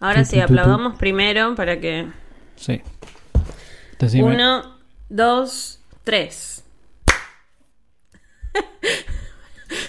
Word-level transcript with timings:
Ahora 0.00 0.24
sí, 0.24 0.38
aplaudamos 0.40 0.96
primero 0.96 1.54
para 1.54 1.80
que. 1.80 2.06
Sí. 2.56 2.80
Decime. 3.98 4.24
Uno, 4.34 4.76
dos, 5.08 5.80
tres. 6.04 6.64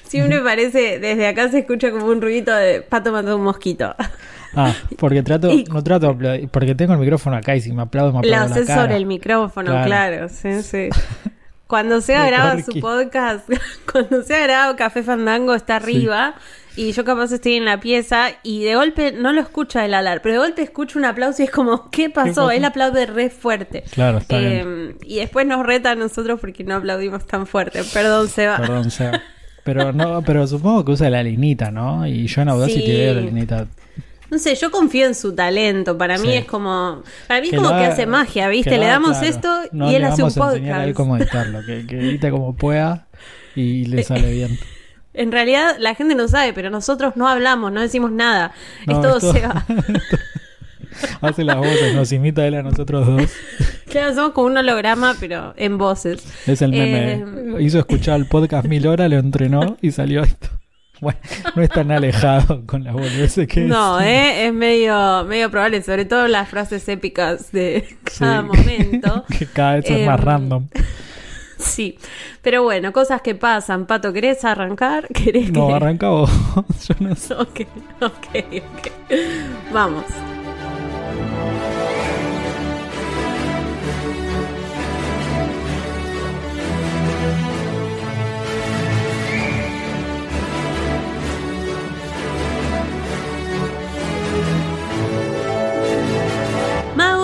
Siempre 0.04 0.40
parece, 0.42 1.00
desde 1.00 1.28
acá 1.28 1.50
se 1.50 1.60
escucha 1.60 1.92
como 1.92 2.08
un 2.08 2.22
ruido 2.22 2.56
de 2.56 2.82
pato 2.82 3.12
mató 3.12 3.36
un 3.36 3.44
mosquito. 3.44 3.96
Ah, 4.56 4.74
porque 4.98 5.22
trato, 5.24 5.50
Y- 5.54 5.64
no 5.66 5.84
trato 5.84 6.08
de 6.08 6.12
aplaudir, 6.14 6.50
porque 6.50 6.74
tengo 6.76 6.94
el 6.94 7.00
micrófono 7.00 7.36
acá 7.38 7.56
y 7.56 7.62
si 7.62 7.72
me 7.72 7.84
aplaudo, 7.84 8.10
me 8.12 8.16
Lo 8.16 8.20
aplaudo 8.36 8.56
la 8.56 8.62
haces 8.62 8.68
sobre 8.76 8.96
el 8.96 9.06
micrófono, 9.06 9.72
Claro. 9.72 9.86
claro. 9.86 10.30
sí, 10.30 10.64
sí. 10.64 10.90
Cuando 11.70 12.02
sea 12.02 12.26
graba 12.26 12.60
su 12.64 12.80
podcast, 12.80 13.48
cuando 13.92 14.24
sea 14.24 14.40
grabado 14.40 14.76
Café 14.76 15.04
Fandango 15.04 15.54
está 15.54 15.76
arriba 15.76 16.34
y 16.76 16.94
yo 16.94 17.06
capaz 17.06 17.32
estoy 17.32 17.58
en 17.58 17.66
la 17.66 17.80
pieza 17.80 18.30
y 18.42 18.64
de 18.64 18.74
golpe 18.74 19.12
no 19.12 19.34
lo 19.34 19.42
escucho 19.42 19.80
el 19.80 19.94
alar, 19.94 20.24
pero 20.24 20.34
de 20.34 20.40
golpe 20.40 20.64
escucho 20.64 20.98
un 20.98 21.06
aplauso 21.06 21.44
y 21.44 21.46
es 21.46 21.52
como, 21.52 21.92
¿qué 21.92 22.10
pasó? 22.10 22.28
pasó? 22.48 22.52
Él 22.52 22.66
aplaude 22.66 23.06
re 23.06 23.30
fuerte. 23.30 23.84
Claro, 23.92 24.18
está 24.18 24.40
Eh, 24.42 24.64
bien. 24.64 24.98
y 25.04 25.18
después 25.18 25.46
nos 25.46 25.64
reta 25.64 25.92
a 25.92 25.96
nosotros 25.96 26.40
porque 26.40 26.64
no 26.64 26.74
aplaudimos 26.78 27.28
tan 27.28 27.46
fuerte. 27.46 27.82
Perdón, 27.94 28.30
Seba. 28.30 28.58
Perdón, 28.58 28.90
Seba. 28.90 29.22
Pero 29.64 29.94
no, 29.94 30.24
pero 30.24 30.48
supongo 30.48 30.84
que 30.84 30.94
usa 30.94 31.12
la 31.12 31.22
linita, 31.22 31.70
¿no? 31.70 32.08
Y 32.08 32.26
yo 32.26 32.42
en 32.42 32.50
Audacity 32.50 32.82
Sí. 32.82 32.92
veo 32.94 33.14
la 33.14 33.22
linita. 33.22 33.68
No 34.32 34.38
sé, 34.38 34.56
yo 34.56 34.70
confío 34.72 35.06
en 35.08 35.16
su 35.16 35.34
talento. 35.34 35.98
Para 35.98 36.18
mí 36.18 36.28
Sí. 36.30 36.34
es 36.38 36.46
como. 36.46 37.04
Para 37.28 37.42
mí 37.42 37.48
es 37.48 37.52
Que 37.52 37.58
como 37.58 37.70
que 37.70 37.86
hace 37.86 38.06
magia, 38.06 38.48
¿viste? 38.50 38.78
Le 38.78 38.86
damos 38.86 39.12
claro. 39.18 39.28
esto 39.28 39.60
No 39.72 39.92
y 39.92 39.96
él 39.96 40.04
hace 40.04 40.22
un 40.24 40.30
vamos 40.36 40.38
a 40.38 40.56
él 40.56 40.62
podcast. 40.62 40.94
cómo 40.94 41.18
editarlo, 41.18 41.60
que, 41.66 41.86
que 42.20 42.30
como 42.30 42.56
pueda 42.56 43.08
y 43.56 43.86
le 43.86 44.04
sale 44.04 44.32
bien. 44.32 44.58
En 45.12 45.32
realidad 45.34 45.76
la 45.80 45.96
gente 45.96 46.14
no 46.16 46.28
sabe, 46.28 46.54
pero 46.54 46.70
nosotros 46.70 47.14
no 47.18 47.28
hablamos, 47.28 47.72
no 47.74 47.82
decimos 47.82 48.12
nada. 48.12 48.54
No, 48.86 48.94
es 48.94 49.02
todo 49.02 49.18
esto- 49.18 49.34
Seba. 49.34 49.66
Hace 51.22 51.44
las 51.44 51.58
voces, 51.58 51.94
nos 51.96 52.12
imita 52.12 52.46
él 52.48 52.56
a 52.56 52.64
nosotros 52.64 53.06
dos. 53.06 53.24
claro, 53.90 54.14
somos 54.16 54.32
como 54.32 54.48
un 54.48 54.58
holograma, 54.58 55.16
pero 55.20 55.54
en 55.58 55.78
voces. 55.78 56.24
Es 56.48 56.62
el 56.62 56.74
Eh, 56.74 57.18
meme. 57.26 57.62
Hizo 57.62 57.80
escuchar 57.80 58.20
el 58.20 58.28
podcast 58.28 58.66
mil 58.68 58.86
horas, 58.88 59.10
lo 59.10 59.18
entrenó 59.18 59.78
y 59.82 59.92
salió 59.92 60.24
esto. 60.24 60.50
Bueno, 61.02 61.20
no 61.56 61.62
es 61.62 61.70
tan 61.70 61.92
alejado 61.92 62.66
con 62.66 62.84
las 62.84 62.94
boludeces 62.94 63.48
que 63.48 63.62
No, 63.62 64.00
es. 64.00 64.08
¿eh? 64.08 64.48
es 64.48 64.54
medio, 64.54 65.24
medio 65.26 65.50
probable, 65.50 65.82
sobre 65.82 66.06
todo 66.06 66.28
las 66.28 66.50
frases 66.50 66.88
épicas 66.90 67.52
de 67.52 67.86
Sí. 68.08 68.20
cada 68.20 68.42
momento. 68.42 69.24
que 69.40 69.46
cada 69.46 69.76
vez 69.76 69.86
es 69.90 70.06
más 70.06 70.20
Em, 70.20 70.26
random. 70.26 70.68
Sí, 71.58 71.98
pero 72.42 72.64
bueno, 72.64 72.94
cosas 72.94 73.22
que 73.22 73.36
pasan. 73.36 73.86
Pato, 73.86 74.14
¿querés 74.14 74.46
arrancar? 74.46 75.08
¿Querés 75.10 75.52
No, 75.52 75.68
que... 75.68 75.74
arranca 75.74 76.08
vos. 76.08 76.32
Yo 76.88 76.96
no 77.02 77.14
sé. 77.16 77.34
Ok, 77.34 77.62
ok, 78.00 78.28
ok. 78.78 78.88
Vamos. 79.74 80.06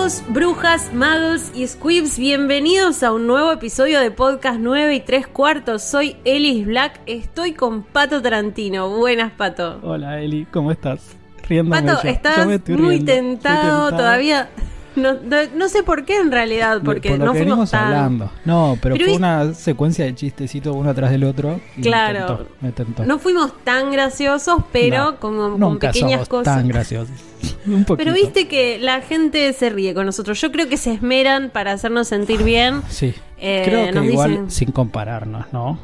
Magos, 0.06 0.24
brujas, 0.30 0.94
magos 0.94 1.52
y 1.56 1.66
squibs, 1.66 2.20
bienvenidos 2.20 3.02
a 3.02 3.12
un 3.12 3.26
nuevo 3.26 3.52
episodio 3.52 4.00
de 4.00 4.12
Podcast 4.12 4.60
9 4.60 4.94
y 4.94 5.00
3 5.00 5.26
cuartos. 5.26 5.82
Soy 5.82 6.16
Elis 6.26 6.64
Black, 6.68 7.02
estoy 7.08 7.54
con 7.54 7.82
Pato 7.82 8.22
Tarantino. 8.22 8.88
Buenas, 8.88 9.32
Pato. 9.32 9.80
Hola 9.82 10.22
Eli, 10.22 10.46
¿cómo 10.46 10.70
estás? 10.70 11.18
Riéndome 11.50 11.82
Pato, 11.82 12.04
yo. 12.04 12.10
Estás 12.10 12.46
muy 12.46 12.58
riendo. 12.60 13.06
Tentado, 13.12 13.90
todavía. 13.90 14.50
No, 14.96 15.14
no, 15.14 15.38
no 15.56 15.70
sé 15.70 15.84
por 15.84 16.06
qué 16.06 16.18
en 16.18 16.32
realidad, 16.32 16.82
porque 16.84 17.10
Por 17.10 17.20
lo 17.20 17.26
no 17.26 17.34
que 17.34 17.40
fuimos 17.40 17.72
tan. 17.72 17.84
hablando. 17.86 18.32
No, 18.46 18.78
pero, 18.82 18.96
Pero 18.96 19.08
fue 19.08 19.16
una 19.18 19.54
secuencia 19.54 20.06
de 20.06 20.16
chistecitos 20.16 20.76
uno 20.76 20.90
atrás 20.90 21.12
del 21.12 21.24
otro. 21.26 21.60
y 21.78 21.82
Claro. 21.82 22.20
Me 22.20 22.28
tentó. 22.28 22.48
me 22.62 22.72
tentó. 22.72 23.06
No 23.06 23.20
fuimos 23.20 23.52
tan 23.64 23.92
graciosos, 23.92 24.64
pero 24.72 25.12
No, 25.12 25.20
como 25.20 25.60
con 25.60 25.80
pequeñas 25.80 26.28
cosas. 26.30 26.56
tan 26.58 26.68
graciosos. 26.68 27.16
Un. 27.68 27.84
Pero 27.86 28.14
viste 28.14 28.48
que 28.48 28.78
la 28.80 29.02
gente 29.02 29.52
se 29.54 29.70
ríe 29.70 29.94
con 29.94 30.06
nosotros. 30.06 30.40
Yo 30.40 30.52
creo 30.52 30.68
que 30.70 30.78
se 30.78 30.94
esmeran 30.94 31.50
para 31.50 31.72
hacernos 31.74 32.08
sentir 32.08 32.44
bien. 32.44 32.82
Sí. 32.90 33.14
Eh, 33.38 33.64
Creo 33.66 33.86
que 33.88 33.92
nos 33.92 34.06
igual 34.06 34.30
dicen- 34.32 34.52
sin 34.52 34.72
compararnos, 34.72 35.46
¿no? 35.52 35.78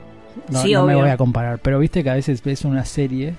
No, 0.47 0.62
Sí, 0.62 0.72
no 0.74 0.85
me 0.85 0.96
voy 0.96 1.09
a 1.09 1.18
comparar, 1.18 1.59
pero 1.59 1.78
viste 1.80 2.03
que 2.03 2.09
a 2.09 2.14
veces 2.16 2.41
ves 2.41 2.64
una 2.64 2.85
serie 2.85 3.34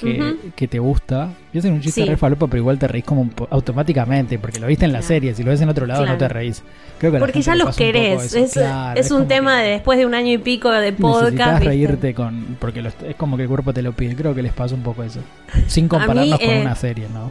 que, 0.00 0.20
Ujú. 0.20 0.36
que 0.56 0.66
te 0.68 0.78
gusta 0.78 1.30
y 1.52 1.58
hacen 1.58 1.72
un 1.74 1.80
chiste 1.80 2.02
Sí. 2.02 2.08
re 2.08 2.16
falopa, 2.16 2.46
pero 2.46 2.58
igual 2.58 2.78
te 2.78 2.88
reís 2.88 3.04
como 3.04 3.28
automáticamente, 3.50 4.38
porque 4.38 4.58
lo 4.58 4.66
viste 4.66 4.84
en 4.86 4.92
la 4.92 4.98
Claro. 5.00 5.08
serie, 5.08 5.34
si 5.34 5.42
lo 5.42 5.50
ves 5.50 5.60
en 5.60 5.68
otro 5.68 5.86
lado 5.86 6.00
Claro. 6.00 6.12
no 6.14 6.18
te 6.18 6.28
reís. 6.28 6.62
Creo 6.98 7.12
que 7.12 7.18
Porque 7.18 7.42
ya 7.42 7.54
los 7.54 7.76
querés. 7.76 8.34
Es, 8.34 8.52
Claro, 8.54 8.98
es 9.00 9.10
un 9.10 9.28
tema 9.28 9.60
de 9.60 9.70
después 9.70 9.98
de 9.98 10.06
un 10.06 10.14
año 10.14 10.32
y 10.32 10.38
pico 10.38 10.70
de 10.70 10.92
podcast. 10.92 11.62
Reírte 11.64 12.14
con. 12.14 12.56
Porque 12.58 12.82
los- 12.82 12.94
es 13.06 13.14
como 13.16 13.36
que 13.36 13.44
el 13.44 13.48
cuerpo 13.48 13.72
te 13.72 13.82
lo 13.82 13.92
pide. 13.92 14.14
Creo 14.16 14.34
que 14.34 14.42
les 14.42 14.52
pasa 14.52 14.74
un 14.74 14.82
poco 14.82 15.02
eso. 15.02 15.20
Sin 15.66 15.88
compararnos 15.88 16.38
con 16.38 16.48
eh, 16.50 16.60
una 16.62 16.74
serie, 16.74 17.06
¿no? 17.12 17.30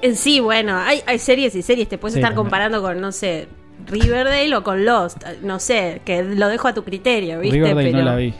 Eh, 0.00 0.14
Sí, 0.14 0.40
bueno, 0.40 0.76
hay, 0.78 1.00
hay 1.06 1.18
series 1.18 1.54
y 1.54 1.62
series. 1.62 1.88
Te 1.88 1.98
puedes 1.98 2.14
Sí, 2.14 2.20
estar 2.20 2.30
también. 2.30 2.44
comparando 2.44 2.80
con, 2.82 3.00
no 3.00 3.10
sé, 3.12 3.48
Riverdale 3.86 4.54
o 4.56 4.62
con 4.62 4.84
Lost. 4.84 5.22
Eh, 5.26 5.38
No 5.42 5.58
sé, 5.58 6.00
que 6.04 6.22
lo 6.22 6.48
dejo 6.48 6.68
a 6.68 6.74
tu 6.74 6.84
criterio, 6.84 7.40
¿viste? 7.40 7.56
Riverdale 7.56 7.90
Pero 7.90 7.98
no 7.98 8.04
la 8.04 8.16
vi. 8.16 8.32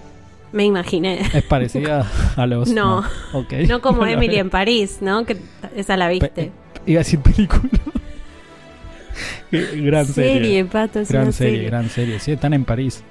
Me 0.52 0.64
imaginé. 0.64 1.22
Es 1.34 1.42
parecida 1.44 2.06
a 2.36 2.46
los. 2.46 2.70
No. 2.70 3.02
Ok. 3.32 3.52
No 3.68 3.80
como 3.80 4.06
Emily 4.06 4.36
en 4.36 4.50
París, 4.50 4.98
¿no? 5.00 5.24
Que 5.24 5.36
esa 5.76 5.96
la 5.96 6.06
Pe- 6.08 6.12
viste. 6.14 6.52
Iba 6.86 7.00
a 7.00 7.04
decir 7.04 7.20
película. 7.20 7.62
gran 9.50 10.06
serie. 10.06 10.32
serie, 10.34 10.64
Pato, 10.64 11.00
es 11.00 11.08
Gran 11.10 11.24
una 11.24 11.32
serie, 11.32 11.54
serie. 11.56 11.68
gran 11.70 11.88
serie. 11.90 12.18
Sí, 12.20 12.32
están 12.32 12.54
en 12.54 12.64
París. 12.64 13.02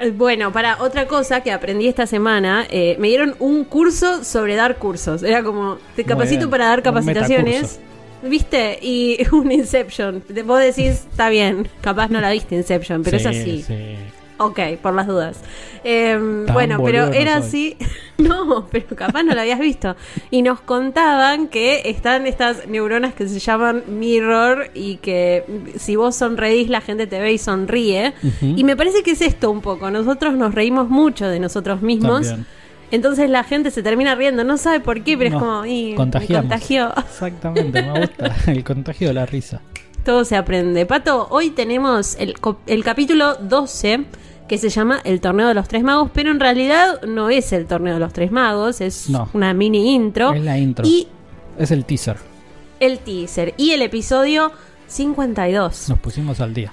Eh, 0.00 0.10
Bueno, 0.10 0.52
para 0.52 0.80
otra 0.82 1.06
cosa 1.08 1.42
que 1.42 1.50
aprendí 1.52 1.88
esta 1.88 2.06
semana, 2.06 2.66
eh, 2.70 2.96
me 3.00 3.08
dieron 3.08 3.34
un 3.40 3.64
curso 3.64 4.22
sobre 4.24 4.54
dar 4.54 4.76
cursos. 4.76 5.22
Era 5.22 5.42
como, 5.42 5.78
te 5.96 6.04
capacito 6.04 6.40
bien, 6.40 6.50
para 6.50 6.66
dar 6.66 6.82
capacitaciones. 6.82 7.80
¿Viste? 8.22 8.78
Y 8.82 9.18
un 9.32 9.50
Inception. 9.52 10.22
Vos 10.44 10.60
decís, 10.60 11.04
está 11.10 11.28
bien, 11.28 11.68
capaz 11.80 12.08
no 12.10 12.20
la 12.20 12.30
viste 12.30 12.54
Inception, 12.56 13.02
pero 13.02 13.18
Sí, 13.18 13.26
es 13.26 13.36
así. 13.40 13.62
sí. 13.66 13.74
Ok, 14.38 14.60
por 14.80 14.94
las 14.94 15.06
dudas. 15.06 15.40
Eh, 15.84 16.12
Tan 16.46 16.54
bueno, 16.54 16.82
pero 16.82 17.06
no 17.06 17.12
era 17.12 17.36
así. 17.36 17.76
No, 18.18 18.66
pero 18.72 18.96
capaz 18.96 19.22
no 19.22 19.32
lo 19.32 19.40
habías 19.40 19.60
visto. 19.60 19.94
Y 20.32 20.42
nos 20.42 20.60
contaban 20.60 21.46
que 21.46 21.82
están 21.84 22.26
estas 22.26 22.66
neuronas 22.66 23.14
que 23.14 23.28
se 23.28 23.38
llaman 23.38 23.84
mirror 23.86 24.72
y 24.74 24.96
que 24.96 25.44
si 25.78 25.94
vos 25.94 26.16
sonreís 26.16 26.68
la 26.68 26.80
gente 26.80 27.06
te 27.06 27.20
ve 27.20 27.32
y 27.32 27.38
sonríe. 27.38 28.14
Y 28.42 28.64
me 28.64 28.76
parece 28.76 29.04
que 29.04 29.12
es 29.12 29.22
esto 29.22 29.52
un 29.52 29.60
poco. 29.60 29.92
Nosotros 29.92 30.34
nos 30.34 30.52
reímos 30.52 30.88
mucho 30.88 31.28
de 31.28 31.38
nosotros 31.38 31.80
mismos. 31.80 32.26
También. 32.26 32.46
Entonces 32.90 33.30
la 33.30 33.44
gente 33.44 33.70
se 33.70 33.82
termina 33.82 34.14
riendo. 34.14 34.44
No 34.44 34.56
sabe 34.56 34.80
por 34.80 35.02
qué, 35.02 35.16
pero 35.16 35.36
es 35.36 35.40
como... 35.40 35.64
Y, 35.64 35.90
me 35.90 35.94
contagió. 35.94 36.92
Exactamente, 36.96 37.82
me 37.82 38.00
gusta. 38.00 38.36
El 38.50 38.64
contagio 38.64 39.08
de 39.08 39.14
la 39.14 39.26
risa. 39.26 39.62
Todo 40.04 40.24
se 40.24 40.36
aprende. 40.36 40.86
Pato, 40.86 41.28
hoy 41.30 41.50
tenemos 41.50 42.16
el, 42.18 42.34
el 42.66 42.84
capítulo 42.84 43.34
12 43.34 44.04
que 44.48 44.58
se 44.58 44.68
llama 44.70 45.00
El 45.04 45.20
Torneo 45.20 45.46
de 45.48 45.54
los 45.54 45.68
Tres 45.68 45.82
Magos, 45.84 46.10
pero 46.12 46.30
en 46.30 46.40
realidad 46.40 47.02
no 47.02 47.30
es 47.30 47.52
el 47.52 47.66
Torneo 47.66 47.94
de 47.94 48.00
los 48.00 48.12
Tres 48.12 48.32
Magos, 48.32 48.80
es 48.80 49.08
No. 49.10 49.28
una 49.34 49.52
mini 49.54 49.94
intro. 49.94 50.32
Es 50.32 50.42
la 50.42 50.58
intro. 50.58 50.86
Y 50.86 51.06
Es 51.58 51.70
el 51.70 51.84
teaser. 51.84 52.16
el 52.80 52.98
teaser. 53.00 53.54
Y 53.56 53.70
el 53.72 53.82
episodio 53.82 54.50
52. 54.86 55.88
Nos 55.88 55.98
pusimos 55.98 56.40
al 56.40 56.54
día. 56.54 56.72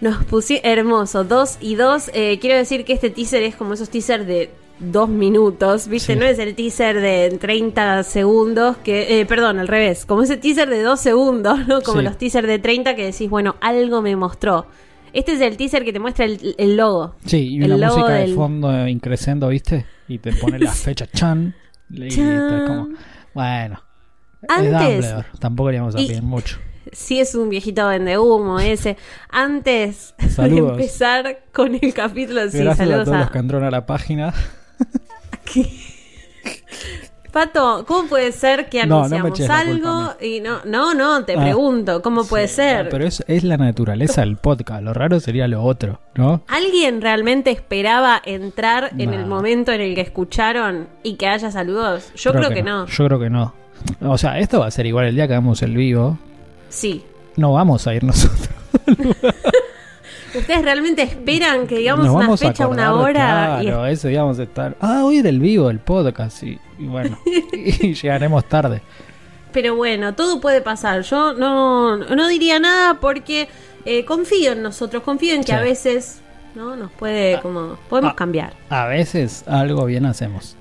Nos 0.00 0.24
pusimos 0.24 0.62
hermoso, 0.64 1.24
2 1.24 1.58
y 1.60 1.74
2. 1.74 2.10
quiero 2.40 2.56
decir 2.56 2.84
que 2.84 2.92
este 2.92 3.10
teaser 3.10 3.42
es 3.42 3.56
como 3.56 3.74
esos 3.74 3.88
teasers 3.90 4.26
de 4.26 4.50
dos 4.78 5.08
minutos, 5.08 5.88
¿viste? 5.88 6.12
Sí. 6.14 6.18
No 6.18 6.24
es 6.24 6.38
el 6.38 6.54
teaser 6.54 7.00
de 7.00 7.36
30 7.40 8.04
segundos, 8.04 8.76
que, 8.76 9.20
eh, 9.20 9.26
perdón, 9.26 9.58
al 9.58 9.66
revés, 9.66 10.06
como 10.06 10.22
ese 10.22 10.36
teaser 10.36 10.68
de 10.70 10.82
dos 10.82 11.00
segundos, 11.00 11.66
¿no? 11.66 11.80
Como 11.82 11.98
Sí. 11.98 12.04
los 12.04 12.16
teasers 12.16 12.46
de 12.46 12.60
30 12.60 12.94
que 12.94 13.06
decís, 13.06 13.28
bueno, 13.28 13.56
algo 13.60 14.00
me 14.02 14.14
mostró. 14.14 14.66
Este 15.12 15.32
es 15.32 15.40
el 15.40 15.56
teaser 15.56 15.84
que 15.84 15.92
te 15.92 15.98
muestra 16.00 16.24
el, 16.24 16.54
el 16.58 16.76
logo. 16.76 17.14
Sí, 17.24 17.54
y 17.54 17.62
El 17.62 17.72
una 17.72 17.86
logo 17.88 17.98
música 17.98 18.14
de 18.14 18.20
del- 18.26 18.34
fondo 18.34 18.88
increciendo, 18.88 19.48
¿viste? 19.48 19.86
Y 20.08 20.18
te 20.18 20.32
pone 20.32 20.58
la 20.58 20.72
fecha 20.72 21.06
chan. 21.06 21.54
Y 21.90 22.06
es 22.06 22.16
como, 22.16 22.88
bueno. 23.34 23.82
Antes- 24.48 25.04
Es. 25.04 25.40
Tampoco 25.40 25.70
le 25.70 25.76
íbamos 25.78 25.94
a 25.96 26.00
Y- 26.00 26.08
pedir 26.08 26.22
mucho. 26.22 26.58
Sí 26.92 27.20
es 27.20 27.34
un 27.34 27.50
viejito 27.50 27.86
vende 27.86 28.16
humo 28.16 28.58
ese. 28.60 28.96
Antes 29.28 30.14
Saludos. 30.30 30.76
de 30.76 30.82
empezar 30.84 31.38
con 31.52 31.74
el 31.74 31.92
capítulo, 31.92 32.40
sí, 32.50 32.58
Gracias 32.58 32.80
a 32.80 32.84
saludos 32.84 33.04
todos 33.04 33.16
a... 33.16 33.20
los 33.20 33.30
que 33.30 33.38
entraron 33.38 33.66
a 33.66 33.70
la 33.70 33.84
página. 33.84 34.32
Pato, 37.38 37.84
¿cómo 37.86 38.08
puede 38.08 38.32
ser 38.32 38.68
que 38.68 38.84
No, 38.84 39.04
anunciamos 39.04 39.38
algo 39.48 40.14
y 40.20 40.40
no, 40.40 40.58
no, 40.64 40.92
no, 40.92 41.24
te 41.24 41.34
Ah. 41.36 41.40
pregunto, 41.40 42.02
¿cómo 42.02 42.24
puede 42.24 42.48
Sí, 42.48 42.56
ser? 42.56 42.86
no, 42.86 42.90
pero 42.90 43.06
es, 43.06 43.22
es 43.28 43.44
la 43.44 43.56
naturaleza 43.56 44.22
del 44.22 44.34
podcast. 44.34 44.82
Lo 44.82 44.92
raro 44.92 45.20
sería 45.20 45.46
lo 45.46 45.62
otro, 45.62 46.00
¿no? 46.16 46.40
¿Alguien 46.48 47.00
realmente 47.00 47.52
esperaba 47.52 48.20
entrar 48.24 48.90
en 48.98 49.14
el 49.14 49.24
momento 49.26 49.70
en 49.70 49.80
el 49.82 49.94
que 49.94 50.00
escucharon 50.00 50.88
y 51.04 51.14
que 51.14 51.28
haya 51.28 51.52
saludos? 51.52 52.10
Yo 52.16 52.32
creo, 52.32 52.50
que, 52.50 52.64
no. 52.64 52.86
Yo 52.86 53.06
creo 53.06 53.20
que 53.20 53.30
no. 53.30 53.54
O 54.00 54.18
sea, 54.18 54.40
esto 54.40 54.58
va 54.58 54.66
a 54.66 54.70
ser 54.72 54.86
igual 54.86 55.06
el 55.06 55.14
día 55.14 55.28
que 55.28 55.34
hagamos 55.34 55.62
el 55.62 55.76
vivo. 55.76 56.18
Sí. 56.68 57.04
No 57.36 57.52
vamos 57.52 57.86
a 57.86 57.94
ir 57.94 58.02
nosotros. 58.02 58.48
¿Ustedes 60.34 60.62
realmente 60.62 61.02
esperan 61.02 61.66
que 61.66 61.78
digamos 61.78 62.06
Nos 62.06 62.14
una 62.14 62.36
fecha, 62.36 62.66
una 62.66 62.94
hora? 62.94 63.58
y- 63.60 63.66
Claro, 63.66 63.86
ese 63.86 64.08
día 64.08 64.22
vamos 64.22 64.38
a 64.38 64.42
estar. 64.42 64.76
Ah, 64.80 65.02
hoy 65.04 65.18
era 65.18 65.28
el 65.28 65.40
vivo, 65.40 65.70
el 65.70 65.78
podcast. 65.78 66.42
Y, 66.42 66.58
y 66.78 66.86
bueno, 66.86 67.18
y 67.52 67.94
llegaremos 67.94 68.44
tarde. 68.48 68.82
Pero 69.52 69.74
bueno, 69.76 70.14
todo 70.14 70.40
puede 70.40 70.60
pasar. 70.60 71.00
Yo 71.02 71.32
no, 71.32 71.96
no 71.96 72.28
diría 72.28 72.60
nada 72.60 73.00
porque 73.00 73.48
eh, 73.86 74.04
confío 74.04 74.52
en 74.52 74.62
nosotros, 74.62 75.02
confío 75.02 75.34
en 75.34 75.40
que 75.40 75.52
Sí. 75.52 75.52
a 75.52 75.60
veces 75.62 76.20
no 76.54 76.76
nos 76.76 76.90
puede 76.92 77.40
como 77.40 77.78
podemos 77.88 78.12
ah. 78.12 78.16
cambiar. 78.16 78.52
A 78.68 78.84
veces 78.86 79.44
algo 79.48 79.86
bien 79.86 80.04
hacemos. 80.04 80.56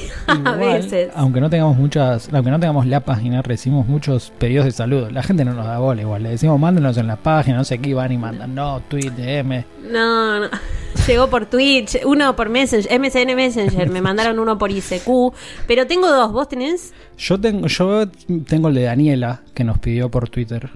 A 0.26 0.52
veces. 0.52 1.10
Aunque 1.14 1.40
no 1.40 1.50
tengamos 1.50 1.76
muchas, 1.76 2.28
aunque 2.32 2.50
no 2.50 2.60
tengamos 2.60 2.86
la 2.86 3.00
página, 3.00 3.42
recibimos 3.42 3.86
muchos 3.86 4.32
pedidos 4.38 4.64
de 4.64 4.72
saludos. 4.72 5.12
La 5.12 5.22
gente 5.22 5.44
no 5.44 5.52
nos 5.54 5.66
da 5.66 5.78
bola 5.78 6.00
igual. 6.00 6.22
Le 6.22 6.30
decimos, 6.30 6.58
mándenos 6.58 6.96
en 6.96 7.06
la 7.06 7.16
página, 7.16 7.56
no 7.56 7.64
sé 7.64 7.78
qué, 7.78 7.94
van 7.94 8.12
y 8.12 8.18
mandan. 8.18 8.54
No, 8.54 8.80
tweet, 8.88 9.10
DM. 9.10 9.64
No, 9.90 10.40
no. 10.40 10.48
Llegó 11.06 11.28
por 11.28 11.46
Twitch, 11.46 11.98
uno 12.04 12.36
por 12.36 12.48
Messenger, 12.48 13.00
MSN 13.00 13.34
Messenger, 13.34 13.90
me 13.90 14.00
mandaron 14.00 14.38
uno 14.38 14.56
por 14.56 14.70
ICQ, 14.70 15.34
pero 15.66 15.86
tengo 15.86 16.08
dos, 16.08 16.32
¿vos 16.32 16.48
tenés? 16.48 16.92
Yo 17.18 17.40
tengo, 17.40 17.66
yo 17.66 18.08
tengo 18.46 18.68
el 18.68 18.74
de 18.74 18.82
Daniela, 18.82 19.40
que 19.52 19.64
nos 19.64 19.78
pidió 19.78 20.10
por 20.10 20.28
Twitter. 20.28 20.70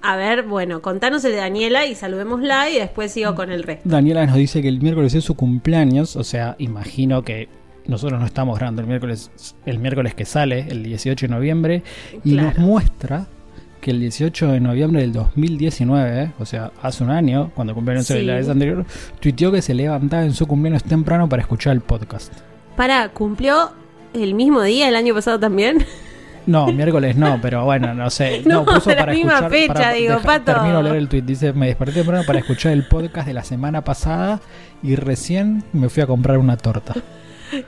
A 0.00 0.16
ver, 0.16 0.42
bueno, 0.42 0.82
contanos 0.82 1.24
el 1.24 1.32
de 1.32 1.38
Daniela 1.38 1.86
y 1.86 1.94
saludémosla 1.94 2.70
y 2.70 2.78
después 2.78 3.10
sigo 3.10 3.34
con 3.34 3.50
el 3.50 3.62
resto. 3.62 3.88
Daniela 3.88 4.26
nos 4.26 4.36
dice 4.36 4.62
que 4.62 4.68
el 4.68 4.80
miércoles 4.80 5.14
es 5.14 5.24
su 5.24 5.34
cumpleaños, 5.34 6.14
o 6.14 6.24
sea, 6.24 6.56
imagino 6.58 7.22
que 7.22 7.48
nosotros 7.86 8.18
no 8.20 8.26
estamos 8.26 8.58
grabando 8.58 8.80
el 8.82 8.88
miércoles, 8.88 9.30
el 9.66 9.78
miércoles 9.78 10.14
que 10.14 10.24
sale, 10.24 10.66
el 10.70 10.82
18 10.82 11.26
de 11.26 11.32
noviembre, 11.34 11.82
y 12.24 12.32
Claro. 12.32 12.48
nos 12.50 12.58
muestra 12.58 13.26
que 13.80 13.90
el 13.90 14.00
18 14.00 14.48
de 14.52 14.60
noviembre 14.60 15.02
del 15.02 15.12
2019, 15.12 16.32
o 16.38 16.46
sea, 16.46 16.72
hace 16.82 17.04
un 17.04 17.10
año, 17.10 17.50
cuando 17.54 17.74
cumpleaños 17.74 18.06
Sí. 18.06 18.22
la 18.22 18.34
vez 18.36 18.48
anterior, 18.48 18.84
tuiteó 19.20 19.52
que 19.52 19.60
se 19.62 19.74
levantaba 19.74 20.24
en 20.24 20.32
su 20.32 20.46
cumpleaños 20.46 20.84
temprano 20.84 21.28
para 21.28 21.42
escuchar 21.42 21.74
el 21.74 21.80
podcast. 21.82 22.32
Para, 22.76 23.10
¿cumplió 23.10 23.72
el 24.14 24.34
mismo 24.34 24.62
día 24.62 24.88
el 24.88 24.96
año 24.96 25.12
pasado 25.14 25.38
también? 25.38 25.84
No, 26.46 26.66
miércoles 26.72 27.16
no, 27.16 27.38
pero 27.42 27.64
bueno, 27.64 27.92
no 27.94 28.08
sé. 28.10 28.42
No, 28.46 28.64
puso 28.64 28.90
la 28.90 28.96
para 29.00 29.12
misma 29.12 29.32
escuchar. 29.34 29.50
fecha, 29.50 29.72
para- 29.74 29.92
digo, 29.92 30.18
Pato. 30.22 30.52
Termino 30.52 30.78
de 30.78 30.82
leer 30.84 30.96
el 30.96 31.08
tweet. 31.08 31.22
Dice: 31.22 31.52
Me 31.52 31.66
desperté 31.66 31.94
temprano 32.00 32.24
para 32.26 32.38
escuchar 32.38 32.72
el 32.72 32.86
podcast 32.86 33.26
de 33.28 33.34
la 33.34 33.44
semana 33.44 33.82
pasada 33.84 34.40
y 34.82 34.96
recién 34.96 35.62
me 35.72 35.88
fui 35.88 36.02
a 36.02 36.06
comprar 36.06 36.38
una 36.38 36.56
torta. 36.56 36.94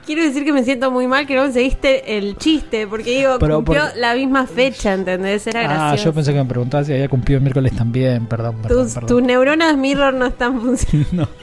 Quiero 0.05 0.23
decir 0.23 0.43
que 0.43 0.51
me 0.51 0.63
siento 0.63 0.91
muy 0.91 1.07
mal 1.07 1.25
que 1.27 1.35
no 1.35 1.51
seguiste 1.51 2.17
el 2.17 2.35
chiste, 2.37 2.87
porque 2.87 3.17
digo, 3.17 3.37
Pero 3.39 3.57
cumplió 3.57 3.81
por- 3.83 3.95
la 3.97 4.15
misma 4.15 4.45
fecha, 4.47 4.93
¿entendés? 4.93 5.45
Era 5.47 5.61
Ah, 5.61 5.63
gracioso. 5.63 6.05
yo 6.05 6.13
pensé 6.13 6.33
que 6.33 6.39
me 6.39 6.45
preguntaba 6.45 6.83
si 6.83 6.93
había 6.93 7.07
cumplido 7.07 7.37
el 7.37 7.43
miércoles 7.43 7.75
también. 7.75 8.25
Perdón, 8.25 8.61
perdón. 8.61 8.83
tus, 8.85 8.93
perdón. 8.95 9.07
tus 9.07 9.23
neuronas 9.23 9.77
mirror 9.77 10.13
no 10.13 10.25
están 10.25 10.59
funcionando. 10.61 11.29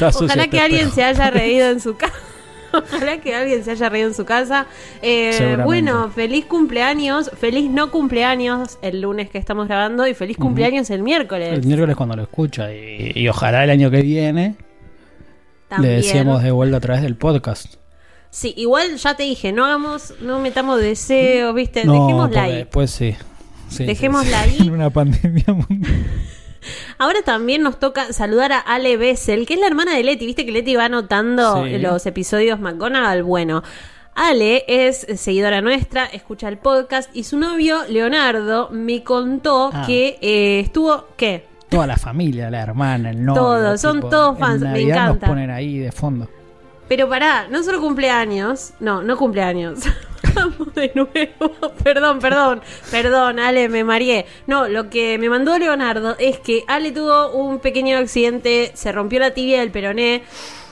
No. 0.00 0.08
Ojalá 0.08 0.48
que 0.48 0.60
alguien 0.60 0.90
se 0.90 1.02
haya 1.04 1.30
reído 1.30 1.68
en 1.70 1.80
su 1.80 1.96
casa. 1.96 2.12
Ojalá 2.72 3.18
que 3.18 3.34
alguien 3.34 3.62
se 3.64 3.70
haya 3.70 3.88
reído 3.88 4.08
en 4.08 4.14
su 4.14 4.24
casa. 4.24 4.66
Eh, 5.00 5.56
bueno, 5.64 6.10
feliz 6.10 6.44
cumpleaños, 6.44 7.30
feliz 7.38 7.70
no 7.70 7.90
cumpleaños 7.92 8.78
el 8.82 9.00
lunes 9.00 9.30
que 9.30 9.38
estamos 9.38 9.68
grabando 9.68 10.06
y 10.08 10.14
feliz 10.14 10.36
cumpleaños 10.36 10.90
el 10.90 11.02
miércoles. 11.02 11.52
El 11.52 11.64
miércoles 11.66 11.94
cuando 11.96 12.16
lo 12.16 12.22
escucha. 12.22 12.72
Y, 12.72 13.12
y 13.14 13.28
ojalá 13.28 13.62
el 13.64 13.70
año 13.70 13.90
que 13.92 14.02
viene 14.02 14.56
también. 15.76 15.90
le 15.96 15.96
decíamos 16.02 16.42
de 16.42 16.50
vuelta 16.50 16.76
a 16.78 16.80
través 16.80 17.02
del 17.02 17.16
podcast. 17.16 17.74
Sí, 18.30 18.52
igual 18.56 18.96
ya 18.96 19.14
te 19.16 19.22
dije, 19.22 19.52
no 19.52 19.64
hagamos, 19.64 20.14
no 20.20 20.40
metamos 20.40 20.80
deseo, 20.80 21.52
¿viste? 21.54 21.84
No, 21.84 21.92
Dejémosla 22.06 22.42
ahí. 22.42 22.56
después 22.56 22.90
sí. 22.90 23.14
Sí, 23.68 23.84
Dejémosla 23.84 24.42
sí, 24.44 24.50
sí. 24.50 24.56
ahí. 24.60 24.66
En 24.68 24.72
una 24.74 24.90
pandemia 24.90 25.44
mundial. 25.48 25.92
Ahora 26.98 27.20
también 27.22 27.62
nos 27.62 27.78
toca 27.78 28.12
saludar 28.12 28.52
a 28.52 28.58
Ale 28.58 28.96
Bessel, 28.96 29.46
que 29.46 29.54
es 29.54 29.60
la 29.60 29.66
hermana 29.66 29.94
de 29.96 30.02
Leti. 30.02 30.26
Viste 30.26 30.46
que 30.46 30.52
Leti 30.52 30.74
va 30.76 30.86
anotando 30.86 31.64
Sí. 31.64 31.78
los 31.78 32.06
episodios 32.06 32.58
McGonagall. 32.58 33.22
Bueno, 33.22 33.62
Ale 34.14 34.64
es 34.68 35.06
seguidora 35.16 35.60
nuestra, 35.60 36.06
escucha 36.06 36.48
el 36.48 36.56
podcast 36.58 37.14
y 37.14 37.24
su 37.24 37.36
novio 37.36 37.80
Leonardo 37.88 38.68
me 38.70 39.02
contó 39.02 39.70
Ah. 39.74 39.84
que 39.86 40.18
eh, 40.22 40.60
estuvo. 40.60 41.08
¿Qué? 41.16 41.44
Toda 41.74 41.86
la 41.86 41.96
familia, 41.96 42.50
la 42.50 42.62
hermana, 42.62 43.10
el 43.10 43.24
novio. 43.24 43.42
Todos, 43.42 43.80
son 43.80 44.00
todos 44.00 44.34
en 44.34 44.40
fans, 44.40 44.60
me 44.62 44.68
Navidad 44.68 44.96
encanta. 45.06 45.26
nos 45.26 45.34
ponen 45.34 45.50
ahí 45.50 45.78
de 45.78 45.92
fondo. 45.92 46.28
Pero 46.88 47.08
pará, 47.08 47.46
no 47.50 47.62
solo 47.62 47.80
cumpleaños. 47.80 48.72
No, 48.80 49.02
no 49.02 49.16
cumpleaños. 49.16 49.80
Vamos 50.34 50.74
de 50.74 50.90
nuevo. 50.94 51.72
Perdón, 51.82 52.18
perdón. 52.18 52.60
Perdón, 52.90 53.38
Ale, 53.38 53.68
me 53.68 53.84
mareé. 53.84 54.26
No, 54.46 54.68
lo 54.68 54.90
que 54.90 55.16
me 55.18 55.28
mandó 55.30 55.56
Leonardo 55.58 56.16
es 56.18 56.38
que 56.40 56.64
Ale 56.66 56.92
tuvo 56.92 57.30
un 57.32 57.58
pequeño 57.60 57.96
accidente, 57.96 58.70
se 58.74 58.92
rompió 58.92 59.18
la 59.20 59.32
tibia 59.32 59.60
del 59.60 59.70
peroné. 59.70 60.22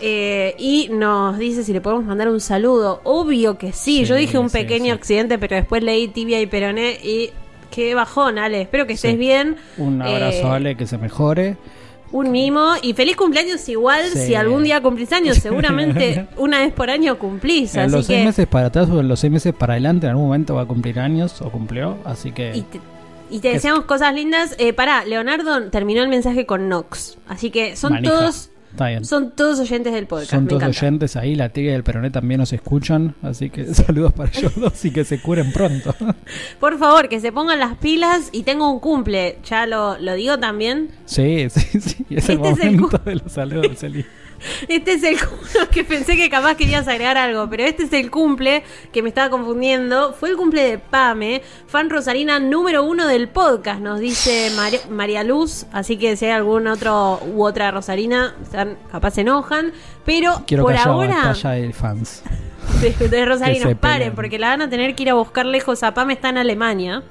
eh, 0.01 0.55
y 0.59 0.89
nos 0.93 1.39
dice 1.39 1.63
si 1.65 1.73
le 1.73 1.81
podemos 1.81 2.05
mandar 2.05 2.29
un 2.29 2.41
saludo. 2.41 3.01
Obvio 3.05 3.57
que 3.57 3.73
sí. 3.73 3.99
Sí, 4.01 4.05
Yo 4.05 4.15
dije 4.17 4.37
un 4.39 4.51
sí, 4.51 4.59
pequeño 4.59 4.87
sí. 4.87 4.91
accidente, 4.91 5.39
pero 5.39 5.57
después 5.57 5.83
leí 5.83 6.09
tibia 6.09 6.41
y 6.41 6.47
peroné 6.47 6.99
y 7.03 7.31
qué 7.73 7.95
bajón, 7.97 8.39
Ale. 8.39 8.61
Espero 8.63 8.87
que 8.87 8.93
estés 8.93 9.13
Sí. 9.13 9.17
bien. 9.17 9.57
Un 9.79 10.01
abrazo, 10.01 10.47
Eh, 10.47 10.51
Ale, 10.57 10.77
que 10.77 10.87
se 10.87 10.99
mejore. 10.99 11.57
un 12.13 12.31
mimo 12.31 12.75
y 12.83 12.93
feliz 12.93 13.17
cumpleaños 13.17 13.67
igual 13.71 14.05
Sí. 14.13 14.27
si 14.27 14.35
algún 14.35 14.63
día 14.65 14.83
cumplís 14.83 15.11
años. 15.13 15.39
Seguramente 15.43 16.27
una 16.37 16.59
vez 16.59 16.73
por 16.73 16.91
año 16.91 17.19
cumplís. 17.19 17.75
En 17.75 17.81
así 17.87 17.93
los 17.97 18.07
seis 18.07 18.25
meses 18.25 18.47
para 18.47 18.67
atrás 18.67 18.89
o 18.91 19.01
en 19.01 19.09
los 19.09 19.19
seis 19.19 19.33
meses 19.33 19.55
para 19.55 19.73
adelante, 19.73 20.07
en 20.07 20.11
algún 20.11 20.27
momento 20.27 20.55
va 20.55 20.63
a 20.63 20.67
cumplir 20.67 21.01
años 21.01 21.41
o 21.41 21.51
cumplió. 21.51 21.97
Así 22.05 22.31
que. 22.33 22.53
y 22.55 22.63
te, 22.63 22.81
y 23.31 23.39
te 23.41 23.49
deseamos 23.49 23.87
cosas 23.87 24.15
lindas. 24.15 24.55
Eh, 24.59 24.75
pará, 24.75 25.07
Leonardo 25.07 25.71
terminó 25.71 26.03
el 26.03 26.09
mensaje 26.11 26.45
con 26.45 26.69
Nox. 26.69 27.17
Así 27.29 27.51
que 27.51 27.77
son 27.77 27.95
manija. 27.95 28.13
todos 28.13 28.51
Está 28.73 28.89
bien. 28.89 29.05
son 29.05 29.31
todos 29.33 29.61
oyentes 29.61 29.93
del 29.93 30.07
podcast. 30.07 30.31
Son 30.33 30.45
me 30.45 30.49
todos 30.49 30.63
encanta. 30.63 30.81
oyentes 30.87 31.17
ahí, 31.17 31.35
la 31.35 31.51
tibia 31.51 31.73
y 31.73 31.75
el 31.75 31.85
peroné 31.85 32.11
también 32.11 32.39
nos 32.41 32.53
escuchan, 32.53 33.15
así 33.23 33.51
que 33.51 33.67
saludos 33.75 34.13
para 34.15 34.31
ellos 34.37 34.53
dos 34.57 34.85
y 34.85 34.91
que 34.91 35.05
se 35.05 35.21
curen 35.21 35.53
pronto. 35.53 35.95
Por 36.61 36.79
favor, 36.79 37.09
que 37.09 37.21
se 37.21 37.33
pongan 37.33 37.59
las 37.61 37.77
pilas 37.77 38.31
y 38.33 38.43
tengo 38.43 38.71
un 38.73 38.81
cumple. 38.81 39.39
Ya 39.45 39.67
lo, 39.67 39.99
lo 39.99 40.15
digo 40.15 40.39
también. 40.39 40.91
Sí, 41.05 41.49
sí, 41.51 41.81
sí, 41.81 42.07
es 42.11 42.29
el 42.29 42.37
Este 42.39 42.51
es 42.51 42.59
el 42.61 42.71
momento 42.73 42.99
cu- 42.99 43.05
de 43.11 43.15
los 43.17 43.33
saludos, 43.33 43.83
Eli. 43.83 44.05
Este 44.69 44.95
es 44.95 45.03
el 45.03 45.19
cumple 45.19 45.69
que 45.71 45.85
pensé 45.85 46.17
que 46.17 46.29
capaz 46.31 46.57
querías 46.57 46.89
agregar 46.89 47.17
algo, 47.17 47.49
pero 47.49 47.65
este 47.65 47.85
es 47.85 47.93
el 47.93 48.11
cumple 48.11 48.63
que 48.93 49.03
me 49.03 49.09
estaba 49.09 49.31
confundiendo. 49.31 50.13
Fue 50.13 50.31
el 50.31 50.37
cumple 50.37 50.63
de 50.63 50.79
Pame, 50.79 51.43
fan 51.67 51.91
rosarina 51.91 52.39
número 52.39 52.85
uno 52.85 53.07
del 53.07 53.29
podcast, 53.29 53.81
nos 53.81 54.01
dice 54.01 54.51
María, 54.57 54.81
María 54.91 55.25
Luz. 55.25 55.67
Así 55.73 55.97
que 55.97 56.17
si 56.17 56.27
hay 56.27 56.33
algún 56.33 56.67
otro 56.67 57.21
u 57.35 57.45
otra 57.45 57.71
rosarina, 57.71 58.35
están, 58.43 58.79
capaz 58.91 59.13
se 59.13 59.23
enojan. 59.23 59.73
Pero 60.05 60.43
Quiero 60.47 60.65
por 60.65 60.73
que 60.73 60.79
haya 60.79 60.91
ahora, 60.91 61.35
de 61.35 61.73
fans. 61.73 62.23
de, 62.81 63.09
de 63.09 63.25
rosarinos, 63.25 63.75
paren, 63.75 64.15
porque 64.15 64.39
la 64.39 64.49
van 64.49 64.63
a 64.63 64.71
tener 64.71 64.95
que 64.95 65.05
ir 65.05 65.11
a 65.11 65.15
buscar 65.15 65.47
lejos. 65.47 65.83
A 65.83 65.95
Pame 65.95 66.15
está 66.15 66.29
en 66.29 66.39
Alemania. 66.39 67.03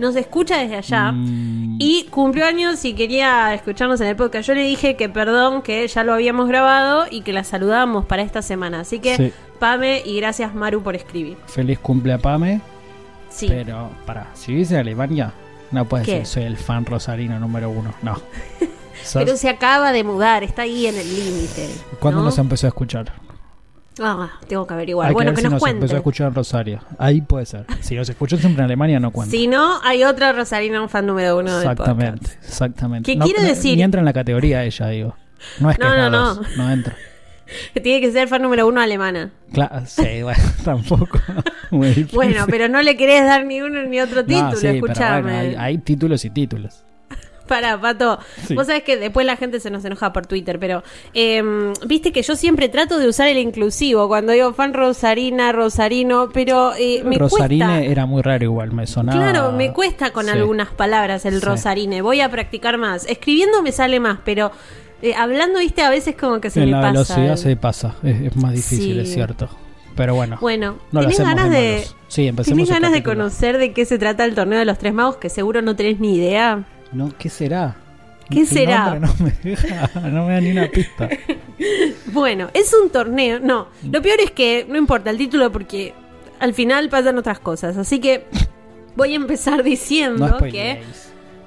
Nos 0.00 0.16
escucha 0.16 0.58
desde 0.58 0.76
allá. 0.76 1.12
Mm, 1.12 1.76
Y 1.78 2.04
cumplió 2.10 2.44
años 2.46 2.84
y 2.84 2.94
quería 2.94 3.54
escucharnos 3.54 4.00
en 4.00 4.08
el 4.08 4.16
podcast. 4.16 4.48
Yo 4.48 4.54
le 4.54 4.62
dije 4.62 4.96
que 4.96 5.08
perdón, 5.08 5.62
que 5.62 5.86
ya 5.86 6.02
lo 6.04 6.14
habíamos 6.14 6.48
grabado 6.48 7.06
y 7.10 7.20
que 7.22 7.32
la 7.32 7.44
saludábamos 7.44 8.04
para 8.06 8.22
esta 8.22 8.42
semana. 8.42 8.80
Así 8.80 8.98
que, 8.98 9.16
Sí. 9.16 9.32
Pame 9.58 10.02
y 10.04 10.16
gracias 10.16 10.54
Maru 10.54 10.82
por 10.82 10.96
escribir. 10.96 11.36
feliz 11.46 11.78
cumple 11.78 12.14
a 12.14 12.18
Pame, 12.18 12.60
Sí. 13.28 13.46
pero 13.48 13.90
para, 14.06 14.28
si 14.34 14.52
vives 14.52 14.70
en 14.72 14.78
Alemania, 14.78 15.32
no 15.70 15.84
puedes 15.84 16.06
¿Qué? 16.06 16.12
decir 16.20 16.26
soy 16.26 16.42
el 16.44 16.56
fan 16.56 16.84
rosarino 16.86 17.38
número 17.38 17.68
uno, 17.70 17.92
no. 18.02 18.18
Pero 19.14 19.36
se 19.36 19.48
acaba 19.48 19.92
de 19.92 20.04
mudar, 20.04 20.44
está 20.44 20.62
ahí 20.62 20.86
en 20.86 20.96
el 20.96 21.08
límite. 21.08 21.70
¿Cuándo 22.00 22.20
¿no? 22.20 22.26
nos 22.26 22.36
empezó 22.38 22.66
a 22.66 22.68
escuchar? 22.68 23.12
Ah, 23.98 24.30
tengo 24.48 24.66
que 24.66 24.74
averiguar. 24.74 25.08
Hay 25.08 25.14
bueno, 25.14 25.32
que 25.32 25.36
que, 25.36 25.42
ver 25.42 25.50
si 25.50 25.52
nos 25.54 25.62
nos 25.62 25.70
empezó 25.70 25.94
a 25.94 25.98
escuchar 25.98 26.28
en 26.28 26.34
Rosario. 26.34 26.80
Ahí 26.98 27.20
puede 27.20 27.44
ser. 27.46 27.66
Si 27.80 27.94
nos 27.96 28.08
escuchó 28.08 28.36
siempre 28.36 28.60
en 28.62 28.66
Alemania, 28.66 29.00
no 29.00 29.10
cuenta. 29.10 29.30
Si 29.30 29.46
no, 29.46 29.80
hay 29.82 30.04
otro 30.04 30.32
Rosarino, 30.32 30.82
un 30.82 30.88
fan 30.88 31.06
número 31.06 31.36
uno 31.36 31.56
Exactamente, 31.58 32.30
exactamente. 32.42 33.10
¿Qué 33.10 33.18
No- 33.18 33.24
quiere 33.24 33.42
no- 33.42 33.48
decir? 33.48 33.76
Ni 33.76 33.82
entra 33.82 34.00
en 34.00 34.04
la 34.06 34.12
categoría 34.12 34.64
ella, 34.64 34.88
digo. 34.88 35.16
No 35.58 35.70
es 35.70 35.76
que 35.78 35.84
No, 35.84 35.94
es 35.94 36.10
no, 36.10 36.34
no. 36.34 36.40
no 36.56 36.70
entra. 36.70 36.96
Que 37.74 37.80
tiene 37.80 38.00
que 38.00 38.12
ser 38.12 38.28
fan 38.28 38.42
número 38.42 38.64
uno 38.68 38.80
alemana. 38.80 39.32
Claro, 39.52 39.82
sí, 39.84 40.22
bueno, 40.22 40.42
tampoco. 40.64 41.18
Bueno, 41.70 42.46
pero 42.48 42.68
no 42.68 42.80
le 42.82 42.96
querés 42.96 43.24
dar 43.24 43.44
ni 43.46 43.60
uno 43.60 43.82
ni 43.84 44.00
otro 44.00 44.22
No, 44.22 44.26
título, 44.26 44.56
sí, 44.56 44.60
pero 44.62 44.74
escuchame. 44.86 45.22
bueno, 45.22 45.38
hay, 45.38 45.54
hay 45.56 45.78
títulos 45.78 46.24
y 46.24 46.30
títulos. 46.30 46.84
Pará, 47.50 47.80
Pato. 47.80 48.20
Sí. 48.46 48.54
Vos 48.54 48.68
sabés 48.68 48.84
que 48.84 48.96
después 48.96 49.26
la 49.26 49.36
gente 49.36 49.58
se 49.58 49.70
nos 49.70 49.84
enoja 49.84 50.12
por 50.12 50.26
Twitter, 50.26 50.60
pero 50.60 50.84
em, 51.14 51.72
viste 51.84 52.12
que 52.12 52.22
yo 52.22 52.36
siempre 52.36 52.68
trato 52.68 52.98
de 53.00 53.08
usar 53.08 53.26
el 53.26 53.38
inclusivo 53.38 54.06
cuando 54.06 54.30
digo 54.32 54.52
fan 54.54 54.72
Rosarina, 54.72 55.50
Rosarino, 55.50 56.28
pero 56.32 56.72
eh, 56.78 57.02
me 57.04 57.18
Rosarine 57.18 57.64
cuesta. 57.66 57.82
era 57.82 58.06
muy 58.06 58.22
raro 58.22 58.44
igual, 58.44 58.70
me 58.72 58.86
sonaba. 58.86 59.18
Claro, 59.18 59.50
me 59.50 59.72
cuesta 59.72 60.12
con 60.12 60.26
Sí. 60.26 60.30
algunas 60.30 60.68
palabras 60.68 61.26
el 61.26 61.40
Sí. 61.40 61.44
Rosarine. 61.44 62.02
Voy 62.02 62.20
a 62.20 62.30
practicar 62.30 62.78
más. 62.78 63.04
Escribiendo 63.06 63.62
me 63.62 63.72
sale 63.72 63.98
más, 63.98 64.20
pero 64.24 64.52
eh, 65.02 65.14
hablando, 65.14 65.58
viste, 65.58 65.82
a 65.82 65.90
veces 65.90 66.14
como 66.14 66.40
que 66.40 66.50
se 66.50 66.60
en 66.60 66.66
me 66.66 66.70
la 66.72 66.80
pasa. 66.80 66.92
velocidad 66.92 67.32
el- 67.32 67.38
se 67.38 67.56
pasa, 67.56 67.94
es, 68.04 68.20
es 68.20 68.36
más 68.36 68.52
difícil, 68.52 69.00
es 69.00 69.12
cierto. 69.12 69.48
Pero 69.96 70.14
bueno, 70.14 70.38
Bueno, 70.40 70.78
no 70.92 71.00
¿tenés 71.00 71.18
ganas 71.18 71.50
de 71.50 71.56
de, 71.60 71.72
malos. 71.78 71.96
Sí, 72.08 72.26
empecemos. 72.28 72.56
¿Tenés 72.56 72.68
el 72.70 72.74
ganas 72.76 72.92
de 72.92 73.02
conocer 73.02 73.58
de 73.58 73.72
qué 73.72 73.84
se 73.84 73.98
trata 73.98 74.24
el 74.24 74.34
torneo 74.36 74.58
de 74.58 74.64
los 74.64 74.78
tres 74.78 74.94
magos? 74.94 75.16
Que 75.16 75.28
seguro 75.28 75.62
no 75.62 75.74
tenés 75.74 75.98
ni 76.00 76.14
idea. 76.16 76.64
No, 76.92 77.12
¿qué 77.16 77.28
será? 77.28 77.76
¿Qué 78.28 78.40
El 78.40 78.46
será? 78.46 78.94
No 78.98 79.12
me, 79.18 79.32
deja, 79.42 79.90
no 80.08 80.26
me 80.26 80.34
da 80.34 80.40
ni 80.40 80.52
una 80.52 80.68
pista. 80.68 81.08
Bueno, 82.06 82.48
es 82.54 82.72
un 82.72 82.88
torneo. 82.88 83.38
No, 83.38 83.68
lo 83.90 84.00
peor 84.00 84.18
es 84.20 84.30
que 84.30 84.64
no 84.66 84.78
importa 84.78 85.10
el 85.10 85.18
título 85.18 85.52
porque 85.52 85.92
al 86.38 86.54
final 86.54 86.88
pasan 86.88 87.18
otras 87.18 87.38
cosas. 87.38 87.76
Así 87.76 88.00
que 88.00 88.24
voy 88.96 89.12
a 89.12 89.16
empezar 89.16 89.62
diciendo 89.62 90.26
No 90.26 90.38
que. 90.38 90.80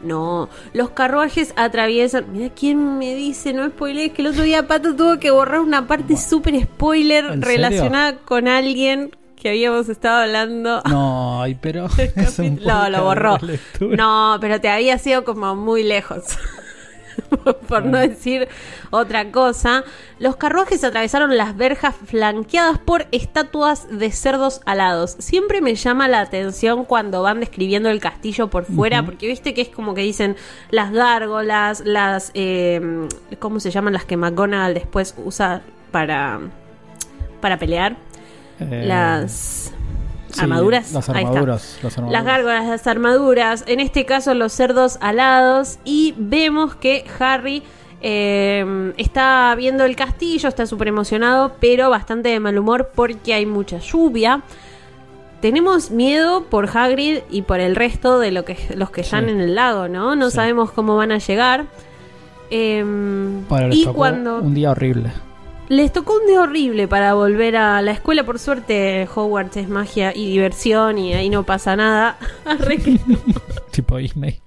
No, 0.03 0.49
los 0.73 0.91
carruajes 0.91 1.53
atraviesan. 1.55 2.31
Mira 2.31 2.53
quién 2.53 2.99
me 2.99 3.15
dice, 3.15 3.53
no 3.53 3.67
spoilees, 3.67 4.11
que 4.11 4.21
el 4.21 4.27
otro 4.27 4.43
día 4.43 4.67
Pato 4.67 4.95
tuvo 4.95 5.17
que 5.17 5.31
borrar 5.31 5.61
una 5.61 5.87
parte 5.87 6.15
súper 6.17 6.61
spoiler 6.61 7.39
relacionada 7.39 8.17
con 8.17 8.47
alguien 8.47 9.15
que 9.43 9.49
habíamos 9.49 9.87
estado 9.89 10.21
hablando. 10.23 10.81
No, 10.89 11.41
ay, 11.43 11.55
pero. 11.61 11.85
El 11.97 12.11
es 12.15 12.39
un 12.39 12.55
capítulo- 12.55 12.65
No, 12.73 12.89
lo 12.89 13.03
borró. 13.03 13.37
No, 13.81 14.37
pero 14.41 14.59
te 14.59 14.69
había 14.69 14.97
sido 14.97 15.23
como 15.23 15.55
muy 15.55 15.83
lejos. 15.83 16.23
Por 17.67 17.85
no 17.85 17.97
decir 17.99 18.47
otra 18.89 19.31
cosa. 19.31 19.83
Los 20.19 20.35
carruajes 20.35 20.83
atravesaron 20.83 21.35
las 21.37 21.55
verjas 21.57 21.95
flanqueadas 22.05 22.79
por 22.79 23.05
estatuas 23.11 23.87
de 23.91 24.11
cerdos 24.11 24.61
alados. 24.65 25.15
Siempre 25.19 25.61
me 25.61 25.75
llama 25.75 26.07
la 26.07 26.21
atención 26.21 26.85
cuando 26.85 27.21
van 27.21 27.39
describiendo 27.39 27.89
el 27.89 27.99
castillo 27.99 28.49
por 28.49 28.65
fuera, 28.65 29.03
porque 29.03 29.27
viste 29.27 29.53
que 29.53 29.61
es 29.61 29.69
como 29.69 29.93
que 29.93 30.01
dicen 30.01 30.35
las 30.71 30.91
gárgolas, 30.91 31.81
las. 31.85 32.31
eh, 32.33 33.07
¿Cómo 33.39 33.59
se 33.59 33.69
llaman 33.71 33.93
las 33.93 34.05
que 34.05 34.17
McGonagall 34.17 34.73
después 34.73 35.13
usa 35.23 35.61
para. 35.91 36.39
para 37.41 37.57
pelear? 37.57 37.95
Eh, 38.71 38.85
las. 38.85 39.73
sí, 40.31 40.41
armaduras. 40.41 40.91
Las 40.93 41.09
armaduras. 41.09 41.79
Las 41.83 41.97
armaduras. 41.97 42.11
Las 42.11 42.25
gárgolas, 42.25 42.65
las 42.67 42.87
armaduras, 42.87 43.63
en 43.67 43.79
este 43.79 44.05
caso 44.05 44.33
los 44.33 44.51
cerdos 44.53 44.97
alados 45.01 45.77
y 45.83 46.13
vemos 46.17 46.75
que 46.75 47.05
Harry 47.19 47.63
eh, 48.01 48.93
está 48.97 49.53
viendo 49.55 49.85
el 49.85 49.95
castillo, 49.95 50.49
está 50.49 50.65
súper 50.65 50.89
emocionado, 50.89 51.53
pero 51.59 51.89
bastante 51.89 52.29
de 52.29 52.39
mal 52.39 52.57
humor 52.57 52.91
porque 52.95 53.33
hay 53.33 53.45
mucha 53.45 53.77
lluvia. 53.79 54.41
Tenemos 55.39 55.91
miedo 55.91 56.45
por 56.45 56.69
Hagrid 56.75 57.19
y 57.29 57.41
por 57.43 57.59
el 57.59 57.75
resto 57.75 58.17
de 58.19 58.31
lo 58.31 58.45
que, 58.45 58.57
los 58.75 58.89
que 58.91 59.01
están 59.01 59.25
Sí. 59.25 59.31
en 59.31 59.41
el 59.41 59.55
lago, 59.55 59.87
¿no? 59.89 60.15
No 60.15 60.29
Sí. 60.29 60.35
sabemos 60.37 60.71
cómo 60.71 60.95
van 60.95 61.11
a 61.11 61.17
llegar. 61.17 61.65
Em, 62.49 63.43
les 63.49 63.75
y 63.77 63.85
cuando 63.85 64.39
un 64.39 64.53
día 64.53 64.71
horrible. 64.71 65.11
Les 65.75 65.91
tocó 65.93 66.17
un 66.19 66.27
día 66.27 66.41
horrible 66.41 66.87
para 66.87 67.13
volver 67.13 67.55
a 67.57 67.81
la 67.81 67.91
escuela, 67.91 68.23
por 68.23 68.39
suerte 68.39 69.07
Hogwarts 69.13 69.57
es 69.57 69.69
magia 69.69 70.11
y 70.15 70.29
diversión 70.29 70.97
y 70.97 71.13
ahí 71.13 71.29
no 71.29 71.43
pasa 71.43 71.75
nada. 71.75 72.17
Tipo 73.71 73.97
Disney. 73.97 74.39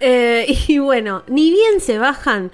Eh, 0.00 0.46
y 0.68 0.78
bueno, 0.78 1.22
ni 1.28 1.50
bien 1.50 1.80
se 1.80 1.98
bajan, 1.98 2.50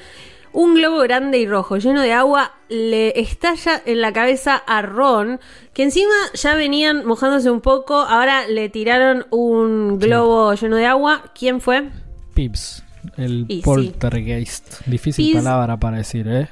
un 0.53 0.75
globo 0.75 0.99
grande 1.01 1.39
y 1.39 1.47
rojo 1.47 1.77
lleno 1.79 2.03
de 2.03 2.13
agua 2.13 2.53
le 2.69 3.19
estalla 3.21 3.83
en 3.87 4.01
la 4.01 4.13
cabeza 4.13 4.57
a 4.57 4.83
Ron, 4.83 5.41
que 5.75 5.83
encima 5.83 6.13
ya 6.35 6.55
venían 6.55 7.05
mojándose 7.07 7.51
un 7.51 7.61
poco, 7.61 8.01
ahora 8.01 8.47
le 8.49 8.69
tiraron 8.69 9.27
un 9.31 9.99
globo 9.99 10.55
lleno 10.55 10.77
de 10.77 10.87
agua. 10.87 11.25
¿Quién 11.39 11.61
fue? 11.61 11.89
Pips. 12.35 12.83
El 13.17 13.47
Y 13.49 13.57
sí. 13.57 13.63
poltergeist. 13.63 14.87
Difícil 14.87 15.25
Pips- 15.35 15.43
palabra 15.43 15.77
para 15.79 15.97
decir, 15.99 16.27
¿eh? 16.29 16.49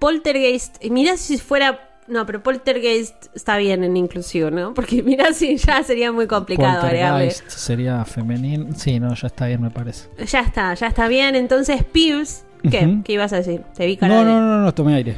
Poltergeist. 0.00 0.82
Mirá 0.90 1.16
si 1.16 1.38
fuera... 1.38 1.86
No, 2.08 2.26
pero 2.26 2.42
Poltergeist 2.42 3.26
está 3.36 3.56
bien 3.56 3.84
en 3.84 3.96
inclusivo, 3.96 4.50
¿no? 4.50 4.74
Porque 4.74 5.00
mirá 5.04 5.32
si 5.32 5.56
ya 5.56 5.84
sería 5.84 6.10
muy 6.10 6.26
complicado 6.26 6.80
agregarle. 6.82 7.26
Poltergeist 7.26 7.56
sería 7.56 8.04
femenino. 8.04 8.66
Sí, 8.76 8.98
no, 8.98 9.14
ya 9.14 9.28
está 9.28 9.46
bien, 9.46 9.62
me 9.62 9.70
parece. 9.70 10.08
Ya 10.26 10.40
está, 10.40 10.74
ya 10.74 10.88
está 10.88 11.06
bien. 11.06 11.36
Entonces, 11.36 11.84
Pips... 11.84 12.44
¿Qué? 12.68 12.98
¿Qué 13.04 13.12
ibas 13.14 13.32
a 13.32 13.36
decir? 13.36 13.62
Te 13.74 13.86
vi 13.86 13.96
cara 13.96 14.12
No, 14.16 14.18
de- 14.20 14.26
no, 14.26 14.40
no, 14.40 14.58
no, 14.62 14.74
tomé 14.74 14.94
aire. 14.96 15.16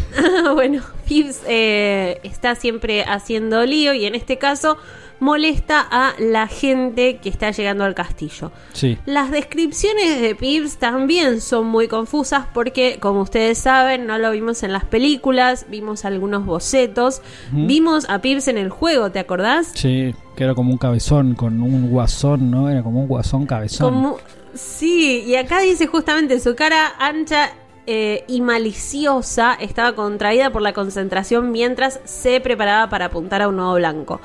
bueno, 0.54 0.82
Pips 1.06 1.40
eh, 1.48 2.18
está 2.22 2.54
siempre 2.54 3.02
haciendo 3.04 3.64
lío 3.64 3.94
y 3.94 4.04
en 4.04 4.14
este 4.14 4.36
caso 4.36 4.76
molesta 5.22 5.86
a 5.88 6.14
la 6.18 6.48
gente 6.48 7.18
que 7.18 7.28
está 7.28 7.52
llegando 7.52 7.84
al 7.84 7.94
castillo. 7.94 8.50
Sí. 8.72 8.98
Las 9.06 9.30
descripciones 9.30 10.20
de 10.20 10.34
Pips 10.34 10.78
también 10.78 11.40
son 11.40 11.68
muy 11.68 11.86
confusas 11.86 12.46
porque, 12.52 12.98
como 12.98 13.22
ustedes 13.22 13.56
saben, 13.58 14.04
no 14.04 14.18
lo 14.18 14.32
vimos 14.32 14.64
en 14.64 14.72
las 14.72 14.84
películas, 14.84 15.66
vimos 15.70 16.04
algunos 16.04 16.44
bocetos, 16.44 17.22
vimos 17.52 18.10
a 18.10 18.20
Pips 18.20 18.48
en 18.48 18.58
el 18.58 18.70
juego, 18.70 19.12
¿te 19.12 19.20
acordás? 19.20 19.70
Sí, 19.74 20.12
que 20.34 20.42
era 20.42 20.54
como 20.54 20.72
un 20.72 20.78
cabezón 20.78 21.34
con 21.36 21.62
un 21.62 21.88
guasón, 21.88 22.50
¿no? 22.50 22.68
Era 22.68 22.82
como 22.82 23.02
un 23.02 23.06
guasón 23.06 23.46
cabezón. 23.46 23.94
Como, 23.94 24.18
sí, 24.54 25.22
y 25.24 25.36
acá 25.36 25.60
dice 25.60 25.86
justamente 25.86 26.40
su 26.40 26.56
cara 26.56 26.94
ancha 26.98 27.52
eh, 27.86 28.24
y 28.26 28.40
maliciosa 28.40 29.54
estaba 29.54 29.94
contraída 29.94 30.50
por 30.50 30.62
la 30.62 30.72
concentración 30.72 31.52
mientras 31.52 32.00
se 32.04 32.40
preparaba 32.40 32.88
para 32.88 33.04
apuntar 33.04 33.40
a 33.42 33.48
un 33.48 33.54
nuevo 33.54 33.74
blanco. 33.74 34.20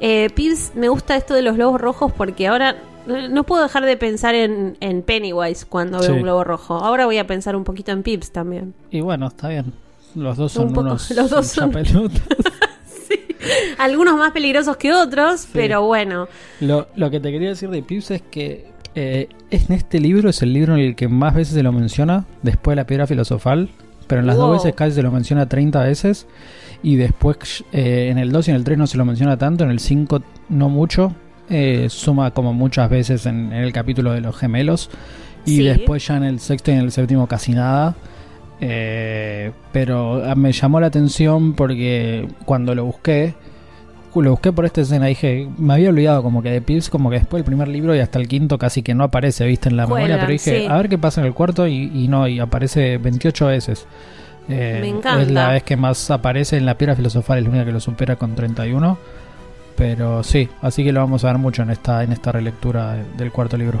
Eh, 0.00 0.28
Pips, 0.34 0.72
me 0.74 0.88
gusta 0.88 1.16
esto 1.16 1.34
de 1.34 1.42
los 1.42 1.56
globos 1.56 1.80
rojos 1.80 2.12
porque 2.12 2.46
ahora 2.46 2.76
eh, 3.08 3.28
no 3.30 3.44
puedo 3.44 3.62
dejar 3.62 3.84
de 3.84 3.96
pensar 3.96 4.34
en, 4.34 4.76
en 4.80 5.02
Pennywise 5.02 5.64
cuando 5.66 5.98
veo 5.98 6.08
Sí. 6.08 6.12
un 6.12 6.22
globo 6.22 6.44
rojo. 6.44 6.74
Ahora 6.74 7.06
voy 7.06 7.18
a 7.18 7.26
pensar 7.26 7.56
un 7.56 7.64
poquito 7.64 7.92
en 7.92 8.02
Pips 8.02 8.30
también. 8.32 8.74
Y 8.90 9.00
bueno, 9.00 9.26
está 9.28 9.48
bien. 9.48 9.72
Los 10.14 10.36
dos 10.36 10.52
son 10.52 10.68
Un 10.68 10.72
poco, 10.74 10.86
unos 10.88 11.10
los 11.16 11.30
dos 11.30 11.46
son- 11.46 11.68
hinchapelotas. 11.70 12.22
Algunos 13.78 14.16
más 14.16 14.32
peligrosos 14.32 14.76
que 14.76 14.92
otros, 14.92 15.46
pero 15.52 15.82
bueno. 15.86 16.28
Lo, 16.60 16.88
lo 16.96 17.10
que 17.10 17.20
te 17.20 17.30
quería 17.30 17.50
decir 17.50 17.68
de 17.70 17.82
Pips 17.82 18.10
es 18.10 18.22
que 18.22 18.66
eh, 18.94 19.28
en 19.50 19.72
este 19.72 20.00
libro 20.00 20.30
es 20.30 20.42
el 20.42 20.52
libro 20.52 20.74
en 20.74 20.80
el 20.80 20.96
que 20.96 21.06
más 21.08 21.34
veces 21.34 21.54
se 21.54 21.62
lo 21.62 21.70
menciona, 21.72 22.24
después 22.42 22.72
de 22.72 22.76
la 22.76 22.86
piedra 22.86 23.06
filosofal, 23.06 23.68
pero 24.06 24.20
en 24.20 24.26
las 24.26 24.36
Wow. 24.36 24.46
dos 24.48 24.56
veces 24.62 24.74
casi 24.74 24.92
se 24.92 25.02
lo 25.02 25.10
menciona 25.10 25.48
30 25.48 25.82
veces, 25.82 26.26
y 26.82 26.96
después 26.96 27.64
eh, 27.72 28.08
en 28.10 28.18
el 28.18 28.30
2 28.32 28.48
y 28.48 28.50
en 28.50 28.56
el 28.56 28.64
3 28.64 28.78
no 28.78 28.86
se 28.86 28.96
lo 28.98 29.04
menciona 29.04 29.36
tanto, 29.36 29.64
en 29.64 29.70
el 29.70 29.80
5 29.80 30.22
no 30.50 30.68
mucho, 30.68 31.12
eh, 31.48 31.86
suma 31.90 32.30
como 32.32 32.52
muchas 32.52 32.90
veces 32.90 33.26
en, 33.26 33.52
en 33.52 33.62
el 33.64 33.72
capítulo 33.72 34.12
de 34.12 34.20
los 34.20 34.36
gemelos, 34.36 34.90
y 35.44 35.56
Sí. 35.58 35.62
después 35.62 36.06
ya 36.06 36.16
en 36.16 36.24
el 36.24 36.40
sexto 36.40 36.70
y 36.72 36.74
en 36.74 36.80
el 36.80 36.90
séptimo 36.92 37.26
casi 37.26 37.52
nada. 37.52 37.94
Eh, 38.60 39.52
pero 39.72 40.24
ah, 40.24 40.34
me 40.34 40.50
llamó 40.52 40.80
la 40.80 40.86
atención 40.86 41.52
porque 41.52 42.26
cuando 42.46 42.74
lo 42.74 42.86
busqué, 42.86 43.34
lo 44.24 44.30
busqué 44.32 44.52
por 44.52 44.64
esta 44.64 44.80
escena, 44.80 45.06
dije, 45.06 45.48
me 45.58 45.74
había 45.74 45.90
olvidado 45.90 46.22
como 46.22 46.42
que 46.42 46.50
de 46.50 46.60
Pips, 46.60 46.88
como 46.90 47.10
que 47.10 47.16
después 47.18 47.40
del 47.40 47.44
primer 47.44 47.68
libro 47.68 47.94
y 47.94 48.00
hasta 48.00 48.18
el 48.18 48.28
quinto 48.28 48.58
casi 48.58 48.82
que 48.82 48.94
no 48.94 49.04
aparece, 49.04 49.46
viste, 49.46 49.68
en 49.68 49.76
la 49.76 49.84
memoria, 49.86 50.16
pero 50.20 50.32
dije, 50.32 50.60
sí. 50.60 50.66
a 50.68 50.76
ver 50.76 50.88
qué 50.88 50.98
pasa 50.98 51.20
en 51.20 51.26
el 51.26 51.34
cuarto 51.34 51.66
y, 51.66 51.90
y 51.94 52.08
no, 52.08 52.26
y 52.28 52.38
aparece 52.40 52.98
28 52.98 53.46
veces. 53.46 53.86
Eh, 54.48 54.78
Me 54.80 54.88
encanta. 54.88 55.22
Es 55.22 55.30
la 55.30 55.48
vez 55.50 55.62
que 55.64 55.76
más 55.76 56.10
aparece 56.10 56.56
en 56.56 56.66
la 56.66 56.78
piedra 56.78 56.94
filosofal, 56.96 57.38
es 57.38 57.44
la 57.44 57.50
única 57.50 57.64
que 57.64 57.72
lo 57.72 57.80
supera 57.80 58.16
con 58.16 58.34
31. 58.34 58.96
Pero 59.76 60.22
sí, 60.22 60.48
así 60.62 60.84
que 60.84 60.92
lo 60.92 61.00
vamos 61.00 61.24
a 61.24 61.28
ver 61.28 61.38
mucho 61.38 61.62
en 61.62 61.70
esta, 61.70 62.02
en 62.02 62.12
esta 62.12 62.32
relectura 62.32 62.94
de- 62.94 63.04
del 63.18 63.30
cuarto 63.32 63.56
libro. 63.58 63.80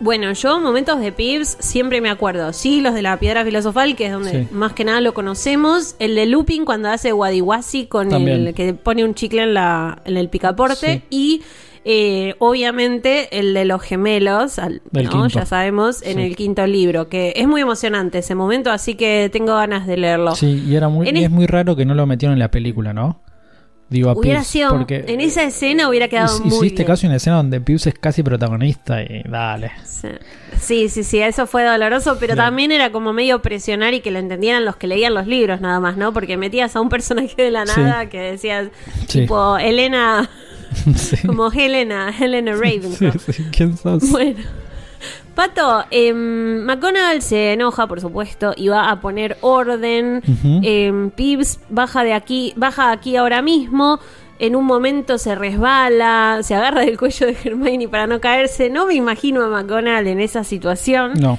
Bueno, 0.00 0.32
yo 0.32 0.60
momentos 0.60 1.00
de 1.00 1.10
Pips 1.10 1.56
siempre 1.60 2.00
me 2.00 2.08
acuerdo. 2.08 2.52
Sí, 2.52 2.80
los 2.80 2.94
de 2.94 3.02
la 3.02 3.18
piedra 3.18 3.44
filosofal, 3.44 3.96
que 3.96 4.06
es 4.06 4.12
donde 4.12 4.30
Sí. 4.30 4.48
más 4.52 4.72
que 4.72 4.84
nada 4.84 5.00
lo 5.00 5.12
conocemos. 5.12 5.96
El 5.98 6.14
de 6.14 6.26
Lupin 6.26 6.64
cuando 6.64 6.88
hace 6.88 7.12
Wadiwasi 7.12 7.86
con 7.86 8.08
También. 8.08 8.46
el 8.46 8.54
que 8.54 8.74
pone 8.74 9.04
un 9.04 9.14
chicle 9.14 9.42
en, 9.42 9.54
la, 9.54 10.00
en 10.04 10.16
el 10.16 10.28
picaporte. 10.28 11.02
Y 11.10 11.42
eh, 11.84 12.34
obviamente 12.38 13.38
el 13.38 13.54
de 13.54 13.64
los 13.64 13.82
gemelos, 13.82 14.58
al- 14.58 14.82
¿no? 14.92 15.26
ya 15.28 15.46
sabemos, 15.46 16.02
en 16.02 16.18
Sí. 16.18 16.22
el 16.22 16.36
quinto 16.36 16.66
libro. 16.66 17.08
Que 17.08 17.32
es 17.34 17.48
muy 17.48 17.60
emocionante 17.62 18.18
ese 18.18 18.34
momento, 18.34 18.70
así 18.70 18.94
que 18.94 19.30
tengo 19.32 19.54
ganas 19.56 19.86
de 19.86 19.96
leerlo. 19.96 20.34
Sí, 20.36 20.62
y, 20.66 20.76
era 20.76 20.88
muy, 20.88 21.08
y 21.08 21.24
es 21.24 21.30
muy 21.30 21.46
raro 21.46 21.74
que 21.76 21.84
no 21.84 21.94
lo 21.94 22.06
metieron 22.06 22.34
en 22.34 22.38
la 22.40 22.50
película, 22.50 22.92
¿no? 22.92 23.20
Digo, 23.90 24.10
a 24.10 24.12
Hubiera 24.12 24.40
Pips, 24.40 24.48
sido. 24.50 24.70
porque 24.70 25.04
en 25.08 25.20
esa 25.22 25.42
escena 25.44 25.88
hubiera 25.88 26.08
quedado 26.08 26.36
hic- 26.38 26.44
muy 26.44 26.66
hiciste 26.66 26.82
en 26.82 27.06
una 27.06 27.16
escena 27.16 27.36
donde 27.36 27.58
Pips 27.60 27.86
es 27.86 27.94
casi 27.98 28.22
protagonista 28.22 29.02
y 29.02 29.22
dale. 29.26 29.70
Sí. 29.86 30.08
Sí, 30.60 30.88
sí, 30.90 31.04
sí, 31.04 31.20
eso 31.20 31.46
fue 31.46 31.64
doloroso, 31.64 32.16
pero 32.20 32.34
Claro. 32.34 32.48
también 32.48 32.70
era 32.72 32.90
como 32.92 33.12
medio 33.14 33.40
presionar 33.40 33.94
y 33.94 34.00
que 34.00 34.10
lo 34.10 34.18
entendieran 34.18 34.64
los 34.66 34.76
que 34.76 34.86
leían 34.88 35.14
los 35.14 35.26
libros 35.26 35.60
nada 35.62 35.80
más, 35.80 35.96
¿no? 35.96 36.12
Porque 36.12 36.36
metías 36.36 36.74
a 36.76 36.80
un 36.80 36.88
personaje 36.90 37.34
de 37.42 37.50
la 37.50 37.64
Sí. 37.66 37.80
nada 37.80 38.08
que 38.10 38.18
decías, 38.20 38.68
Sí. 39.06 39.20
tipo, 39.20 39.56
Elena, 39.56 40.28
como 41.26 41.50
Helena, 41.50 42.12
Helena 42.20 42.52
Sí, 42.54 42.60
Ravencroft. 42.60 43.30
sí, 43.30 43.44
¿Quién 43.52 43.76
sos? 43.76 44.10
Bueno. 44.10 44.38
Pato, 45.38 45.84
McGonagall 45.92 47.22
se 47.22 47.52
enoja, 47.52 47.86
por 47.86 48.00
supuesto, 48.00 48.54
y 48.56 48.70
va 48.70 48.90
a 48.90 49.00
poner 49.00 49.36
orden. 49.40 50.20
Em, 50.64 51.10
Pips 51.12 51.60
baja 51.68 52.02
de 52.02 52.12
aquí, 52.12 52.52
baja 52.56 52.90
aquí 52.90 53.14
ahora 53.14 53.40
mismo. 53.40 54.00
En 54.40 54.56
un 54.56 54.64
momento 54.64 55.16
se 55.16 55.36
resbala, 55.36 56.40
se 56.42 56.56
agarra 56.56 56.80
del 56.80 56.98
cuello 56.98 57.28
de 57.28 57.36
Hermione 57.44 57.86
para 57.86 58.08
no 58.08 58.20
caerse. 58.20 58.68
No 58.68 58.86
me 58.86 58.94
imagino 58.94 59.44
a 59.44 59.48
McGonagall 59.48 60.08
en 60.08 60.18
esa 60.18 60.42
situación. 60.42 61.12
No. 61.20 61.38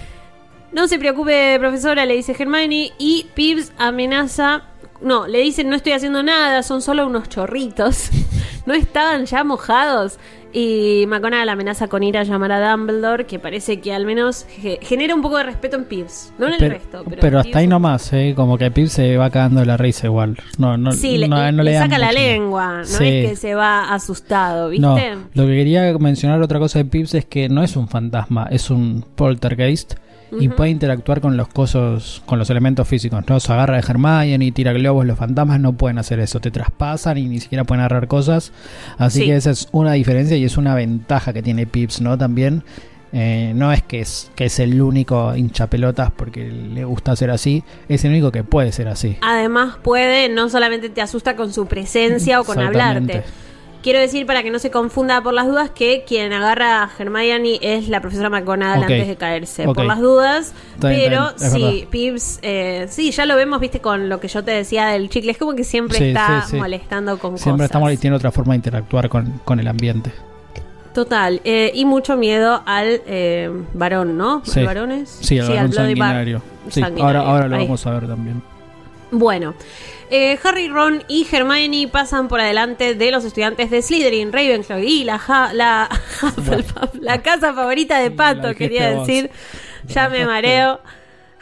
No 0.71 0.87
se 0.87 0.97
preocupe, 0.97 1.57
profesora, 1.59 2.05
le 2.05 2.15
dice 2.15 2.33
Hermione. 2.39 2.93
Y 2.99 3.25
Pips 3.33 3.73
amenaza. 3.77 4.63
No, 5.01 5.27
le 5.27 5.39
dicen 5.39 5.67
no 5.67 5.75
estoy 5.75 5.91
haciendo 5.91 6.23
nada, 6.23 6.63
son 6.63 6.81
solo 6.81 7.05
unos 7.05 7.27
chorritos. 7.27 8.11
no 8.69 8.75
estaban 8.75 9.25
ya 9.25 9.43
mojados. 9.43 10.19
Y 10.51 11.05
McGonagall 11.07 11.49
amenaza 11.49 11.87
con 11.89 12.01
ir 12.01 12.17
a 12.17 12.23
llamar 12.23 12.51
a 12.51 12.71
Dumbledore, 12.71 13.25
que 13.27 13.37
parece 13.37 13.79
que 13.81 13.93
al 13.93 14.03
menos 14.07 14.45
ge- 14.59 14.79
genera 14.81 15.13
un 15.13 15.21
poco 15.21 15.37
de 15.37 15.43
respeto 15.43 15.75
en 15.75 15.83
Pips. 15.85 16.33
No 16.39 16.47
en 16.47 16.53
el 16.53 16.57
pero, 16.59 16.73
resto, 16.73 17.03
pero, 17.21 17.39
hasta 17.39 17.59
ahí 17.59 17.65
Pips- 17.65 17.69
nomás, 17.69 18.13
¿eh? 18.13 18.33
Como 18.35 18.57
que 18.57 18.71
Pip 18.71 18.87
se 18.87 19.15
va 19.17 19.29
cagando 19.29 19.59
de 19.59 19.67
la 19.67 19.77
risa 19.77 20.07
igual. 20.07 20.37
No, 20.57 20.75
no, 20.75 20.91
Sí, 20.91 21.19
le, 21.19 21.27
no, 21.27 21.51
le 21.51 21.77
saca 21.77 21.99
la 21.99 22.11
lengua, 22.11 22.77
no 22.79 22.83
Sí. 22.85 23.05
es 23.07 23.29
que 23.29 23.35
se 23.35 23.53
va 23.53 23.93
asustado, 23.93 24.69
¿viste? 24.69 24.81
No, 24.87 24.95
lo 25.35 25.45
que 25.45 25.55
quería 25.55 25.95
mencionar 25.99 26.41
otra 26.41 26.57
cosa 26.57 26.79
de 26.79 26.85
Pips 26.85 27.13
es 27.13 27.25
que 27.25 27.47
no 27.47 27.61
es 27.61 27.75
un 27.75 27.87
fantasma, 27.87 28.47
es 28.49 28.71
un 28.71 29.05
poltergeist 29.15 29.93
y 30.39 30.49
puede 30.49 30.69
interactuar 30.71 31.21
con 31.21 31.37
los 31.37 31.47
cosos, 31.47 32.21
con 32.25 32.37
los 32.39 32.49
elementos 32.49 32.87
físicos. 32.87 33.23
No 33.27 33.39
se 33.39 33.51
agarra 33.53 33.75
de 33.75 33.79
Hermione 33.87 34.45
y 34.45 34.51
tira 34.51 34.73
globos. 34.73 35.05
Los 35.05 35.17
fantasmas 35.17 35.59
no 35.59 35.73
pueden 35.73 35.97
hacer 35.97 36.19
eso, 36.19 36.39
te 36.39 36.51
traspasan 36.51 37.17
y 37.17 37.27
ni 37.27 37.39
siquiera 37.39 37.63
pueden 37.63 37.81
agarrar 37.81 38.07
cosas. 38.07 38.51
Así 38.97 39.19
Sí. 39.21 39.25
que 39.25 39.35
esa 39.35 39.51
es 39.51 39.67
una 39.71 39.93
diferencia 39.93 40.37
y 40.37 40.43
es 40.43 40.57
una 40.57 40.75
ventaja 40.75 41.33
que 41.33 41.41
tiene 41.41 41.65
Pips, 41.65 42.01
¿no? 42.01 42.17
También. 42.17 42.63
eh, 43.11 43.53
no 43.55 43.71
es 43.73 43.81
que, 43.81 44.01
es 44.01 44.29
que 44.35 44.45
es 44.45 44.59
el 44.59 44.79
único 44.79 45.35
hinchapelotas 45.35 46.11
porque 46.11 46.47
le 46.51 46.85
gusta 46.85 47.15
ser 47.15 47.31
así, 47.31 47.63
es 47.87 48.05
el 48.05 48.11
único 48.11 48.31
que 48.31 48.43
puede 48.43 48.71
ser 48.71 48.87
así. 48.87 49.17
Además 49.21 49.77
puede, 49.81 50.29
no 50.29 50.47
solamente 50.47 50.89
te 50.89 51.01
asusta 51.01 51.35
con 51.35 51.51
su 51.51 51.65
presencia 51.65 52.39
o 52.39 52.43
con 52.43 52.59
hablarte. 52.59 53.23
Quiero 53.81 53.99
decir, 53.99 54.25
para 54.25 54.43
que 54.43 54.51
no 54.51 54.59
se 54.59 54.71
confunda 54.71 55.21
por 55.21 55.33
las 55.33 55.47
dudas, 55.47 55.69
que 55.69 56.03
quien 56.05 56.33
agarra 56.33 56.83
a 56.83 56.89
Hermione 56.99 57.59
es 57.61 57.87
la 57.87 58.01
profesora 58.01 58.29
McGonagall 58.29 58.83
antes 58.83 59.07
de 59.07 59.15
caerse. 59.15 59.63
Por 59.63 59.85
las 59.85 59.99
dudas. 60.01 60.53
Está 60.75 60.89
pero 60.89 61.29
está 61.29 61.49
sí. 61.51 61.87
Pips, 61.89 62.39
eh, 62.41 62.87
sí, 62.89 63.11
ya 63.11 63.25
lo 63.25 63.37
vemos, 63.37 63.59
viste, 63.61 63.79
con 63.79 64.09
lo 64.09 64.19
que 64.19 64.27
yo 64.27 64.43
te 64.43 64.51
decía 64.51 64.87
del 64.87 65.09
chicle. 65.09 65.31
Es 65.31 65.37
como 65.37 65.55
que 65.55 65.63
siempre 65.63 65.97
Sí, 65.97 66.03
está 66.09 66.41
sí, 66.41 66.51
sí. 66.51 66.57
molestando 66.57 67.17
con 67.19 67.37
Siempre 67.37 67.51
cosas. 67.53 67.65
estamos 67.65 67.93
y 67.93 67.97
tiene 67.97 68.15
otra 68.17 68.31
forma 68.31 68.51
de 68.53 68.57
interactuar 68.57 69.07
con, 69.07 69.39
con 69.45 69.59
el 69.61 69.67
ambiente. 69.69 70.11
Total. 70.93 71.39
eh, 71.45 71.71
y 71.73 71.85
mucho 71.85 72.17
miedo 72.17 72.61
al 72.65 73.01
eh, 73.05 73.49
varón, 73.73 74.17
¿no? 74.17 74.41
¿Al 74.55 74.65
varones? 74.65 75.17
Sí, 75.21 75.37
el 75.37 75.47
varón 75.47 75.71
sanguinario. 75.71 76.41
Ahora, 76.99 77.21
ahora 77.21 77.47
lo 77.47 77.55
Ahí. 77.55 77.63
vamos 77.63 77.85
a 77.87 77.91
ver 77.91 78.07
también. 78.07 78.41
Bueno, 79.11 79.55
eh, 80.11 80.37
Harry, 80.43 80.69
Ron 80.69 81.03
y 81.07 81.25
Hermione 81.31 81.87
pasan 81.87 82.27
por 82.27 82.39
adelante 82.39 82.93
de 82.95 83.11
los 83.11 83.25
estudiantes 83.25 83.71
de 83.71 83.81
Slytherin, 83.81 84.31
Ravenclaw 84.31 84.79
y 84.79 85.03
la, 85.03 85.17
ja- 85.19 85.51
la, 85.53 85.89
Hufflepuff, 86.21 86.95
la 87.01 87.21
casa 87.21 87.53
favorita 87.53 87.99
de 87.99 88.11
Pato, 88.11 88.53
quería 88.55 88.91
vos. 88.93 89.07
decir. 89.07 89.31
Ya 89.87 90.09
me 90.09 90.25
mareo. 90.27 90.79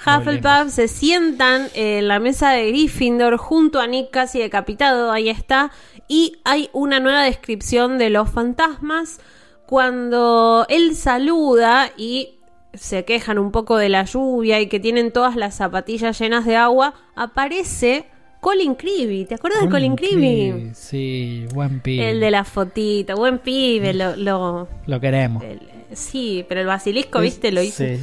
Hufflepuff 0.05 0.69
se 0.71 0.87
sientan 0.87 1.67
en 1.73 2.07
la 2.07 2.19
mesa 2.19 2.51
de 2.51 2.67
Gryffindor 2.69 3.35
junto 3.37 3.79
a 3.81 3.87
Nick 3.87 4.11
casi 4.11 4.39
decapitado, 4.39 5.11
ahí 5.11 5.27
está. 5.29 5.71
Y 6.07 6.37
hay 6.45 6.69
una 6.71 6.99
nueva 7.01 7.23
descripción 7.23 7.97
de 7.97 8.09
los 8.09 8.29
fantasmas 8.29 9.19
cuando 9.65 10.65
él 10.69 10.95
saluda 10.95 11.91
y 11.97 12.36
se 12.77 13.05
quejan 13.05 13.37
un 13.39 13.51
poco 13.51 13.77
de 13.77 13.89
la 13.89 14.03
lluvia 14.05 14.59
y 14.61 14.67
que 14.67 14.79
tienen 14.79 15.11
todas 15.11 15.35
las 15.35 15.55
zapatillas 15.55 16.19
llenas 16.19 16.45
de 16.45 16.55
agua, 16.55 16.93
aparece 17.15 18.05
Colin 18.39 18.75
Creevy. 18.75 19.25
¿Te 19.25 19.35
acuerdas 19.35 19.63
de 19.63 19.69
Colin 19.69 19.95
Creevy? 19.95 20.71
Sí, 20.73 21.45
buen 21.53 21.79
pibe. 21.81 22.11
El 22.11 22.19
de 22.19 22.31
la 22.31 22.43
fotita, 22.43 23.15
buen 23.15 23.39
pibe, 23.39 23.93
lo, 23.93 24.15
lo- 24.15 24.67
Lo 24.85 24.99
queremos. 24.99 25.43
el- 25.43 25.59
sí, 25.93 26.45
pero 26.47 26.61
el 26.61 26.67
basilisco, 26.67 27.17
Es- 27.19 27.23
viste, 27.23 27.51
lo 27.51 27.61
hizo. 27.61 27.83
sí. 27.83 27.99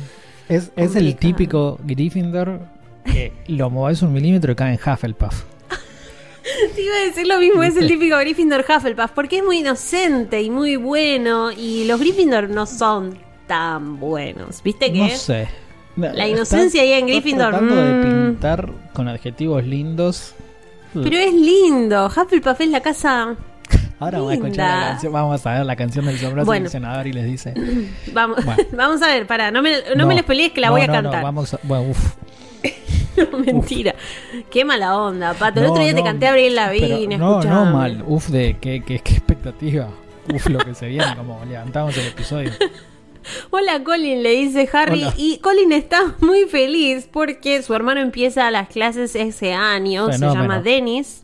Es, 0.48 0.70
es 0.76 0.94
el 0.96 1.16
típico 1.16 1.78
Gryffindor 1.84 2.60
que 3.04 3.32
lo 3.46 3.70
moves 3.70 4.02
un 4.02 4.12
milímetro 4.12 4.52
y 4.52 4.54
cae 4.54 4.74
en 4.74 4.78
Hufflepuff. 4.92 5.44
Te 6.74 6.82
iba 6.82 6.94
a 6.96 7.04
decir 7.06 7.26
lo 7.26 7.38
mismo, 7.38 7.62
es 7.62 7.76
el 7.76 7.88
típico 7.88 8.16
Gryffindor 8.18 8.62
Hufflepuff, 8.68 9.10
porque 9.14 9.38
es 9.38 9.44
muy 9.44 9.60
inocente 9.60 10.42
y 10.42 10.50
muy 10.50 10.76
bueno, 10.76 11.50
y 11.50 11.86
los 11.86 11.98
Gryffindor 11.98 12.50
no 12.50 12.66
son 12.66 13.16
tan 13.46 13.98
buenos, 14.00 14.62
¿viste 14.62 14.92
que? 14.92 14.98
No 14.98 15.08
sé. 15.10 15.48
La 15.96 16.26
inocencia 16.26 16.82
ahí 16.82 16.92
en 16.92 17.06
Gryffindor, 17.06 17.50
tratando 17.50 17.76
de 17.76 17.92
mm. 17.94 18.02
pintar 18.02 18.70
con 18.92 19.08
adjetivos 19.08 19.64
lindos. 19.64 20.34
Pero 20.92 21.16
es 21.16 21.32
lindo, 21.32 22.06
Hufflepuff 22.06 22.60
es 22.60 22.68
la 22.68 22.80
casa... 22.80 23.36
Ahora 24.00 24.18
vamos 24.18 24.32
a 24.32 24.34
escuchar 24.34 24.56
la 24.78 24.88
canción. 24.88 25.12
Vamos 25.12 25.46
a 25.46 25.52
ver 25.54 25.66
la 25.66 25.76
canción 25.76 26.04
del 26.04 26.18
sombrero 26.18 26.44
Bueno. 26.44 26.68
seleccionador 26.68 27.06
y 27.06 27.12
les 27.12 27.24
dice. 27.24 27.54
Vamos, 28.12 28.44
Bueno. 28.44 28.62
vamos 28.72 29.02
a 29.02 29.06
ver, 29.06 29.26
pará, 29.26 29.50
no 29.50 29.62
me, 29.62 29.76
no 29.96 30.06
me 30.06 30.14
lo 30.14 30.20
spoilees 30.20 30.52
que 30.52 30.60
la 30.60 30.66
no, 30.66 30.72
voy 30.72 30.82
a 30.82 30.86
no, 30.88 30.94
no, 30.94 31.02
cantar. 31.02 31.22
vamos 31.22 31.54
a, 31.54 31.60
bueno, 31.62 31.90
uf. 31.90 32.14
Mentira. 33.46 33.94
Qué 34.50 34.64
mala 34.64 34.98
onda, 34.98 35.32
Pato. 35.34 35.60
El 35.60 35.66
No, 35.66 35.72
otro 35.72 35.84
día 35.84 35.94
te 35.94 36.00
no, 36.00 36.04
canté 36.04 36.26
a 36.26 36.30
Abril 36.30 36.54
Lavigne, 36.54 37.16
No, 37.16 37.40
no 37.42 37.66
mal. 37.66 38.02
Uf, 38.06 38.28
de 38.28 38.58
qué, 38.60 38.82
qué, 38.84 38.98
qué 38.98 39.12
expectativa. 39.14 39.88
Uf, 40.32 40.48
lo 40.48 40.58
que 40.58 40.74
se 40.74 40.88
viene, 40.88 41.14
como 41.16 41.42
levantamos 41.44 41.96
el 41.96 42.08
episodio. 42.08 42.50
Hola 43.50 43.82
Colin, 43.82 44.22
le 44.22 44.30
dice 44.30 44.68
Harry. 44.72 45.02
Hola. 45.02 45.14
Y 45.16 45.38
Colin 45.38 45.72
está 45.72 46.14
muy 46.20 46.44
feliz 46.44 47.08
porque 47.10 47.62
su 47.62 47.74
hermano 47.74 48.00
empieza 48.00 48.50
las 48.50 48.68
clases 48.68 49.14
ese 49.14 49.52
año. 49.52 50.12
Se 50.12 50.18
llama 50.18 50.60
Dennis. 50.60 51.22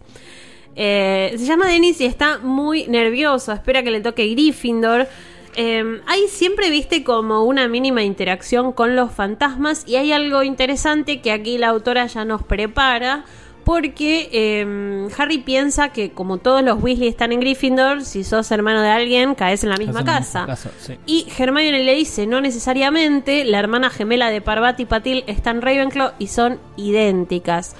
Eh, 0.76 1.34
se 1.36 1.44
llama 1.44 1.66
Dennis 1.66 2.00
y 2.00 2.06
está 2.06 2.38
muy 2.38 2.86
nervioso. 2.86 3.52
Espera 3.52 3.82
que 3.82 3.90
le 3.90 4.00
toque 4.00 4.26
Gryffindor. 4.28 5.08
Eh, 5.56 6.00
hay 6.06 6.28
siempre, 6.28 6.70
viste, 6.70 7.02
como 7.02 7.42
una 7.44 7.68
mínima 7.68 8.02
interacción 8.02 8.72
con 8.72 8.96
los 8.96 9.12
fantasmas. 9.12 9.84
Y 9.86 9.96
hay 9.96 10.12
algo 10.12 10.42
interesante 10.42 11.20
que 11.20 11.32
aquí 11.32 11.58
la 11.58 11.68
autora 11.68 12.06
ya 12.06 12.24
nos 12.24 12.42
prepara. 12.42 13.24
Porque 13.70 14.28
eh, 14.32 15.08
Harry 15.16 15.38
piensa 15.38 15.90
que 15.90 16.10
como 16.10 16.38
todos 16.38 16.60
los 16.64 16.82
Weasley 16.82 17.06
están 17.06 17.30
en 17.30 17.38
Gryffindor, 17.38 18.04
si 18.04 18.24
sos 18.24 18.50
hermano 18.50 18.82
de 18.82 18.88
alguien, 18.88 19.36
caes 19.36 19.62
en 19.62 19.70
la 19.70 19.76
misma 19.76 20.04
casa. 20.04 20.44
sí. 20.80 20.98
Y 21.06 21.28
Hermione 21.38 21.84
le 21.84 21.94
dice, 21.94 22.26
no 22.26 22.40
necesariamente, 22.40 23.44
la 23.44 23.60
hermana 23.60 23.88
gemela 23.88 24.28
de 24.28 24.40
Parvati 24.40 24.86
Patil 24.86 25.22
está 25.28 25.50
en 25.50 25.62
Ravenclaw 25.62 26.14
y 26.18 26.26
son 26.26 26.58
idénticas. 26.76 27.76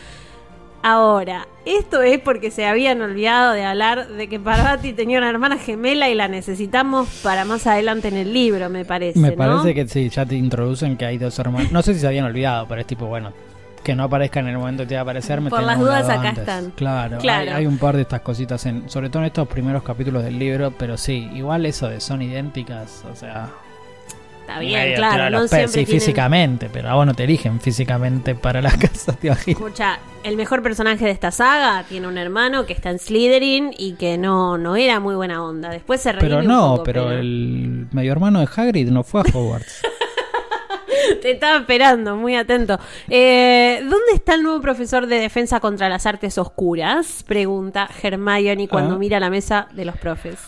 Ahora, 0.84 1.48
esto 1.66 2.02
es 2.02 2.20
porque 2.20 2.52
se 2.52 2.66
habían 2.66 3.02
olvidado 3.02 3.52
de 3.52 3.64
hablar 3.64 4.10
de 4.10 4.28
que 4.28 4.38
Parvati 4.38 4.92
tenía 4.92 5.18
una 5.18 5.28
hermana 5.28 5.58
gemela 5.58 6.08
y 6.08 6.14
la 6.14 6.28
necesitamos 6.28 7.08
para 7.24 7.44
más 7.44 7.66
adelante 7.66 8.06
en 8.06 8.16
el 8.16 8.32
libro, 8.32 8.70
me 8.70 8.84
parece. 8.84 9.18
Me 9.18 9.30
¿no? 9.30 9.36
parece 9.36 9.74
que 9.74 9.88
sí, 9.88 10.08
ya 10.08 10.24
te 10.24 10.36
introducen 10.36 10.96
que 10.96 11.04
hay 11.04 11.18
dos 11.18 11.36
hermanos. 11.40 11.72
No 11.72 11.82
sé 11.82 11.94
si 11.94 12.00
se 12.00 12.06
habían 12.06 12.26
olvidado, 12.26 12.68
pero 12.68 12.80
es 12.80 12.86
tipo, 12.86 13.06
bueno, 13.06 13.32
que 13.82 13.94
no 13.94 14.04
aparezca 14.04 14.40
en 14.40 14.48
el 14.48 14.58
momento 14.58 14.82
que 14.82 14.88
te 14.90 14.94
va 14.94 15.00
a 15.00 15.02
aparecer. 15.02 15.40
Por 15.48 15.62
las 15.62 15.78
dudas 15.78 16.08
acá 16.08 16.28
antes. 16.30 16.38
están. 16.38 16.70
Claro, 16.72 17.18
Claro. 17.18 17.50
Hay, 17.52 17.56
hay 17.58 17.66
un 17.66 17.78
par 17.78 17.96
de 17.96 18.02
estas 18.02 18.20
cositas, 18.20 18.64
en, 18.66 18.88
sobre 18.90 19.08
todo 19.10 19.20
en 19.22 19.26
estos 19.26 19.48
primeros 19.48 19.82
capítulos 19.82 20.22
del 20.22 20.38
libro, 20.38 20.72
pero 20.78 20.96
sí, 20.96 21.28
igual 21.34 21.64
eso 21.66 21.88
de 21.88 22.00
son 22.00 22.22
idénticas, 22.22 23.04
o 23.10 23.16
sea. 23.16 23.48
Está 24.40 24.58
bien, 24.58 24.94
claro, 24.96 25.30
no 25.30 25.46
siempre 25.46 25.68
sí, 25.68 25.74
tienen- 25.84 25.92
físicamente, 26.00 26.68
pero 26.72 26.88
a 26.90 26.94
vos 26.94 27.06
no 27.06 27.14
te 27.14 27.22
eligen 27.22 27.60
físicamente 27.60 28.34
para 28.34 28.60
la 28.60 28.70
casa, 28.78 29.12
te 29.12 29.28
imaginas. 29.28 29.60
Escucha, 29.60 30.00
el 30.24 30.36
mejor 30.36 30.60
personaje 30.60 31.04
de 31.04 31.12
esta 31.12 31.30
saga 31.30 31.84
tiene 31.88 32.08
un 32.08 32.18
hermano 32.18 32.66
que 32.66 32.72
está 32.72 32.90
en 32.90 32.98
Slytherin 32.98 33.70
y 33.78 33.92
que 33.92 34.18
no, 34.18 34.58
no 34.58 34.74
era 34.74 34.98
muy 34.98 35.14
buena 35.14 35.44
onda. 35.44 35.70
Después 35.70 36.00
se 36.00 36.12
Pero 36.14 36.38
un 36.40 36.46
no, 36.46 36.72
poco, 36.72 36.82
pero 36.82 37.12
el 37.12 37.86
medio 37.92 38.10
hermano 38.10 38.40
de 38.40 38.48
Hagrid 38.54 38.90
no 38.90 39.04
fue 39.04 39.20
a 39.20 39.24
Hogwarts. 39.32 39.82
Te 41.22 41.32
estaba 41.32 41.58
esperando, 41.60 42.16
muy 42.16 42.36
atento. 42.36 42.78
Eh, 43.08 43.78
¿Dónde 43.82 44.12
está 44.14 44.34
el 44.34 44.42
nuevo 44.42 44.60
profesor 44.60 45.06
de 45.06 45.16
defensa 45.18 45.60
contra 45.60 45.88
las 45.88 46.06
artes 46.06 46.38
oscuras? 46.38 47.24
Pregunta 47.26 47.88
Hermione 48.02 48.68
cuando 48.68 48.94
Ah. 48.94 48.98
mira 48.98 49.20
la 49.20 49.30
mesa 49.30 49.68
de 49.72 49.84
los 49.84 49.96
profes. 49.96 50.38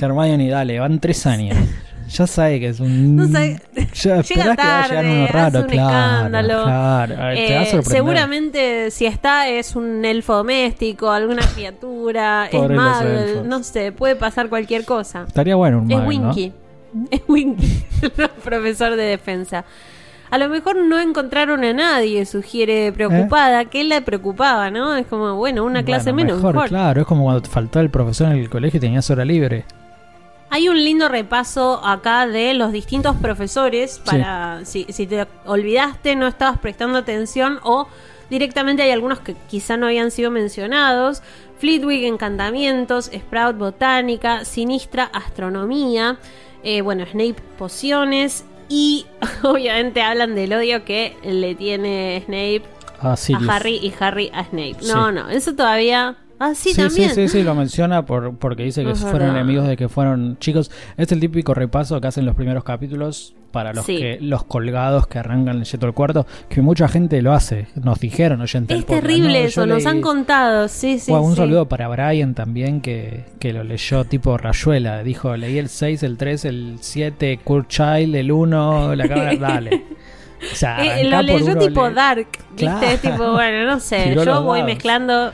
Hermione, 0.00 0.48
dale, 0.48 0.78
van 0.78 0.98
tres 1.00 1.26
años. 1.26 1.56
Ya 2.10 2.26
sabe 2.26 2.58
que 2.58 2.70
es 2.70 2.80
un. 2.80 3.14
No 3.14 3.28
sabe- 3.28 3.60
Ya 3.94 4.20
Llega 4.20 4.20
esperás 4.20 4.26
que 4.26 4.46
va 4.46 4.52
a 4.52 4.56
tarde, 4.56 4.94
llegar 4.96 5.04
uno 5.04 5.22
hace 5.22 5.32
raro, 5.32 5.60
un 5.60 5.66
claro. 5.68 6.16
escándalo. 6.16 6.64
Claro, 6.64 7.16
ver, 7.16 7.16
te 7.46 7.54
va 7.54 7.60
a 7.60 7.62
Eh, 7.62 7.82
seguramente 7.84 8.90
si 8.90 9.06
está 9.06 9.48
es 9.48 9.76
un 9.76 10.04
elfo 10.04 10.34
doméstico, 10.34 11.08
alguna 11.12 11.42
criatura, 11.54 12.48
es 12.50 12.54
elfos. 12.54 13.46
no 13.46 13.62
sé, 13.62 13.92
puede 13.92 14.16
pasar 14.16 14.48
cualquier 14.48 14.84
cosa. 14.84 15.22
Estaría 15.28 15.54
bueno 15.54 15.78
un 15.78 15.84
Es 15.88 15.98
mago, 15.98 16.02
¿no? 16.02 16.08
Winky. 16.08 16.52
Es 17.12 17.20
Winky, 17.28 17.84
el 18.02 18.10
profesor 18.10 18.96
de 18.96 19.04
defensa. 19.04 19.64
A 20.30 20.38
lo 20.38 20.48
mejor 20.48 20.76
no 20.76 21.00
encontraron 21.00 21.64
a 21.64 21.72
nadie, 21.72 22.24
sugiere 22.24 22.92
preocupada, 22.92 23.64
que 23.64 23.80
él 23.80 23.88
la 23.88 24.00
preocupaba, 24.02 24.70
¿no? 24.70 24.94
Es 24.94 25.06
como, 25.06 25.34
bueno, 25.34 25.64
una 25.64 25.82
clase 25.84 26.10
¿Eh? 26.10 26.12
Bueno, 26.12 26.26
menos, 26.28 26.36
mejor, 26.38 26.54
mejor. 26.54 26.68
claro. 26.68 27.00
Es 27.00 27.06
como 27.06 27.24
cuando 27.24 27.42
te 27.42 27.48
faltó 27.48 27.80
el 27.80 27.90
profesor 27.90 28.28
en 28.28 28.38
el 28.38 28.48
colegio 28.48 28.78
y 28.78 28.80
tenías 28.80 29.10
hora 29.10 29.24
libre. 29.24 29.64
Hay 30.48 30.68
un 30.68 30.82
lindo 30.82 31.08
repaso 31.08 31.84
acá 31.84 32.26
de 32.26 32.54
los 32.54 32.72
distintos 32.72 33.16
profesores 33.16 34.00
para 34.04 34.64
si, 34.64 34.84
si 34.88 35.06
te 35.06 35.26
olvidaste, 35.46 36.16
no 36.16 36.26
estabas 36.26 36.58
prestando 36.58 36.98
atención 36.98 37.58
o 37.62 37.88
directamente 38.30 38.82
hay 38.82 38.90
algunos 38.90 39.20
que 39.20 39.34
quizá 39.48 39.76
no 39.76 39.86
habían 39.86 40.10
sido 40.10 40.30
mencionados. 40.30 41.22
Fleetwig, 41.58 42.04
encantamientos, 42.04 43.10
Sprout, 43.14 43.58
botánica, 43.58 44.44
Sinistra, 44.44 45.04
astronomía, 45.12 46.18
eh, 46.62 46.80
bueno, 46.82 47.04
Snape, 47.06 47.36
pociones 47.56 48.44
y 48.70 49.04
obviamente 49.42 50.00
hablan 50.00 50.34
del 50.34 50.54
odio 50.54 50.84
que 50.86 51.16
le 51.22 51.54
tiene 51.54 52.22
Snape 52.24 52.62
a 53.02 53.16
Harry 53.54 53.76
y 53.76 53.92
Harry 53.98 54.30
a 54.32 54.44
Snape. 54.44 54.76
Sí. 54.80 54.92
No, 54.92 55.12
no, 55.12 55.28
eso 55.28 55.54
todavía 55.54 56.16
Ah, 56.42 56.54
sí, 56.54 56.70
sí, 56.70 56.76
también. 56.80 57.10
sí, 57.10 57.14
sí, 57.14 57.28
sí, 57.28 57.42
lo 57.42 57.54
menciona 57.54 58.06
por, 58.06 58.34
porque 58.36 58.62
dice 58.64 58.82
que 58.82 58.92
Es 58.92 59.00
fueron 59.00 59.18
verdad. 59.20 59.36
enemigos 59.36 59.68
de 59.68 59.76
que 59.76 59.88
fueron 59.90 60.38
chicos. 60.38 60.70
Es 60.96 61.12
el 61.12 61.20
típico 61.20 61.52
repaso 61.52 62.00
que 62.00 62.08
hacen 62.08 62.24
los 62.24 62.34
primeros 62.34 62.64
capítulos 62.64 63.34
para 63.52 63.72
los 63.74 63.84
Sí. 63.84 63.98
que 63.98 64.18
los 64.22 64.44
colgados 64.44 65.06
que 65.06 65.18
arrancan 65.18 65.58
leyendo 65.58 65.86
el 65.86 65.92
cuarto, 65.92 66.26
que 66.48 66.62
mucha 66.62 66.88
gente 66.88 67.20
lo 67.20 67.32
hace. 67.34 67.66
Nos 67.74 68.00
dijeron 68.00 68.40
oyentes. 68.40 68.78
Es 68.78 68.86
terrible 68.86 69.44
eso, 69.44 69.66
nos 69.66 69.84
han 69.84 70.00
contado. 70.00 70.68
Sí, 70.68 70.98
sí. 70.98 71.10
Bueno, 71.10 71.26
un 71.26 71.32
sí. 71.32 71.38
saludo 71.38 71.68
para 71.68 71.88
Brian 71.88 72.34
también, 72.34 72.80
que, 72.80 73.24
que 73.38 73.52
lo 73.52 73.62
leyó 73.62 74.04
tipo 74.06 74.38
Rayuela. 74.38 75.02
Dijo, 75.02 75.36
leí 75.36 75.58
el 75.58 75.68
6, 75.68 76.02
el 76.04 76.16
3, 76.16 76.44
el 76.46 76.76
7, 76.80 77.38
Kurt 77.44 77.68
Child, 77.68 78.14
el 78.14 78.32
1, 78.32 78.94
la 78.96 79.08
cámara, 79.08 79.36
dale. 79.38 79.84
O 80.40 80.54
sea, 80.54 80.82
Eh, 80.82 81.06
arrancá 81.06 81.22
lo 81.22 81.38
leyó 81.38 81.58
tipo 81.58 81.86
le- 81.88 81.94
Dark, 81.94 82.26
¿viste? 82.52 82.64
Claro. 82.64 82.96
Tipo, 83.02 83.32
bueno, 83.32 83.66
no 83.70 83.78
sé, 83.78 84.14
yo 84.24 84.42
voy 84.42 84.62
mezclando. 84.62 85.32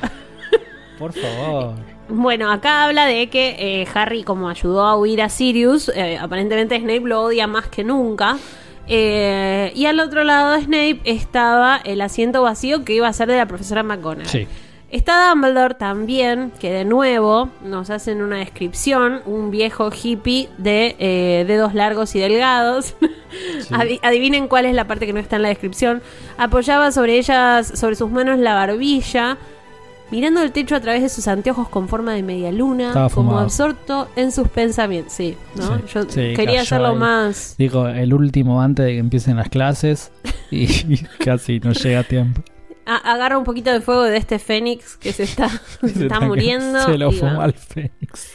Por 0.99 1.13
favor. 1.13 1.75
Bueno, 2.09 2.51
acá 2.51 2.85
habla 2.85 3.05
de 3.07 3.29
que 3.29 3.57
eh, 3.59 3.87
Harry, 3.95 4.23
como 4.23 4.49
ayudó 4.49 4.83
a 4.85 4.97
huir 4.97 5.21
a 5.23 5.29
Sirius, 5.29 5.91
eh, 5.95 6.17
aparentemente 6.19 6.79
Snape 6.79 7.01
lo 7.01 7.23
odia 7.23 7.47
más 7.47 7.67
que 7.67 7.85
nunca. 7.85 8.39
Eh, 8.89 9.73
y 9.75 9.87
al 9.87 9.99
otro 9.99 10.23
lado 10.25 10.53
de 10.53 10.63
Snape 10.63 11.01
estaba 11.05 11.81
el 11.85 12.01
asiento 12.01 12.43
vacío 12.43 12.85
que 12.85 12.95
iba 12.95 13.09
a 13.09 13.13
ser 13.13 13.29
de 13.29 13.37
la 13.37 13.47
profesora 13.47 13.83
McGonagall. 13.83 14.29
Sí. 14.29 14.47
Está 14.89 15.31
Dumbledore 15.31 15.75
también, 15.75 16.53
que 16.61 16.71
de 16.71 16.85
nuevo 16.85 17.49
nos 17.65 17.91
hacen 17.91 18.23
una 18.23 18.37
descripción, 18.37 19.21
un 19.27 19.51
viejo 19.51 19.91
hippie 19.91 20.49
de 20.59 20.95
eh, 21.01 21.45
dedos 21.49 21.75
largos 21.75 22.15
y 22.15 22.21
delgados. 22.21 22.95
Adi- 23.73 23.99
Adivinen 24.05 24.47
cuál 24.47 24.65
es 24.65 24.75
la 24.77 24.87
parte 24.87 25.05
que 25.07 25.13
no 25.13 25.19
está 25.19 25.37
en 25.37 25.43
la 25.43 25.49
descripción. 25.49 26.03
Apoyaba 26.39 26.93
sobre 26.93 27.19
ellas, 27.19 27.67
sobre 27.75 27.97
sus 27.97 28.09
manos 28.13 28.39
la 28.39 28.55
barbilla, 28.55 29.39
mirando 30.11 30.43
el 30.43 30.53
techo 30.53 30.75
a 30.77 30.81
través 30.81 31.03
de 31.03 31.09
sus 31.09 31.27
anteojos 31.29 31.69
con 31.69 31.89
forma 31.89 32.13
de 32.15 32.23
media 32.23 32.53
luna, 32.53 32.89
Estaba 32.89 33.09
como 33.11 33.31
fumado. 33.31 33.45
absorto 33.45 34.09
en 34.17 34.33
sus 34.33 34.49
pensamientos. 34.49 35.13
Sí, 35.13 35.37
¿no? 35.57 35.77
Sí, 35.79 35.85
Yo 35.95 36.03
sí, 36.05 36.33
quería 36.35 36.61
hacerlo 36.63 36.89
ahí. 36.89 36.97
más. 36.97 37.55
Dijo 37.59 37.87
el 37.89 38.15
último 38.15 38.61
antes 38.63 38.87
de 38.87 38.93
que 38.93 38.99
empiecen 38.99 39.37
las 39.37 39.49
clases 39.49 40.13
y 40.51 40.67
casi 41.25 41.61
no 41.61 41.73
llega 41.73 42.01
a 42.01 42.05
tiempo. 42.05 42.43
A- 42.87 43.13
agarra 43.15 43.37
un 43.37 43.45
poquito 43.45 43.73
de 43.73 43.81
fuego 43.81 44.03
de 44.05 44.17
este 44.17 44.39
fénix 44.39 44.97
que 44.97 45.13
se 45.13 45.25
está, 45.25 45.49
se 45.81 46.05
está 46.05 46.21
muriendo. 46.21 46.81
Se 46.85 46.97
lo 46.99 47.11
va. 47.21 47.45
al 47.45 47.53
Fénix. 47.55 48.31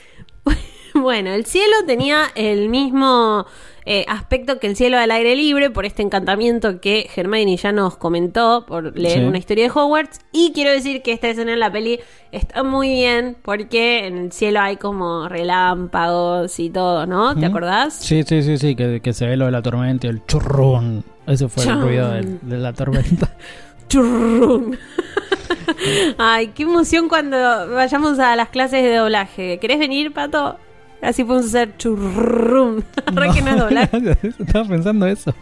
Bueno, 0.93 1.29
el 1.29 1.45
cielo 1.45 1.73
tenía 1.87 2.25
el 2.35 2.67
mismo 2.67 3.45
eh, 3.85 4.05
aspecto 4.07 4.59
que 4.59 4.67
el 4.67 4.75
cielo 4.75 4.97
al 4.97 5.09
aire 5.11 5.35
libre 5.35 5.69
por 5.71 5.85
este 5.85 6.01
encantamiento 6.03 6.79
que 6.79 7.09
Hermione 7.15 7.57
ya 7.57 7.71
nos 7.71 7.97
comentó 7.97 8.65
por 8.67 8.95
leer 8.97 9.19
Sí. 9.19 9.25
una 9.25 9.37
historia 9.37 9.65
de 9.65 9.71
Hogwarts. 9.71 10.19
Y 10.31 10.51
quiero 10.53 10.69
decir 10.71 11.01
que 11.01 11.11
esta 11.13 11.29
escena 11.29 11.53
en 11.53 11.59
la 11.59 11.71
peli 11.71 11.99
está 12.31 12.63
muy 12.63 12.89
bien 12.89 13.35
porque 13.41 14.05
en 14.05 14.17
el 14.17 14.31
cielo 14.31 14.59
hay 14.61 14.77
como 14.77 15.27
relámpagos 15.27 16.59
y 16.59 16.69
todo, 16.69 17.05
¿no? 17.07 17.35
¿Te 17.35 17.45
acordás? 17.47 17.95
Sí, 17.95 18.23
sí, 18.23 18.43
sí, 18.43 18.57
sí, 18.57 18.75
que, 18.75 19.01
que 19.01 19.13
se 19.13 19.25
ve 19.27 19.35
lo 19.37 19.45
de 19.45 19.51
la 19.51 19.61
tormenta 19.61 20.07
y 20.07 20.09
el 20.11 20.25
churrón. 20.25 21.03
Ese 21.27 21.47
fue 21.49 21.63
Churrón. 21.63 21.79
el 21.79 21.83
ruido 21.87 22.11
de, 22.11 22.21
de 22.41 22.57
la 22.57 22.73
tormenta. 22.73 23.35
Churrum. 23.89 24.71
Ay, 26.17 26.47
qué 26.49 26.63
emoción 26.63 27.09
cuando 27.09 27.37
vayamos 27.71 28.19
a 28.19 28.35
las 28.35 28.49
clases 28.49 28.83
de 28.83 28.95
doblaje. 28.95 29.57
¿Querés 29.59 29.79
venir, 29.79 30.13
Pato? 30.13 30.57
Así 31.01 31.23
podemos 31.23 31.47
hacer 31.47 31.75
churrum. 31.77 32.81
Re 33.07 33.29
que 33.33 33.41
no 33.41 33.49
es 33.51 33.57
doblaje. 33.57 34.17
Estaba 34.39 34.67
pensando 34.67 35.05
eso. 35.07 35.33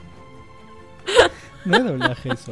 No 1.66 1.78
es 1.78 1.84
doblaje 1.84 2.30
eso. 2.34 2.52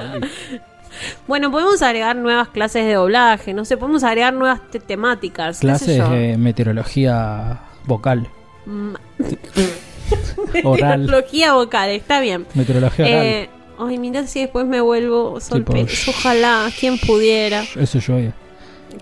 Bueno, 1.27 1.51
podemos 1.51 1.81
agregar 1.81 2.15
nuevas 2.15 2.47
clases 2.49 2.85
de 2.85 2.93
doblaje, 2.93 3.53
no 3.53 3.65
sé, 3.65 3.77
podemos 3.77 4.03
agregar 4.03 4.33
nuevas 4.33 4.61
te- 4.71 4.79
temáticas. 4.79 5.59
Clases 5.59 6.09
de 6.09 6.37
meteorología 6.37 7.59
vocal. 7.85 8.27
Mm, 8.65 8.93
Oral. 10.63 10.99
Meteorología 11.01 11.53
vocal, 11.53 11.89
está 11.89 12.19
bien. 12.21 12.45
Meteorología 12.53 13.05
oral. 13.05 13.17
Eh, 13.25 13.49
ay, 13.79 13.97
mirá 13.99 14.25
si 14.27 14.41
después 14.41 14.65
me 14.65 14.81
vuelvo 14.81 15.35
Tipo, 15.39 15.39
solpez. 15.41 16.07
Ojalá, 16.07 16.69
quien 16.79 16.97
pudiera. 16.97 17.63
Eso 17.75 17.99
yo 17.99 18.15
oía. 18.15 18.33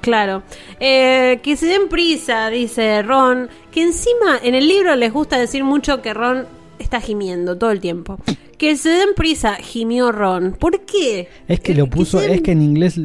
Claro. 0.02 0.44
Eh, 0.80 1.40
que 1.44 1.56
se 1.56 1.68
den 1.68 1.88
prisa, 1.88 2.50
dice 2.50 3.02
Ron. 3.04 3.50
Que 3.76 3.84
encima 3.84 4.40
en 4.42 4.56
el 4.56 4.68
libro 4.68 4.96
les 4.96 5.12
gusta 5.14 5.38
decir 5.38 5.64
mucho 5.64 6.02
que 6.02 6.14
Ron 6.14 6.46
está 6.80 7.00
gimiendo 7.02 7.58
todo 7.58 7.72
el 7.72 7.80
tiempo. 7.82 8.18
Que 8.58 8.78
se 8.78 8.88
den 8.88 9.10
prisa, 9.18 9.56
gimió 9.56 10.14
Ron. 10.14 10.54
¿Por 10.58 10.86
qué? 10.86 11.28
Es 11.48 11.60
que 11.60 11.74
Eh, 11.74 11.76
lo 11.76 11.88
puso, 11.88 12.20
se 12.22 12.34
es 12.36 12.42
que 12.42 12.52
en 12.54 12.62
inglés 12.62 12.98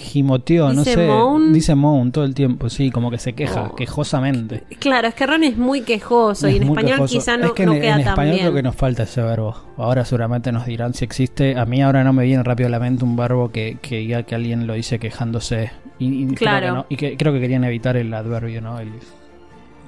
gimoteó, 0.00 0.72
no 0.72 0.84
sé. 0.84 0.96
moan. 1.06 1.52
Dice 1.52 1.74
moan 1.74 2.12
todo 2.12 2.24
el 2.24 2.34
tiempo, 2.34 2.68
sí, 2.68 2.90
como 2.90 3.10
que 3.10 3.18
se 3.18 3.32
queja, 3.32 3.70
Oh. 3.72 3.74
quejosamente. 3.74 4.62
Claro, 4.78 5.08
es 5.08 5.14
que 5.14 5.26
Ron 5.26 5.42
es 5.44 5.56
muy 5.56 5.80
quejoso 5.82 6.48
y 6.48 6.56
en 6.56 6.62
español 6.64 6.92
quejoso. 6.92 7.14
quizá 7.14 7.36
no, 7.36 7.46
es 7.46 7.52
que 7.52 7.66
no 7.66 7.74
en, 7.74 7.80
queda 7.80 7.96
en 7.96 8.04
tan 8.04 8.08
español 8.10 8.32
bien. 8.34 8.44
creo 8.46 8.54
que 8.54 8.62
nos 8.62 8.76
falta 8.76 9.02
ese 9.02 9.22
verbo. 9.22 9.56
Ahora 9.76 10.04
seguramente 10.04 10.52
nos 10.52 10.66
dirán 10.66 10.94
si 10.94 11.04
existe. 11.04 11.56
A 11.58 11.64
mí 11.66 11.82
ahora 11.82 12.04
no 12.04 12.12
me 12.12 12.24
viene 12.24 12.42
rápido 12.42 12.68
a 12.68 12.70
la 12.70 12.78
mente 12.80 13.04
un 13.04 13.16
verbo 13.16 13.50
que, 13.50 13.78
que 13.82 13.98
diga 13.98 14.22
que 14.22 14.34
alguien 14.34 14.66
lo 14.68 14.74
dice 14.74 14.98
quejándose. 15.00 15.70
Y, 15.98 16.22
y 16.22 16.26
creo 16.26 16.36
Claro. 16.36 16.66
que 16.66 16.72
no. 16.72 16.86
Y 16.90 16.96
que 16.96 17.16
creo 17.16 17.32
que 17.32 17.40
querían 17.40 17.64
evitar 17.64 17.96
el 17.96 18.12
adverbio, 18.14 18.60
¿no? 18.60 18.78
El 18.78 18.90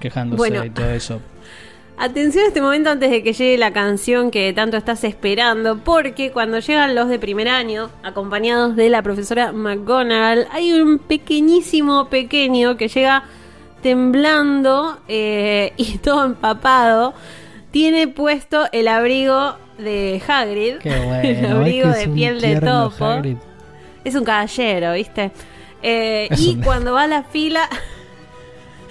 quejándose 0.01 0.39
Bueno. 0.39 0.65
y 0.65 0.71
todo 0.71 0.91
eso. 0.91 1.21
Atención 2.03 2.45
a 2.45 2.49
este 2.49 2.63
momento 2.63 2.89
antes 2.89 3.11
de 3.11 3.23
que 3.23 3.35
llegue 3.35 3.59
la 3.59 3.75
canción 3.75 4.31
que 4.31 4.55
tanto 4.55 4.79
estás 4.79 5.05
esperando, 5.05 5.77
porque 5.81 6.31
cuando 6.31 6.59
llegan 6.59 6.95
los 6.95 7.09
de 7.09 7.19
primer 7.19 7.47
año, 7.49 7.91
acompañados 8.03 8.75
de 8.75 8.89
la 8.89 9.03
profesora 9.03 9.53
McGonagall, 9.53 10.47
hay 10.51 10.73
un 10.81 10.99
pequeñísimo 10.99 12.09
pequeño 12.09 12.79
que 12.79 12.89
llega 12.89 13.25
temblando 13.83 14.99
eh, 15.09 15.73
y 15.77 15.99
todo 15.99 16.25
empapado. 16.25 17.13
Tiene 17.71 18.09
puesto 18.09 18.67
el 18.73 18.89
abrigo 18.89 19.57
de 19.79 20.21
Hagrid, 20.27 20.79
Qué 20.79 20.89
bueno. 21.05 21.21
el 21.29 21.37
es 21.45 21.51
abrigo 21.51 21.91
que 21.93 21.97
de 21.99 22.03
es 22.05 22.09
piel 22.09 22.41
de 22.41 22.61
topo. 22.61 23.05
Hagrid. 23.05 23.37
Es 24.05 24.15
un 24.15 24.25
caballero, 24.25 24.95
¿viste? 24.95 25.33
Eh, 25.83 26.29
y 26.39 26.55
un- 26.57 26.63
cuando 26.63 26.95
va 26.95 27.03
a 27.03 27.07
la 27.07 27.23
fila. 27.25 27.69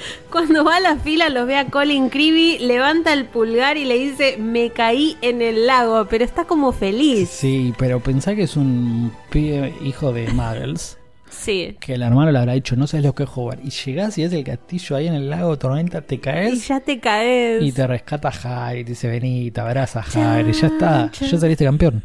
Cuando 0.32 0.64
va 0.64 0.78
a 0.78 0.80
la 0.80 0.96
fila 0.98 1.30
los 1.30 1.46
ve 1.48 1.58
a 1.58 1.66
Colin 1.68 2.10
Creevy, 2.10 2.60
levanta 2.60 3.14
el 3.14 3.26
pulgar 3.26 3.78
y 3.78 3.86
le 3.86 3.98
dice, 3.98 4.38
me 4.38 4.70
caí 4.72 5.18
en 5.22 5.42
el 5.42 5.68
lago, 5.68 6.06
pero 6.10 6.24
está 6.24 6.46
como 6.46 6.72
feliz. 6.72 7.30
Sí, 7.30 7.74
pero 7.78 8.00
pensá 8.00 8.36
que 8.36 8.44
es 8.44 8.56
un 8.58 9.12
pibe 9.30 9.74
hijo 9.84 10.12
de 10.14 10.28
Muggles. 10.34 10.96
Sí. 11.32 11.78
Que 11.80 11.94
el 11.94 12.02
hermano 12.02 12.32
le 12.32 12.40
habrá 12.40 12.54
dicho, 12.54 12.76
no 12.76 12.88
sabes 12.88 13.06
lo 13.06 13.14
que 13.14 13.22
es 13.24 13.30
jugar. 13.30 13.60
Y 13.64 13.70
llegás 13.70 14.18
y 14.18 14.24
es 14.24 14.34
el 14.34 14.44
castillo 14.44 14.96
ahí 14.96 15.08
en 15.08 15.14
el 15.14 15.30
lago 15.30 15.58
Tormenta, 15.60 16.02
te 16.02 16.16
Y 16.16 16.18
caes 16.18 16.68
ya 16.68 16.80
te 16.80 17.00
caes. 17.00 17.62
y 17.64 17.72
te 17.72 17.86
rescata 17.86 18.30
Harry, 18.44 18.84
te 18.84 18.90
dice, 18.92 19.08
vení, 19.08 19.52
te 19.52 19.62
abraza 19.62 20.04
Harry. 20.16 20.52
Ya 20.54 20.68
está, 20.68 21.12
ya 21.12 21.38
saliste 21.38 21.64
campeón. 21.66 22.04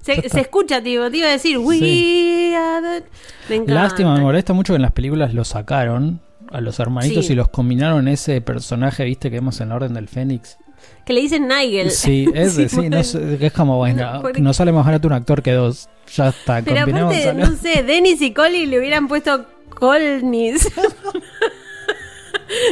se, 0.00 0.28
se 0.30 0.40
escucha, 0.40 0.82
tío. 0.82 1.10
Te 1.10 1.18
iba 1.18 1.28
a 1.28 1.32
decir, 1.32 1.58
we 1.58 1.78
Sí. 1.78 2.54
are 2.56 3.02
the-". 3.48 3.60
Me. 3.60 3.66
Lástima, 3.72 4.14
me 4.14 4.22
molesta 4.22 4.54
mucho 4.54 4.72
que 4.72 4.76
en 4.76 4.82
las 4.82 4.92
películas 4.92 5.34
lo 5.34 5.44
sacaron 5.44 6.22
a 6.54 6.60
los 6.60 6.78
hermanitos 6.80 7.26
Sí. 7.26 7.32
y 7.32 7.36
los 7.36 7.48
combinaron 7.48 8.08
ese 8.08 8.40
personaje, 8.40 9.04
viste, 9.04 9.30
que 9.30 9.36
vemos 9.36 9.60
en 9.60 9.68
la 9.70 9.76
Orden 9.76 9.94
del 9.94 10.08
Fénix. 10.08 10.56
Que 11.04 11.12
le 11.12 11.20
dicen 11.22 11.48
Nigel. 11.48 11.90
Sí, 11.90 12.26
ese, 12.34 12.68
sí, 12.68 12.88
no 12.88 13.00
que 13.38 13.46
es 13.46 13.52
como, 13.52 13.76
bueno, 13.76 14.14
No, 14.14 14.22
porque- 14.22 14.40
no 14.40 14.52
sale 14.52 14.72
más 14.72 14.84
barato 14.84 15.08
un 15.08 15.14
actor 15.14 15.42
que 15.42 15.52
dos. 15.52 15.88
Ya 16.14 16.28
está, 16.28 16.60
Pero 16.62 16.80
aparte, 16.82 17.32
no 17.34 17.50
sé, 17.56 17.82
Dennis 17.82 18.20
y 18.22 18.32
Colin 18.32 18.70
le 18.70 18.78
hubieran 18.78 19.08
puesto 19.08 19.46
Colnis. 19.70 20.70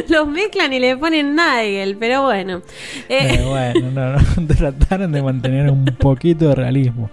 Los 0.09 0.29
mezclan 0.29 0.73
y 0.73 0.81
le 0.81 0.97
ponen 0.97 1.35
Nigel, 1.35 1.97
pero 1.99 2.23
bueno. 2.23 2.63
Eh, 3.09 3.39
Eh, 3.41 3.45
bueno, 3.47 3.91
no, 3.91 4.13
no, 4.43 4.47
trataron 4.57 5.13
de 5.13 5.23
mantener 5.23 5.71
un 5.71 5.85
poquito 5.87 6.49
de 6.49 6.55
realismo. 6.55 7.11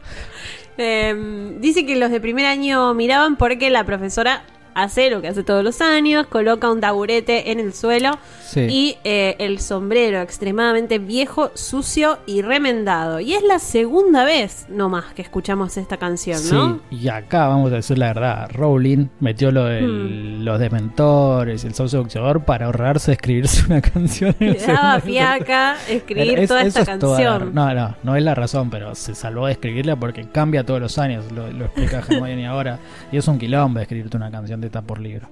Eh, 0.77 1.55
dice 1.59 1.85
que 1.85 1.95
los 1.97 2.09
de 2.11 2.19
primer 2.21 2.45
año 2.45 2.93
miraban 2.93 3.37
porque 3.37 3.69
la 3.69 3.83
profesora 3.85 4.43
hace 4.81 5.09
lo 5.09 5.21
que 5.21 5.27
hace 5.29 5.43
todos 5.43 5.63
los 5.63 5.81
años, 5.81 6.27
coloca 6.27 6.71
un 6.71 6.79
taburete 6.81 7.51
en 7.51 7.59
el 7.59 7.73
suelo 7.73 8.11
Sí. 8.45 8.61
y 8.61 8.97
eh, 9.03 9.35
el 9.39 9.59
sombrero 9.59 10.21
extremadamente 10.21 10.97
viejo, 10.97 11.51
sucio 11.53 12.17
y 12.25 12.41
remendado. 12.41 13.19
Y 13.19 13.33
es 13.35 13.43
la 13.43 13.59
segunda 13.59 14.23
vez 14.23 14.65
nomás 14.69 15.05
que 15.13 15.21
escuchamos 15.21 15.77
esta 15.77 15.97
canción, 15.97 16.39
¿no? 16.51 16.79
Sí, 16.89 16.97
y 17.03 17.07
acá 17.09 17.47
vamos 17.47 17.71
a 17.71 17.75
decir 17.75 17.97
la 17.99 18.07
verdad, 18.07 18.49
Rowling 18.51 19.07
metió 19.19 19.51
lo 19.51 19.65
de 19.65 19.81
Hmm. 19.81 20.43
los 20.43 20.59
dementores 20.59 21.63
y 21.63 21.67
el 21.67 21.73
sauce 21.75 21.97
boxeador 21.97 22.43
para 22.45 22.65
ahorrarse 22.65 23.11
de 23.11 23.13
escribirse 23.15 23.65
una 23.69 23.81
canción. 23.81 24.35
Le 24.39 24.55
daba 24.55 24.99
fiaca 24.99 25.75
escribir 25.87 26.39
Es- 26.39 26.47
toda 26.49 26.63
esta 26.63 26.81
es 26.81 26.99
toda- 26.99 27.17
canción. 27.17 27.53
no, 27.53 27.73
no, 27.73 27.95
no 28.03 28.15
es 28.15 28.23
la 28.23 28.35
razón, 28.35 28.69
pero 28.69 28.95
se 28.95 29.13
salvó 29.15 29.45
de 29.45 29.53
escribirla 29.53 29.95
porque 29.95 30.27
cambia 30.29 30.63
todos 30.65 30.79
los 30.81 30.97
años, 30.97 31.31
lo, 31.31 31.51
lo 31.51 31.65
explica 31.65 31.99
Hermione 32.09 32.47
ahora. 32.47 32.79
Y 33.11 33.17
es 33.17 33.27
un 33.27 33.37
quilombo 33.37 33.79
escribirte 33.79 34.17
una 34.17 34.31
canción 34.31 34.59
de 34.61 34.68
por 34.69 34.99
libro. 34.99 35.29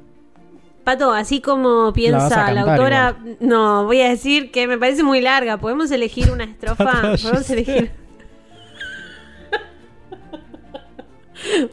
Pato, 0.84 1.12
así 1.12 1.41
como 1.41 1.91
piensa 1.91 2.52
la 2.54 2.62
autora, 2.62 3.17
no, 3.41 3.86
voy 3.86 4.02
a 4.02 4.10
decir 4.10 4.52
que 4.52 4.67
me 4.67 4.78
parece 4.78 5.04
muy 5.04 5.19
larga. 5.19 5.58
¿Podemos 5.58 5.91
elegir 5.91 6.32
una 6.32 6.45
estrofa? 6.45 7.02
¿Podemos 7.21 7.50
elegir? 7.50 7.91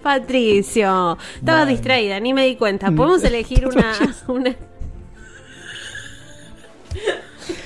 Patricio, 0.03 1.17
estaba 1.37 1.65
distraída, 1.65 2.21
ni 2.21 2.35
me 2.35 2.45
di 2.47 2.57
cuenta. 2.57 2.91
Podemos 2.91 3.23
elegir 3.25 3.67
una, 3.67 3.93
una 4.29 4.55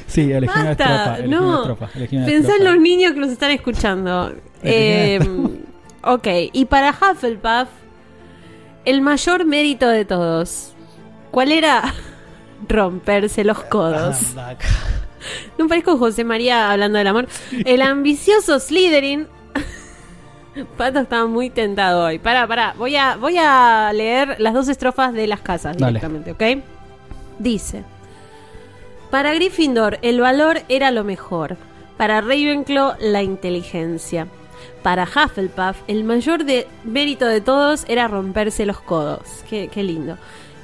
Sí, 0.07 0.33
elegí 0.33 0.59
una 0.59 0.73
estrofa. 0.73 1.17
Elegí 1.17 1.29
una 1.29 1.41
no. 1.41 1.59
estrofa. 1.61 1.89
Elegí 1.95 2.17
una 2.17 2.27
Pensá 2.27 2.57
en 2.57 2.65
los 2.65 2.79
niños 2.79 3.13
que 3.13 3.21
nos 3.21 3.31
están 3.31 3.51
escuchando. 3.53 4.35
Eh, 4.63 5.21
ok, 6.03 6.27
y 6.53 6.65
para 6.65 6.91
Hufflepuff, 6.91 7.69
el 8.89 9.03
mayor 9.03 9.45
mérito 9.45 9.87
de 9.87 10.07
todos, 10.07 10.73
¿cuál 11.31 11.53
era? 11.53 11.95
Romperse 12.69 13.45
los 13.45 13.63
codos. 13.65 14.35
Acá. 14.35 14.67
No 15.59 15.69
parezco 15.69 15.99
José 15.99 16.25
María 16.25 16.71
hablando 16.71 16.97
del 16.97 17.07
amor. 17.07 17.29
El 17.67 17.83
ambicioso 17.83 18.59
Slytherin. 18.59 19.29
Pato 20.79 21.01
estaba 21.01 21.27
muy 21.27 21.51
tentado 21.51 22.07
hoy. 22.07 22.19
Pará, 22.19 22.47
pará. 22.47 22.75
Voy 22.79 22.97
a, 22.97 23.17
voy 23.17 23.37
a 23.39 23.93
leer 23.93 24.37
las 24.39 24.55
dos 24.55 24.69
estrofas 24.69 25.13
de 25.13 25.27
las 25.27 25.41
casas 25.41 25.77
Dale. 25.77 25.99
directamente, 25.99 26.33
¿ok? 26.33 26.65
Dice: 27.39 27.85
Para 29.11 29.35
Gryffindor, 29.35 29.99
el 30.01 30.19
valor 30.21 30.63
era 30.71 30.91
lo 30.93 31.05
mejor. 31.05 31.59
Para 31.99 32.23
Ravenclaw, 32.23 32.95
la 33.01 33.23
inteligencia. 33.23 34.29
Para 34.83 35.05
Hufflepuff, 35.05 35.77
el 35.89 36.05
mayor 36.05 36.45
de 36.45 36.67
mérito 36.85 37.27
de 37.27 37.41
todos 37.41 37.85
era 37.89 38.09
romperse 38.09 38.67
los 38.67 38.81
codos. 38.81 39.21
Qué, 39.49 39.69
qué 39.73 39.83
lindo. 39.83 40.17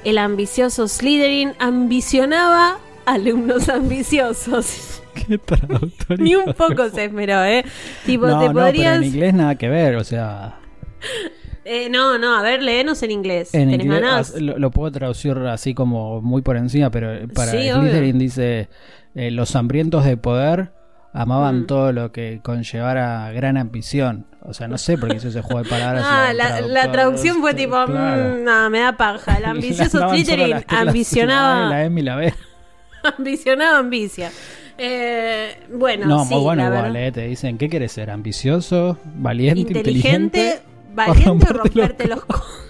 El 0.03 0.17
ambicioso 0.17 0.87
Slytherin 0.87 1.53
ambicionaba 1.59 2.77
alumnos 3.05 3.69
ambiciosos. 3.69 5.01
Qué 5.27 5.37
traductor. 5.37 6.19
Ni 6.19 6.35
un 6.35 6.53
poco 6.53 6.89
se 6.89 7.05
esmeró, 7.05 7.41
¿eh? 7.45 7.63
Tipo, 8.05 8.27
no, 8.27 8.39
te 8.39 8.47
no, 8.47 8.53
pero 8.53 8.65
podrías. 8.65 8.97
en 8.97 9.03
inglés 9.05 9.33
nada 9.33 9.55
que 9.55 9.69
ver, 9.69 9.95
o 9.95 10.03
sea. 10.03 10.59
Eh, 11.67 11.89
no, 11.89 12.19
no, 12.19 12.35
a 12.37 12.43
ver, 12.43 12.61
léenos 12.61 13.01
en 13.01 13.09
inglés. 13.09 13.51
En 13.55 13.71
¿Tenés 13.71 13.87
inglés 13.87 14.03
as- 14.03 14.39
lo, 14.39 14.59
lo 14.59 14.69
puedo 14.69 14.91
traducir 14.91 15.35
así 15.47 15.73
como 15.73 16.21
muy 16.21 16.43
por 16.43 16.57
encima, 16.57 16.91
pero 16.91 17.27
para 17.33 17.53
Sí, 17.53 17.57
Slytherin 17.71 18.19
dice: 18.19 18.69
eh, 19.15 19.31
Los 19.31 19.55
hambrientos 19.55 20.05
de 20.05 20.15
poder 20.15 20.73
amaban 21.17 21.61
Mm. 21.61 21.67
todo 21.67 21.91
lo 21.93 22.11
que 22.11 22.39
conllevara 22.43 23.31
gran 23.31 23.57
ambición. 23.57 24.25
O 24.41 24.53
sea, 24.53 24.67
no 24.67 24.77
sé 24.77 24.97
por 24.97 25.09
qué 25.09 25.15
hizo 25.15 25.29
ese 25.29 25.41
juego 25.41 25.63
de 25.63 25.69
palabras. 25.69 26.03
Ah, 26.07 26.33
la, 26.33 26.91
traducción 26.91 27.39
fue 27.41 27.53
tipo, 27.55 27.83
claro. 27.85 28.35
mm, 28.35 28.43
no, 28.43 28.69
me 28.69 28.79
da 28.81 28.95
paja. 28.97 29.37
El 29.37 29.45
ambicioso 29.45 30.09
Slytherin 30.09 30.49
las 30.51 30.61
teclas, 30.61 30.83
La, 30.85 30.91
ambicionaba, 30.91 31.83
M 31.83 31.99
y 32.01 32.03
la 32.03 32.15
B. 32.17 32.33
ambicionaba 33.17 33.77
ambicia. 33.79 34.29
Eh, 34.77 35.57
bueno, 35.73 36.05
No, 36.05 36.25
sí, 36.25 36.33
muy 36.33 36.43
bueno 36.43 36.63
igual, 36.65 36.81
verdad. 36.93 37.07
eh, 37.07 37.11
Te 37.13 37.21
dicen, 37.27 37.57
¿qué 37.57 37.69
quieres 37.69 37.93
ser? 37.93 38.09
¿Ambicioso? 38.11 38.99
¿Valiente? 39.05 39.61
Inteligente, 39.61 40.39
¿Inteligente? 40.49 40.61
valiente 40.93 41.29
o 41.49 41.53
romperte 41.53 41.53
los 41.53 41.63
romperte 41.63 42.07
los 42.07 42.25
codos. 42.25 42.61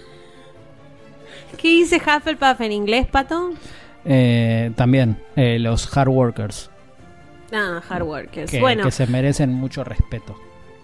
¿Qué 1.58 1.68
dice 1.68 1.96
Hufflepuff 1.96 2.60
en 2.60 2.72
inglés, 2.72 3.06
Pato? 3.06 3.50
Eh, 4.04 4.70
también, 4.76 5.18
eh, 5.34 5.58
los 5.58 5.94
hard 5.96 6.08
workers, 6.08 6.70
Ah, 7.52 7.80
hard 7.88 8.02
workers. 8.02 8.50
que, 8.50 8.60
bueno, 8.60 8.84
que 8.84 8.90
se 8.90 9.06
merecen 9.06 9.52
mucho 9.52 9.84
respeto. 9.84 10.36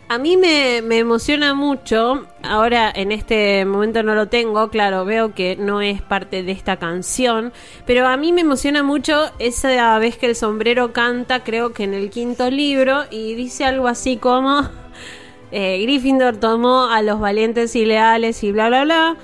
A 0.08 0.18
mí 0.18 0.36
me, 0.36 0.82
me 0.82 0.98
emociona 0.98 1.54
mucho, 1.54 2.26
ahora 2.42 2.92
en 2.94 3.12
este 3.12 3.64
momento 3.64 4.02
no 4.02 4.14
lo 4.14 4.28
tengo, 4.28 4.68
claro, 4.68 5.06
veo 5.06 5.32
que 5.34 5.56
no 5.56 5.80
es 5.80 6.02
parte 6.02 6.42
de 6.42 6.52
esta 6.52 6.76
canción, 6.76 7.50
pero 7.86 8.06
a 8.06 8.18
mí 8.18 8.30
me 8.30 8.42
emociona 8.42 8.82
mucho 8.82 9.30
esa 9.38 9.98
vez 9.98 10.18
que 10.18 10.26
el 10.26 10.36
sombrero 10.36 10.92
canta, 10.92 11.42
creo 11.44 11.72
que 11.72 11.84
en 11.84 11.94
el 11.94 12.10
quinto 12.10 12.50
libro, 12.50 13.04
y 13.10 13.34
dice 13.36 13.64
algo 13.64 13.88
así 13.88 14.18
como, 14.18 14.68
eh, 15.50 15.80
Gryffindor 15.80 16.36
tomó 16.36 16.90
a 16.90 17.00
los 17.00 17.18
valientes 17.18 17.74
y 17.74 17.86
leales 17.86 18.44
y 18.44 18.52
bla, 18.52 18.68
bla, 18.68 18.84
bla, 18.84 19.16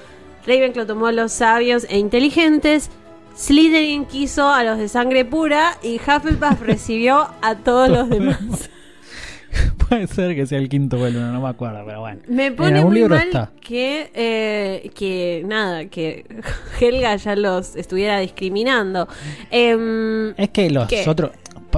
Ravenclaw 0.46 0.86
tomó 0.86 1.08
a 1.08 1.12
los 1.12 1.32
sabios 1.32 1.86
e 1.90 1.98
inteligentes, 1.98 2.90
Slytherin 3.38 4.04
quiso 4.06 4.48
a 4.48 4.64
los 4.64 4.78
de 4.78 4.88
sangre 4.88 5.24
pura 5.24 5.78
y 5.80 5.96
Hufflepuff 5.96 6.60
recibió 6.60 7.28
a 7.40 7.54
todos 7.54 7.88
los 7.88 8.10
demás. 8.10 8.68
Puede 9.88 10.08
ser 10.08 10.34
que 10.34 10.44
sea 10.44 10.58
el 10.58 10.68
quinto 10.68 10.98
vuelo, 10.98 11.20
no 11.20 11.40
me 11.40 11.48
acuerdo, 11.48 11.82
pero 11.86 12.00
bueno. 12.00 12.20
Me 12.26 12.50
pone 12.50 12.84
muy 12.84 12.96
libro 12.96 13.14
mal 13.14 13.28
está. 13.28 13.52
que, 13.60 14.10
eh, 14.12 14.90
que 14.94 15.42
nada, 15.46 15.84
que 15.86 16.26
Helga 16.80 17.14
ya 17.16 17.36
los 17.36 17.76
estuviera 17.76 18.18
discriminando. 18.18 19.08
Em, 19.52 20.30
Es 20.36 20.50
que 20.50 20.68
los 20.70 20.88
¿Qué? 20.88 21.08
otros. 21.08 21.30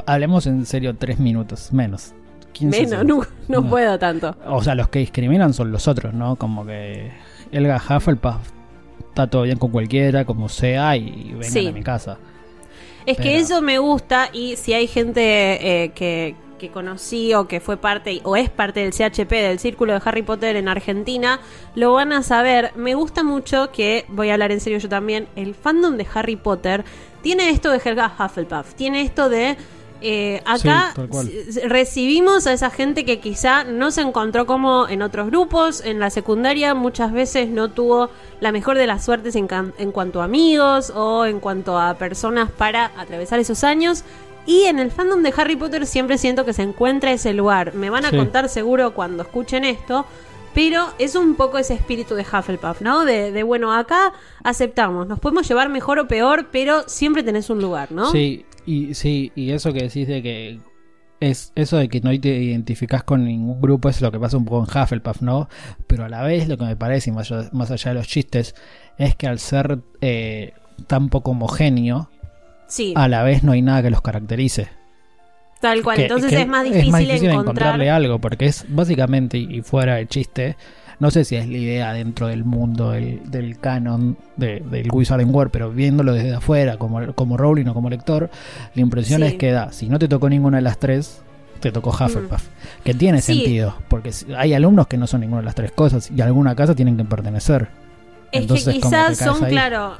Hablemos 0.06 0.46
en 0.46 0.64
serio 0.64 0.96
tres 0.96 1.18
minutos, 1.18 1.72
menos. 1.74 2.14
15 2.52 2.86
menos, 2.86 3.04
no, 3.04 3.20
no 3.48 3.68
puedo 3.68 3.98
tanto. 3.98 4.34
O 4.46 4.62
sea, 4.62 4.74
los 4.74 4.88
que 4.88 4.98
discriminan 5.00 5.52
son 5.52 5.70
los 5.70 5.86
otros, 5.86 6.14
¿no? 6.14 6.36
Como 6.36 6.64
que 6.66 7.10
Elga 7.52 7.76
Hufflepuff 7.76 8.50
está 9.10 9.28
todo 9.28 9.42
bien 9.42 9.58
con 9.58 9.70
cualquiera, 9.70 10.24
como 10.24 10.48
sea, 10.48 10.96
y 10.96 11.32
vengan 11.32 11.50
Sí. 11.50 11.66
a 11.66 11.72
mi 11.72 11.82
casa. 11.82 12.18
Es 13.06 13.16
que 13.18 13.36
eso 13.38 13.60
me 13.60 13.78
gusta 13.78 14.28
y 14.32 14.56
si 14.56 14.72
hay 14.72 14.86
gente 14.86 15.84
eh, 15.84 15.90
que, 15.94 16.36
que 16.58 16.68
conocí 16.68 17.32
o 17.34 17.48
que 17.48 17.58
fue 17.58 17.76
parte 17.76 18.20
o 18.24 18.36
es 18.36 18.50
parte 18.50 18.80
del 18.80 18.92
CHP, 18.92 19.30
del 19.30 19.58
Círculo 19.58 19.94
de 19.94 20.02
Harry 20.04 20.22
Potter 20.22 20.56
en 20.56 20.68
Argentina, 20.68 21.40
lo 21.74 21.94
van 21.94 22.12
a 22.12 22.22
saber. 22.22 22.72
Me 22.76 22.94
gusta 22.94 23.22
mucho 23.24 23.72
que, 23.72 24.04
voy 24.08 24.28
a 24.30 24.34
hablar 24.34 24.52
en 24.52 24.60
serio 24.60 24.78
yo 24.78 24.88
también, 24.88 25.26
el 25.34 25.54
fandom 25.54 25.96
de 25.96 26.06
Harry 26.14 26.36
Potter 26.36 26.84
tiene 27.22 27.48
esto 27.50 27.70
de 27.70 27.80
Helga 27.84 28.12
Hufflepuff, 28.18 28.74
tiene 28.74 29.02
esto 29.02 29.28
de... 29.28 29.56
eh, 30.02 30.42
acá 30.44 30.94
Sí, 31.22 31.60
recibimos 31.64 32.46
a 32.46 32.52
esa 32.52 32.70
gente 32.70 33.04
que 33.04 33.20
quizá 33.20 33.64
no 33.64 33.90
se 33.90 34.00
encontró 34.00 34.46
como 34.46 34.88
en 34.88 35.02
otros 35.02 35.26
grupos, 35.28 35.82
en 35.84 35.98
la 36.00 36.10
secundaria 36.10 36.74
muchas 36.74 37.12
veces 37.12 37.48
no 37.48 37.70
tuvo 37.70 38.10
la 38.40 38.52
mejor 38.52 38.76
de 38.78 38.86
las 38.86 39.04
suertes 39.04 39.36
en, 39.36 39.48
en 39.78 39.92
cuanto 39.92 40.20
a 40.20 40.24
amigos 40.24 40.90
o 40.94 41.24
en 41.26 41.40
cuanto 41.40 41.78
a 41.78 41.94
personas 41.94 42.50
para 42.50 42.92
atravesar 42.96 43.38
esos 43.38 43.64
años. 43.64 44.04
Y 44.46 44.64
en 44.64 44.78
el 44.78 44.90
fandom 44.90 45.22
de 45.22 45.34
Harry 45.36 45.56
Potter 45.56 45.86
siempre 45.86 46.16
siento 46.18 46.44
que 46.44 46.52
se 46.54 46.62
encuentra 46.62 47.12
ese 47.12 47.34
lugar. 47.34 47.74
Me 47.74 47.90
van 47.90 48.04
a 48.06 48.10
Sí. 48.10 48.16
contar 48.16 48.48
seguro 48.48 48.94
cuando 48.94 49.22
escuchen 49.22 49.64
esto. 49.64 50.06
Pero 50.52 50.88
es 50.98 51.14
un 51.14 51.36
poco 51.36 51.58
ese 51.58 51.74
espíritu 51.74 52.16
de 52.16 52.22
Hufflepuff, 52.22 52.80
¿no? 52.80 53.04
De, 53.04 53.30
de, 53.30 53.44
bueno, 53.44 53.72
acá 53.72 54.12
aceptamos, 54.42 55.06
nos 55.06 55.20
podemos 55.20 55.46
llevar 55.46 55.68
mejor 55.68 56.00
o 56.00 56.08
peor, 56.08 56.48
pero 56.50 56.82
siempre 56.88 57.22
tenés 57.22 57.50
un 57.50 57.62
lugar, 57.62 57.92
¿no? 57.92 58.10
Sí, 58.10 58.44
y 58.66 58.94
sí, 58.94 59.32
y 59.34 59.50
eso 59.50 59.72
que 59.72 59.82
decís 59.82 60.06
de 60.08 60.22
que 60.22 60.58
es 61.20 61.52
eso 61.54 61.76
de 61.76 61.88
que 61.88 62.00
no 62.00 62.18
te 62.18 62.28
identificás 62.42 63.02
con 63.04 63.24
ningún 63.24 63.60
grupo 63.60 63.88
es 63.90 64.00
lo 64.00 64.10
que 64.10 64.18
pasa 64.18 64.36
un 64.38 64.44
poco 64.46 64.64
en 64.70 64.82
Hufflepuff, 64.82 65.20
¿no? 65.22 65.48
Pero 65.86 66.04
a 66.04 66.08
la 66.08 66.22
vez 66.22 66.48
lo 66.48 66.56
que 66.56 66.64
me 66.64 66.76
parece, 66.76 67.10
y 67.10 67.12
más 67.12 67.30
allá, 67.30 67.48
más 67.52 67.70
allá 67.70 67.90
de 67.90 67.94
los 67.96 68.08
chistes, 68.08 68.54
es 68.96 69.14
que 69.16 69.26
al 69.26 69.38
ser 69.38 69.80
eh, 70.00 70.52
tan 70.86 71.08
poco 71.10 71.32
homogéneo, 71.32 72.08
Sí, 72.66 72.94
a 72.96 73.08
la 73.08 73.22
vez 73.22 73.42
no 73.42 73.52
hay 73.52 73.62
nada 73.62 73.82
que 73.82 73.90
los 73.90 74.00
caracterice. 74.00 74.68
tal 75.60 75.82
cual. 75.82 75.96
Que- 75.96 76.02
Entonces 76.04 76.30
que 76.30 76.40
es 76.40 76.46
más 76.48 76.64
difícil, 76.64 77.10
encontrar. 77.10 77.34
encontrarle 77.40 77.90
algo, 77.90 78.18
porque 78.18 78.46
es 78.46 78.64
básicamente, 78.68 79.36
y 79.36 79.60
fuera 79.60 79.96
de 79.96 80.06
chiste, 80.06 80.56
no 81.00 81.10
sé 81.10 81.24
si 81.24 81.34
es 81.36 81.48
la 81.48 81.56
idea 81.58 81.92
dentro 81.92 82.28
del 82.28 82.44
mundo 82.44 82.90
del, 82.92 83.28
del 83.30 83.58
canon 83.58 84.16
de- 84.36 84.60
del 84.60 84.88
Wizarding 84.92 85.34
World, 85.34 85.50
pero 85.50 85.70
viéndolo 85.70 86.12
desde 86.12 86.34
afuera, 86.34 86.76
como, 86.76 87.12
como 87.14 87.36
Rowling 87.36 87.66
o 87.66 87.74
como 87.74 87.90
lector, 87.90 88.30
la 88.74 88.80
impresión 88.82 89.20
Sí. 89.22 89.26
es 89.26 89.34
que 89.34 89.50
da, 89.50 89.72
si 89.72 89.88
no 89.88 89.98
te 89.98 90.06
tocó 90.06 90.28
ninguna 90.28 90.58
de 90.58 90.62
las 90.62 90.78
tres, 90.78 91.22
te 91.60 91.72
tocó 91.72 91.90
Hufflepuff. 91.90 92.44
Que 92.84 92.94
tiene 92.94 93.18
Mm. 93.18 93.22
Sí. 93.22 93.34
sentido, 93.34 93.74
porque 93.88 94.10
hay 94.36 94.54
alumnos 94.54 94.86
que 94.86 94.96
no 94.96 95.06
son 95.06 95.20
ninguna 95.22 95.40
de 95.40 95.46
las 95.46 95.54
tres 95.54 95.72
cosas 95.72 96.10
y 96.14 96.20
a 96.20 96.24
alguna 96.26 96.54
casa 96.54 96.74
tienen 96.74 96.96
que 96.96 97.04
pertenecer. 97.04 97.68
Es 98.32 98.42
Entonces, 98.42 98.74
que 98.74 98.80
quizás 98.80 99.18
son, 99.18 99.44
ahí. 99.44 99.50
claro, 99.50 99.94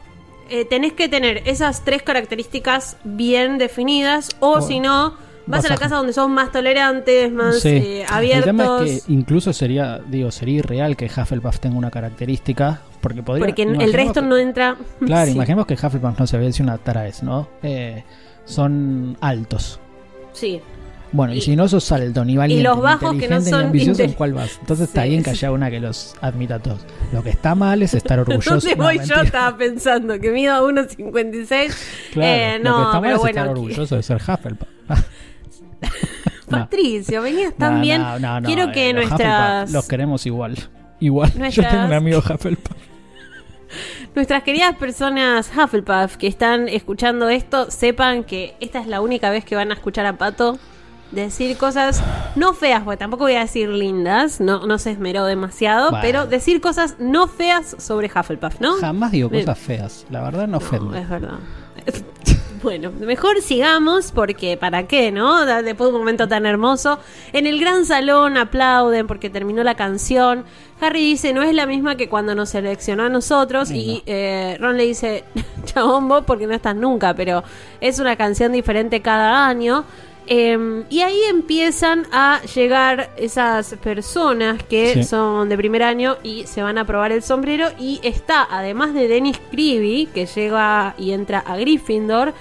eh, 0.51 0.65
tenés 0.65 0.93
que 0.95 1.09
tener 1.09 1.43
esas 1.47 1.85
tres 1.85 2.03
características 2.03 2.97
bien 3.05 3.59
definidas, 3.59 4.31
o, 4.41 4.53
O 4.59 4.61
si 4.63 4.81
no, 4.81 5.15
vas, 5.51 5.59
vas 5.63 5.65
a 5.67 5.69
la 5.71 5.75
a- 5.75 5.79
casa 5.79 5.97
donde 5.97 6.13
son 6.13 6.33
más 6.33 6.51
tolerantes, 6.53 7.33
más 7.33 7.61
Sí. 7.61 7.69
eh, 7.69 8.05
abiertos. 8.09 8.47
El 8.49 8.57
tema 8.57 8.81
es 8.85 9.05
que 9.05 9.13
incluso 9.13 9.53
sería, 9.53 9.99
digo, 10.09 10.31
sería 10.31 10.59
irreal 10.59 10.97
que 10.97 11.07
Hufflepuff 11.07 11.59
tenga 11.61 11.77
una 11.77 11.91
característica, 11.91 12.81
porque 13.01 13.23
podría... 13.23 13.47
porque 13.47 13.63
el 13.63 13.93
resto 13.93 14.21
que- 14.21 14.27
no 14.27 14.37
entra. 14.37 14.77
Claro, 15.05 15.27
Sí, 15.27 15.33
imaginemos 15.37 15.67
que 15.67 15.75
Hufflepuff 15.75 16.19
no 16.19 16.27
se 16.27 16.39
ve 16.39 16.53
si 16.53 16.63
una 16.63 16.79
tara 16.79 17.07
es, 17.07 17.23
¿no? 17.23 17.49
Eh, 17.63 18.05
son 18.45 19.17
altos. 19.21 19.79
Sí. 20.33 20.61
Bueno, 21.13 21.35
y, 21.35 21.39
Y- 21.39 21.41
si 21.41 21.57
no 21.57 21.67
sos 21.67 21.91
alto, 21.91 22.25
ni 22.25 22.37
valiente, 22.37 22.63
los 22.63 22.77
ni 22.77 22.83
bajos 22.85 23.17
que 23.17 23.29
no 23.29 23.41
son 23.41 23.65
ambicioso, 23.65 24.01
¿en 24.03 24.13
cuál 24.13 24.33
vas? 24.33 24.59
Entonces 24.61 24.87
está 24.89 25.03
Sí, 25.03 25.09
bien 25.09 25.23
que 25.25 25.31
haya 25.31 25.51
una 25.51 25.69
que 25.69 25.81
los 25.81 26.15
admita 26.21 26.55
a 26.55 26.59
todos. 26.61 26.87
Lo 27.13 27.21
que 27.25 27.31
está 27.31 27.57
mal 27.57 27.83
es 27.83 27.95
estar 27.95 28.19
orgulloso. 28.21 28.51
¿Dónde 28.61 28.77
No, 28.77 28.85
voy 28.85 29.01
yo? 29.05 29.17
Estaba 29.17 29.57
pensando 29.57 30.21
que 30.21 30.31
mido 30.31 30.69
1,56. 30.71 31.75
Claro, 32.13 32.29
Eh, 32.33 32.59
lo 32.59 32.63
que 32.63 32.69
no, 32.69 32.83
está 32.85 32.93
mal 32.93 33.03
pero 33.03 33.15
es 33.17 33.21
bueno. 33.21 33.29
estar 33.41 33.49
orgulloso 33.49 33.97
de 33.97 34.03
ser 34.05 34.17
Hufflepuff. 34.19 34.69
Patricio, 36.51 37.23
venías 37.23 37.55
tan 37.55 37.81
bien. 37.81 38.03
Quiero 38.45 38.65
eh, 38.65 38.73
que 38.73 38.93
los 38.93 39.07
nuestras. 39.09 39.71
Los 39.73 39.87
queremos 39.89 40.27
igual. 40.27 40.57
Igual. 41.01 41.33
Yo 41.51 41.63
tengo 41.67 41.85
un 41.87 41.93
amigo 41.93 42.19
Hufflepuff. 42.19 42.77
Nuestras 44.15 44.43
queridas 44.43 44.75
personas 44.77 45.51
Hufflepuff 45.57 46.17
que 46.17 46.27
están 46.27 46.69
escuchando 46.69 47.29
esto, 47.29 47.71
sepan 47.71 48.25
que 48.25 48.57
esta 48.61 48.81
es 48.81 48.87
la 48.89 49.01
única 49.01 49.31
vez 49.31 49.45
que 49.45 49.55
van 49.55 49.71
a 49.71 49.75
escuchar 49.75 50.05
a 50.07 50.19
Pato. 50.19 50.59
decir 51.13 51.57
cosas 51.57 52.03
no 52.37 52.53
feas, 52.53 52.83
porque 52.83 52.97
tampoco 52.99 53.25
voy 53.25 53.35
a 53.35 53.41
decir 53.41 53.69
lindas, 53.69 54.41
no, 54.41 54.67
no 54.67 54.79
se 54.79 54.91
esmeró 54.93 55.25
demasiado, 55.25 55.91
Bueno. 55.91 56.03
pero 56.03 56.27
decir 56.27 56.61
cosas 56.61 56.97
no 56.99 57.27
feas 57.29 57.77
sobre 57.79 58.09
Hufflepuff, 58.09 58.61
¿no? 58.61 58.75
Jamás 58.79 59.13
digo 59.13 59.31
cosas 59.31 59.59
feas. 59.59 60.07
La 60.11 60.23
verdad 60.23 60.43
no 60.49 60.53
No, 60.53 60.57
ofende. 60.59 61.01
es 61.01 61.09
verdad. 61.09 61.39
Bueno, 62.63 62.93
mejor 62.93 63.41
sigamos 63.41 64.13
porque 64.13 64.59
¿para 64.59 64.87
qué, 64.87 65.11
no? 65.11 65.47
Después 65.47 65.89
de 65.89 65.95
un 65.95 66.01
momento 66.01 66.29
tan 66.29 66.45
hermoso. 66.45 66.99
En 67.33 67.47
el 67.47 67.59
gran 67.59 67.87
salón 67.87 68.37
aplauden 68.37 69.07
porque 69.07 69.31
terminó 69.31 69.65
la 69.65 69.75
canción. 69.75 70.45
Harry 70.79 71.01
dice, 71.01 71.33
no 71.33 71.43
es 71.43 71.55
la 71.55 71.65
misma 71.65 71.97
que 71.97 72.11
cuando 72.11 72.35
nos 72.35 72.51
seleccionó 72.51 73.05
a 73.05 73.09
nosotros. 73.09 73.71
Y 73.71 74.03
eh, 74.05 74.59
Ron 74.61 74.77
le 74.77 74.85
dice, 74.85 75.25
chabón 75.65 76.09
vos 76.09 76.25
porque 76.27 76.47
no 76.47 76.55
estás 76.55 76.77
nunca, 76.77 77.15
pero 77.15 77.43
es 77.81 77.99
una 77.99 78.17
canción 78.17 78.53
diferente 78.53 79.01
cada 79.01 79.47
año. 79.47 79.85
Eh, 80.27 80.85
y 80.91 81.01
ahí 81.01 81.19
empiezan 81.29 82.07
a 82.13 82.41
llegar 82.55 83.11
esas 83.17 83.75
personas 83.83 84.63
que 84.63 84.95
Sí. 84.95 85.05
son 85.05 85.49
de 85.49 85.57
primer 85.57 85.83
año 85.83 86.19
y 86.23 86.47
se 86.47 86.63
van 86.63 86.79
a 86.79 86.87
probar 86.87 87.11
el 87.13 87.23
sombrero. 87.23 87.69
Y 87.79 88.01
está, 88.05 88.47
además 88.49 88.95
de 88.95 89.09
Dennis 89.09 89.41
Creevy, 89.51 90.07
que 90.15 90.27
llega 90.27 90.95
y 90.99 91.13
entra 91.13 91.41
a 91.41 91.57
Gryffindor, 91.57 92.33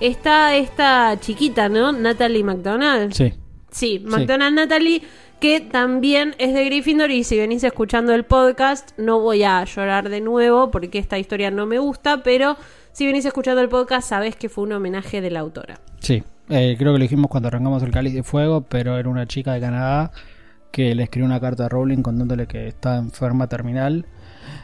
está 0.00 0.56
esta 0.56 1.16
chiquita, 1.20 1.68
¿no? 1.68 1.92
Natalie 1.92 2.42
McDonald. 2.44 3.12
Sí. 3.12 3.32
Sí, 3.70 3.98
McDonald 4.04 4.56
Natalie, 4.56 5.02
que 5.38 5.60
también 5.60 6.34
es 6.38 6.54
de 6.54 6.64
Gryffindor. 6.64 7.10
Y 7.10 7.24
si 7.24 7.38
venís 7.38 7.62
escuchando 7.62 8.14
el 8.14 8.24
podcast, 8.24 8.90
no 8.98 9.20
voy 9.20 9.44
a 9.44 9.62
llorar 9.64 10.08
de 10.08 10.20
nuevo 10.20 10.70
porque 10.70 10.98
esta 10.98 11.18
historia 11.18 11.50
no 11.50 11.66
me 11.66 11.78
gusta, 11.78 12.22
pero 12.22 12.56
si 12.92 13.06
venís 13.06 13.24
escuchando 13.26 13.60
el 13.60 13.68
podcast, 13.68 14.08
sabés 14.08 14.34
que 14.34 14.48
fue 14.48 14.64
un 14.64 14.72
homenaje 14.72 15.20
de 15.20 15.30
la 15.30 15.40
autora. 15.40 15.78
Sí. 16.00 16.22
Eh, 16.48 16.76
creo 16.78 16.92
que 16.92 16.98
lo 16.98 17.02
dijimos 17.02 17.28
cuando 17.30 17.48
arrancamos 17.48 17.82
el 17.82 17.90
cáliz 17.90 18.14
de 18.14 18.22
fuego, 18.22 18.62
pero 18.62 18.98
era 18.98 19.08
una 19.08 19.26
chica 19.26 19.52
de 19.52 19.60
Canadá 19.60 20.12
que 20.70 20.94
le 20.94 21.02
escribió 21.04 21.26
una 21.26 21.40
carta 21.40 21.66
a 21.66 21.68
Rowling 21.68 22.02
contándole 22.02 22.46
que 22.46 22.68
estaba 22.68 22.96
enferma 22.98 23.48
terminal. 23.48 24.06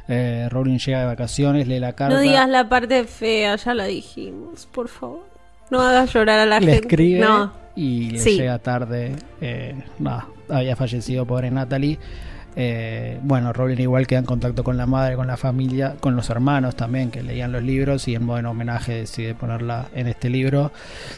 Eh, 0.08 0.48
Rowling 0.50 0.78
llega 0.78 1.00
de 1.00 1.06
vacaciones, 1.06 1.66
lee 1.66 1.78
la 1.80 1.94
carta. 1.94 2.14
No 2.16 2.20
digas 2.20 2.48
la 2.48 2.68
parte 2.68 3.04
fea, 3.04 3.56
ya 3.56 3.74
la 3.74 3.84
dijimos, 3.86 4.66
por 4.72 4.88
favor. 4.88 5.24
No 5.70 5.80
hagas 5.80 6.12
llorar 6.12 6.38
a 6.40 6.46
la 6.46 6.60
le 6.60 6.66
gente. 6.72 6.86
escribe 6.86 7.20
No. 7.20 7.52
y 7.74 8.10
le 8.10 8.18
Sí. 8.18 8.36
llega 8.36 8.58
tarde. 8.58 9.16
eh, 9.40 9.74
nada, 9.98 10.26
había 10.50 10.76
fallecido 10.76 11.24
pobre 11.26 11.50
Natalie. 11.50 11.98
Eh, 12.54 13.18
bueno, 13.22 13.52
Rowling 13.52 13.78
igual 13.78 14.06
queda 14.06 14.18
en 14.18 14.26
contacto 14.26 14.62
con 14.62 14.76
la 14.76 14.86
madre, 14.86 15.16
con 15.16 15.26
la 15.26 15.36
familia, 15.36 15.96
con 15.98 16.14
los 16.16 16.28
hermanos 16.28 16.76
también 16.76 17.10
que 17.10 17.22
leían 17.22 17.50
los 17.52 17.62
libros 17.62 18.06
y 18.08 18.14
en 18.14 18.24
modo 18.24 18.50
homenaje 18.50 18.92
decide 18.94 19.34
ponerla 19.34 19.88
en 19.94 20.06
este 20.08 20.28
libro. 20.28 20.70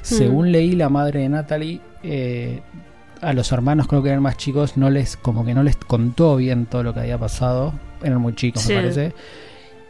Según 0.03 0.53
leí, 0.53 0.73
la 0.73 0.89
madre 0.89 1.21
de 1.21 1.29
Natalie 1.29 1.81
eh, 2.03 2.61
a 3.21 3.33
los 3.33 3.51
hermanos 3.53 3.87
creo 3.89 4.03
que 4.03 4.11
eran 4.11 4.23
más 4.23 4.37
chicos, 4.37 4.77
no 4.77 4.91
les 4.91 5.17
como 5.17 5.45
que 5.45 5.55
no 5.55 5.63
les 5.63 5.77
contó 5.77 6.37
bien 6.37 6.67
todo 6.67 6.83
lo 6.83 6.95
que 6.95 7.01
había 7.01 7.19
pasado. 7.19 7.73
Eran 8.03 8.21
muy 8.21 8.35
chicos, 8.35 8.63
Sí. 8.63 8.73
me 8.75 8.81
parece. 8.81 9.13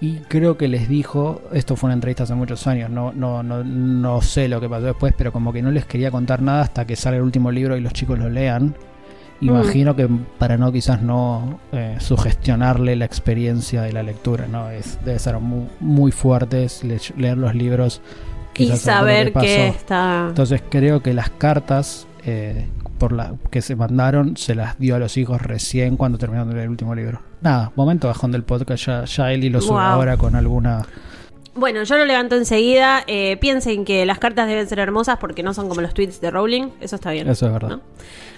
Y 0.01 0.19
creo 0.29 0.57
que 0.57 0.69
les 0.69 0.89
dijo, 0.89 1.43
esto 1.53 1.77
fue 1.77 1.89
una 1.89 1.95
entrevista 1.95 2.25
hace 2.25 2.35
muchos 2.35 2.67
años, 2.67 2.91
no, 2.91 3.13
no, 3.13 3.43
no, 3.43 3.65
no 3.65 4.21
sé 4.23 4.49
lo 4.49 4.61
que 4.61 4.69
pasó 4.69 4.87
después, 4.87 5.15
pero 5.17 5.33
como 5.33 5.53
que 5.53 5.63
no 5.63 5.71
les 5.71 5.87
quería 5.87 6.11
contar 6.11 6.43
nada 6.43 6.63
hasta 6.63 6.87
que 6.87 6.95
salga 6.97 7.19
el 7.19 7.23
último 7.23 7.51
libro 7.51 7.77
y 7.77 7.81
los 7.81 7.93
chicos 7.93 8.19
lo 8.19 8.29
lean. 8.29 8.75
Imagino 9.41 9.95
que 9.97 10.09
para 10.39 10.57
no 10.57 10.73
quizás 10.73 11.03
no 11.03 11.61
eh, 11.73 11.97
sugestionarle 12.01 12.97
la 12.97 13.05
experiencia 13.05 13.83
de 13.83 13.93
la 13.93 14.03
lectura, 14.03 14.47
¿no? 14.47 14.71
Es, 14.71 14.99
debe 15.05 15.19
ser 15.19 15.39
muy, 15.39 15.67
muy 15.81 16.13
fuerte 16.13 16.65
es 16.65 16.83
le- 16.85 16.99
leer 17.17 17.37
los 17.37 17.55
libros. 17.55 18.01
Y 18.57 18.69
saber 18.77 19.33
pasó. 19.33 19.45
que 19.47 19.69
está... 19.69 20.27
Entonces 20.29 20.63
creo 20.71 21.03
que 21.03 21.13
las 21.13 21.29
cartas 21.31 22.07
eh, 22.25 22.69
por 22.99 23.13
la 23.13 23.35
que 23.51 23.61
se 23.63 23.75
mandaron 23.75 24.37
se 24.37 24.55
las 24.55 24.79
dio 24.79 24.95
a 24.95 24.99
los 25.01 25.17
hijos 25.17 25.43
recién 25.43 25.97
cuando 25.97 26.17
terminaron 26.19 26.49
de 26.49 26.55
leer 26.55 26.65
el 26.67 26.71
último 26.71 26.95
libro. 26.95 27.21
Nada, 27.41 27.73
momento 27.75 28.07
bajón 28.09 28.31
del 28.33 28.45
podcast, 28.45 28.87
ya, 28.87 29.05
ya 29.05 29.33
Eli 29.33 29.51
lo 29.51 29.61
sube 29.61 29.73
Wow. 29.75 29.81
ahora 29.81 30.17
con 30.17 30.37
alguna... 30.37 30.87
Bueno, 31.57 31.85
yo 31.85 31.97
lo 31.97 32.05
levanto 32.05 32.35
enseguida. 32.35 33.05
Eh, 33.07 33.37
piensen 33.41 33.85
que 33.85 34.05
las 34.07 34.19
cartas 34.19 34.49
deben 34.49 34.69
ser 34.69 34.81
hermosas 34.81 35.19
porque 35.19 35.43
no 35.43 35.55
son 35.55 35.69
como 35.69 35.81
los 35.81 35.95
tweets 35.95 36.21
de 36.21 36.31
Rowling. 36.31 36.71
Eso 36.81 36.97
está 36.97 37.13
bien. 37.13 37.29
Eso 37.29 37.47
es 37.47 37.53
verdad. 37.53 37.69
¿no? 37.69 37.81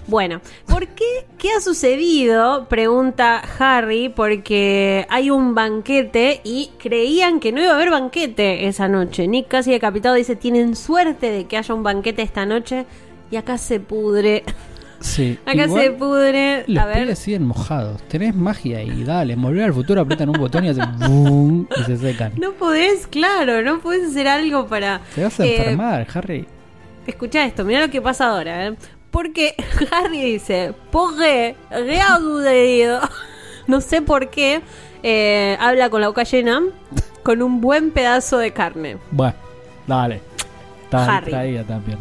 Bueno, 0.06 0.40
¿por 0.66 0.86
qué? 0.88 1.26
¿Qué 1.38 1.50
ha 1.50 1.60
sucedido? 1.60 2.66
Pregunta 2.68 3.42
Harry, 3.58 4.08
porque 4.08 5.06
hay 5.08 5.30
un 5.30 5.54
banquete 5.54 6.40
y 6.44 6.70
creían 6.78 7.40
que 7.40 7.50
no 7.52 7.60
iba 7.60 7.72
a 7.72 7.74
haber 7.74 7.90
banquete 7.90 8.68
esa 8.68 8.86
noche. 8.86 9.26
Nick 9.26 9.48
casi 9.48 9.72
decapitado 9.72 10.14
dice, 10.14 10.36
tienen 10.36 10.76
suerte 10.76 11.30
de 11.30 11.46
que 11.46 11.56
haya 11.56 11.74
un 11.74 11.82
banquete 11.82 12.22
esta 12.22 12.46
noche 12.46 12.86
y 13.30 13.36
acá 13.36 13.58
se 13.58 13.80
pudre. 13.80 14.44
Sí, 15.00 15.38
Acá 15.44 15.64
igual 15.64 15.82
se 15.82 15.90
pudre. 15.92 16.64
Los 16.66 16.82
A 16.82 16.86
ver. 16.86 17.16
siguen 17.16 17.46
mojados. 17.46 18.02
Tenés 18.08 18.34
magia 18.34 18.82
y 18.82 19.04
dale, 19.04 19.36
volver 19.36 19.64
al 19.64 19.74
futuro 19.74 20.00
apretan 20.00 20.28
un 20.28 20.38
botón 20.38 20.64
y 20.64 20.68
hacen 20.70 20.98
boom 20.98 21.68
y 21.76 21.84
se 21.84 21.96
secan. 21.96 22.32
No 22.36 22.52
podés, 22.52 23.06
claro, 23.06 23.62
no 23.62 23.80
podés 23.80 24.10
hacer 24.10 24.28
algo 24.28 24.66
para... 24.66 25.00
Te 25.14 25.24
vas 25.24 25.38
a 25.40 25.44
eh, 25.46 25.56
enfermar, 25.56 26.06
Harry. 26.14 26.46
Escucha 27.06 27.44
esto, 27.44 27.64
mira 27.64 27.80
lo 27.80 27.90
que 27.90 28.00
pasa 28.02 28.30
ahora, 28.30 28.66
¿eh? 28.66 28.76
Porque 29.10 29.54
Harry 29.90 30.32
dice, 30.32 30.74
porque 30.90 31.56
readudido. 31.70 33.00
No 33.66 33.80
sé 33.80 34.00
por 34.00 34.30
qué. 34.30 34.60
eh, 35.02 35.56
habla 35.58 35.90
con 35.90 36.00
la 36.00 36.06
boca 36.06 36.22
llena, 36.22 36.62
con 37.24 37.42
un 37.42 37.60
buen 37.60 37.90
pedazo 37.90 38.38
de 38.38 38.52
carne. 38.52 38.98
Bueno, 39.10 39.34
dale. 39.88 40.20
Harry. 40.92 41.64
también. 41.66 41.98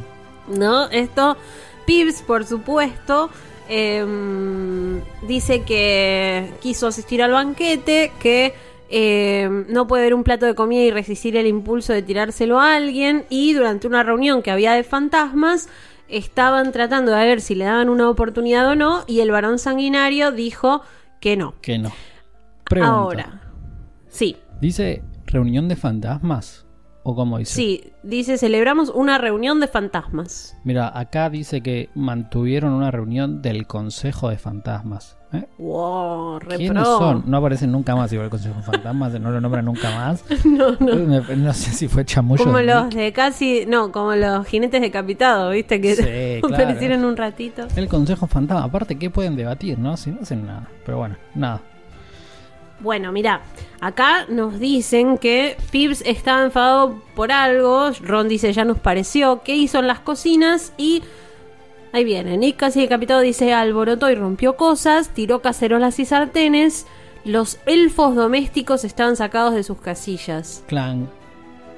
¿No? 0.48 0.88
Esto, 0.90 1.38
Pips, 1.86 2.22
por 2.22 2.46
supuesto, 2.46 3.30
em, 3.68 5.02
dice 5.28 5.64
que 5.64 6.52
quiso 6.62 6.88
asistir 6.88 7.22
al 7.22 7.32
banquete, 7.32 8.12
que 8.20 8.54
em, 8.90 9.66
no 9.70 9.88
puede 9.88 10.04
ver 10.04 10.14
un 10.14 10.24
plato 10.24 10.46
de 10.46 10.54
comida 10.56 10.82
y 10.84 10.92
resistir 10.92 11.36
el 11.38 11.48
impulso 11.48 11.94
de 11.94 12.02
tirárselo 12.02 12.60
a 12.60 12.76
alguien. 12.76 13.26
Y 13.30 13.54
durante 13.54 13.88
una 13.88 14.04
reunión 14.04 14.42
que 14.42 14.52
había 14.52 14.74
de 14.74 14.84
fantasmas, 14.84 15.70
estaban 16.08 16.72
tratando 16.72 17.12
de 17.12 17.26
ver 17.26 17.42
si 17.42 17.56
le 17.56 17.66
daban 17.66 17.90
una 17.90 18.10
oportunidad 18.10 18.68
o 18.70 18.76
no. 18.76 19.04
Y 19.08 19.22
el 19.22 19.32
varón 19.32 19.60
sanguinario 19.60 20.32
dijo 20.32 20.82
que 21.20 21.36
no. 21.38 21.56
Que 21.62 21.78
no. 21.78 21.92
Pregunta. 22.66 22.94
Ahora, 22.94 23.42
sí. 24.08 24.38
¿Dice 24.62 25.04
reunión 25.26 25.68
de 25.68 25.76
fantasmas? 25.76 26.65
¿O 27.08 27.14
cómo 27.16 27.38
dice? 27.38 27.54
Sí, 27.54 27.94
dice, 28.02 28.40
celebramos 28.40 28.90
una 28.90 29.20
reunión 29.20 29.60
de 29.60 29.68
fantasmas. 29.68 30.58
Mira, 30.64 30.92
acá 30.98 31.30
dice 31.30 31.62
que 31.62 31.90
mantuvieron 31.94 32.74
una 32.74 32.90
reunión 32.90 33.44
del 33.44 33.68
Consejo 33.68 34.30
de 34.30 34.38
Fantasmas. 34.40 35.16
¿Eh? 35.32 35.46
Wow, 35.60 36.40
¿Quiénes 36.40 36.72
pro. 36.72 36.98
son? 36.98 37.24
No 37.28 37.38
aparecen 37.38 37.72
nunca 37.72 37.96
más 37.96 38.12
igual 38.12 38.26
el 38.26 38.32
Consejo 38.32 38.56
de 38.56 38.64
Fantasmas, 38.64 39.20
no 39.20 39.30
lo 39.30 39.40
nombran 39.40 39.66
nunca 39.66 39.92
más. 39.92 40.26
No, 40.46 40.72
no. 40.80 41.22
No 41.36 41.54
sé 41.54 41.72
si 41.74 41.88
fue 41.88 42.06
chamullo. 42.06 42.44
Como 42.44 42.58
de 42.58 42.64
los 42.66 42.86
Nick. 42.86 42.96
de 42.96 43.14
casi, 43.14 43.66
no, 43.68 43.92
como 43.92 44.16
los 44.16 44.48
jinetes 44.48 44.82
decapitados, 44.82 45.54
¿viste? 45.54 45.80
Que 45.80 45.96
Sí, 45.96 46.42
claro. 46.48 46.56
aparecieron 46.64 47.06
un 47.06 47.16
ratito. 47.18 47.68
El 47.76 47.88
Consejo 47.88 48.26
Fantasma, 48.26 48.64
aparte, 48.64 48.98
¿qué 48.98 49.12
pueden 49.12 49.36
debatir, 49.36 49.78
no? 49.78 49.96
Si 49.96 50.10
no 50.10 50.22
hacen 50.24 50.48
nada. 50.48 50.68
Pero 50.84 50.98
bueno, 50.98 51.18
nada. 51.36 51.62
Bueno, 52.86 53.12
mira, 53.12 53.42
acá 53.82 54.28
nos 54.30 54.60
dicen 54.60 55.18
que 55.18 55.58
Pips 55.72 56.04
estaba 56.06 56.44
enfadado 56.44 57.02
por 57.16 57.32
algo. 57.32 57.90
Ron 58.00 58.30
dice, 58.30 58.54
ya 58.54 58.64
nos 58.64 58.78
pareció. 58.78 59.42
¿Qué 59.42 59.56
hizo 59.56 59.80
en 59.80 59.88
las 59.88 60.02
cocinas? 60.02 60.72
Y 60.78 61.02
ahí 61.94 62.04
viene. 62.04 62.38
Nick 62.38 62.58
casi 62.58 62.82
decapitado 62.82 63.22
dice, 63.22 63.54
alborotó 63.54 64.12
y 64.12 64.16
rompió 64.16 64.56
cosas, 64.56 65.10
tiró 65.10 65.42
cacerolas 65.42 65.98
y 65.98 66.06
sartenes. 66.06 66.86
Los 67.24 67.58
elfos 67.66 68.16
domésticos 68.16 68.84
estaban 68.84 69.16
sacados 69.16 69.56
de 69.56 69.64
sus 69.64 69.82
casillas. 69.82 70.64
Clan, 70.68 71.10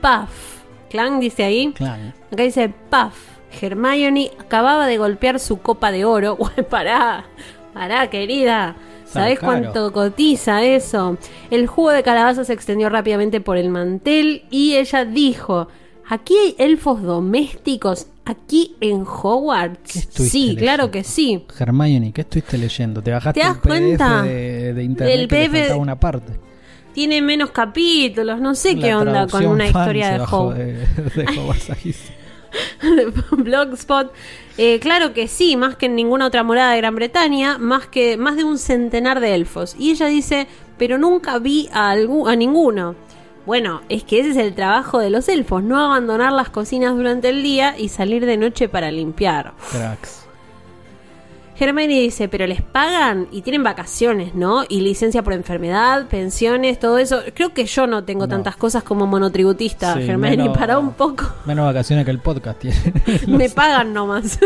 Puff. 0.02 0.58
Clan 0.90 1.22
dice 1.22 1.46
ahí. 1.46 1.72
clan. 1.72 2.14
Acá 2.34 2.44
dice 2.44 2.68
Puff. 2.90 3.38
Hermione 3.62 4.32
acababa 4.40 4.88
de 4.88 4.98
golpear 4.98 5.40
su 5.40 5.62
copa 5.62 5.92
de 5.92 6.04
oro. 6.04 6.38
Pará, 6.70 7.24
pará, 7.78 8.10
querida. 8.10 8.76
¿Sabés 9.06 9.40
caro. 9.40 9.54
cuánto 9.62 9.94
cotiza 9.94 10.64
eso? 10.64 11.18
El 11.50 11.68
jugo 11.68 11.92
de 11.92 12.04
calabaza 12.04 12.44
se 12.44 12.54
extendió 12.54 12.90
rápidamente 12.90 13.40
por 13.40 13.56
el 13.58 13.70
mantel 13.70 14.44
y 14.50 14.76
ella 14.76 15.06
dijo: 15.06 15.70
¿Aquí 16.10 16.36
hay 16.36 16.56
elfos 16.58 17.02
domésticos? 17.02 18.08
¿Aquí 18.26 18.76
en 18.82 19.06
¿Qué 19.06 19.10
Hogwarts? 19.24 19.92
Sí, 20.12 20.40
leyendo? 20.48 20.62
claro 20.62 20.92
que 20.92 21.04
sí. 21.06 21.46
Hermione, 21.58 22.12
¿qué 22.12 22.22
estuviste 22.22 22.58
leyendo? 22.58 23.02
¿Te 23.02 23.12
bajaste 23.12 23.40
¿Te 23.40 23.48
das 23.48 23.56
el 23.56 23.62
PDF 23.62 23.68
cuenta? 23.68 24.22
de, 24.24 24.74
de 24.74 24.84
internet 24.84 25.16
El 25.20 25.28
que 25.30 25.36
le 25.50 25.74
una 25.76 25.98
parte? 26.00 26.34
Tiene 26.94 27.22
menos 27.22 27.52
capítulos, 27.52 28.42
no 28.42 28.56
sé 28.56 28.74
La 28.76 28.82
qué 28.82 28.96
onda 28.96 29.28
con 29.28 29.46
una 29.46 29.68
historia 29.68 30.12
de 30.12 30.20
Hogwarts. 30.20 30.58
de, 30.58 31.24
de 31.24 31.40
Hogwarts. 31.40 31.70
Blogspot. 33.32 34.12
Eh, 34.58 34.80
claro 34.80 35.14
que 35.14 35.28
sí, 35.28 35.56
más 35.56 35.76
que 35.76 35.86
en 35.88 35.96
ninguna 35.96 36.26
otra 36.28 36.44
morada 36.44 36.72
de 36.72 36.78
Gran 36.78 36.96
Bretaña, 36.96 37.58
más 37.58 37.88
que 37.88 38.18
más 38.18 38.36
de 38.36 38.44
un 38.44 38.58
centenar 38.58 39.20
de 39.20 39.36
elfos. 39.36 39.76
Y 39.78 39.92
ella 39.92 40.08
dice, 40.08 40.48
pero 40.78 40.98
nunca 40.98 41.38
vi 41.40 41.70
a, 41.74 41.94
algu- 41.94 42.30
a 42.32 42.36
ninguno. 42.36 42.96
Bueno, 43.46 43.82
es 43.88 44.04
que 44.04 44.20
ese 44.20 44.32
es 44.32 44.38
el 44.38 44.54
trabajo 44.56 45.00
de 45.00 45.10
los 45.10 45.30
elfos, 45.30 45.64
no 45.64 45.80
abandonar 45.80 46.34
las 46.34 46.50
cocinas 46.50 46.96
durante 46.96 47.30
el 47.30 47.44
día 47.44 47.76
y 47.78 47.88
salir 47.90 48.26
de 48.26 48.36
noche 48.36 48.68
para 48.68 48.92
limpiar. 48.92 49.54
Cracks. 49.72 50.27
Hermione 51.60 52.00
dice, 52.02 52.28
pero 52.28 52.46
les 52.46 52.62
pagan 52.62 53.28
y 53.32 53.42
tienen 53.42 53.64
vacaciones, 53.64 54.36
¿no? 54.36 54.64
Y 54.70 54.82
licencia 54.82 55.24
por 55.24 55.34
enfermedad, 55.34 56.08
pensiones, 56.08 56.80
todo 56.80 56.98
eso. 57.00 57.22
Creo 57.34 57.54
que 57.54 57.66
yo 57.66 57.88
no 57.88 58.04
tengo 58.04 58.22
No. 58.26 58.30
tantas 58.30 58.56
cosas 58.56 58.84
como 58.84 59.08
monotributista, 59.08 59.94
Sí, 59.96 60.02
Hermione, 60.10 60.38
menos- 60.38 60.58
para 60.58 60.78
un 60.78 60.94
poco. 60.94 61.26
Menos 61.46 61.66
vacaciones 61.66 62.06
que 62.06 62.12
el 62.12 62.20
podcast 62.20 62.60
tiene. 62.60 62.78
Me 63.28 63.50
pagan 63.50 63.94
nomás. 63.94 64.38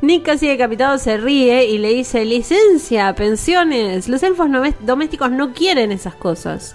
Nick 0.00 0.24
casi 0.24 0.48
decapitado 0.48 0.98
se 0.98 1.16
ríe 1.16 1.66
y 1.66 1.78
le 1.78 1.90
dice, 1.90 2.24
licencia, 2.24 3.14
pensiones, 3.14 4.08
los 4.08 4.22
elfos 4.24 4.48
domésticos 4.80 5.30
no 5.30 5.52
quieren 5.52 5.92
esas 5.92 6.14
cosas. 6.16 6.74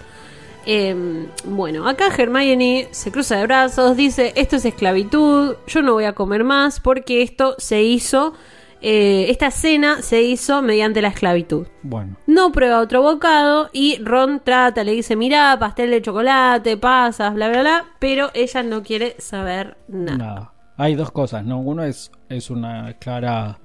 Eh, 0.69 1.27
bueno, 1.45 1.87
acá 1.87 2.09
Hermione 2.15 2.89
se 2.91 3.09
cruza 3.09 3.37
de 3.37 3.43
brazos, 3.43 3.95
dice, 3.95 4.33
esto 4.35 4.57
es 4.57 4.65
esclavitud, 4.65 5.55
yo 5.65 5.81
no 5.81 5.93
voy 5.93 6.03
a 6.03 6.11
comer 6.11 6.43
más 6.43 6.81
porque 6.81 7.21
esto 7.21 7.55
se 7.57 7.83
hizo, 7.83 8.33
eh, 8.81 9.27
esta 9.29 9.49
cena 9.49 10.01
se 10.01 10.23
hizo 10.23 10.61
mediante 10.61 11.01
la 11.01 11.07
esclavitud. 11.07 11.67
Bueno, 11.83 12.17
No 12.27 12.51
prueba 12.51 12.81
otro 12.81 13.01
bocado 13.01 13.69
y 13.71 13.97
Ron 14.03 14.41
trata, 14.43 14.83
le 14.83 14.91
dice, 14.91 15.15
mirá, 15.15 15.57
pastel 15.57 15.89
de 15.89 16.01
chocolate, 16.01 16.75
pasas, 16.75 17.33
bla, 17.33 17.47
bla, 17.47 17.61
bla, 17.61 17.85
pero 17.99 18.29
ella 18.33 18.61
no 18.61 18.83
quiere 18.83 19.15
saber 19.19 19.77
nada. 19.87 20.17
nada. 20.17 20.53
Hay 20.75 20.95
dos 20.95 21.11
cosas, 21.11 21.45
¿no? 21.45 21.61
Uno 21.61 21.85
es, 21.85 22.11
es 22.27 22.49
una 22.49 22.91
clara 22.99 23.57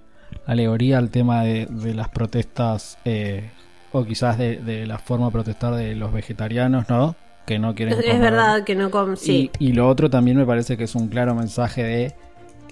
alegoría 0.47 0.99
al 0.99 1.11
tema 1.11 1.43
de, 1.43 1.67
de 1.67 1.95
las 1.95 2.11
protestas, 2.11 2.97
eh, 3.05 3.51
o 3.93 4.05
quizás 4.05 4.39
de, 4.39 4.57
de 4.57 4.87
la 4.87 4.99
forma 4.99 5.27
de 5.27 5.33
protestar 5.33 5.75
de 5.75 5.95
los 5.95 6.13
vegetarianos, 6.13 6.89
¿no? 6.89 7.15
Que 7.47 7.59
no 7.59 7.75
quieren 7.75 7.99
Es 7.99 8.05
comer. 8.05 8.21
verdad 8.21 8.65
que 8.65 8.75
no 8.75 8.91
com 8.91 9.17
sí. 9.17 9.51
Y, 9.59 9.69
y 9.69 9.73
lo 9.73 9.89
otro 9.89 10.09
también 10.11 10.37
me 10.37 10.47
parece 10.47 10.77
que 10.77 10.85
es 10.85 10.95
un 10.95 11.09
claro 11.09 11.35
mensaje 11.35 11.83
de 11.83 12.15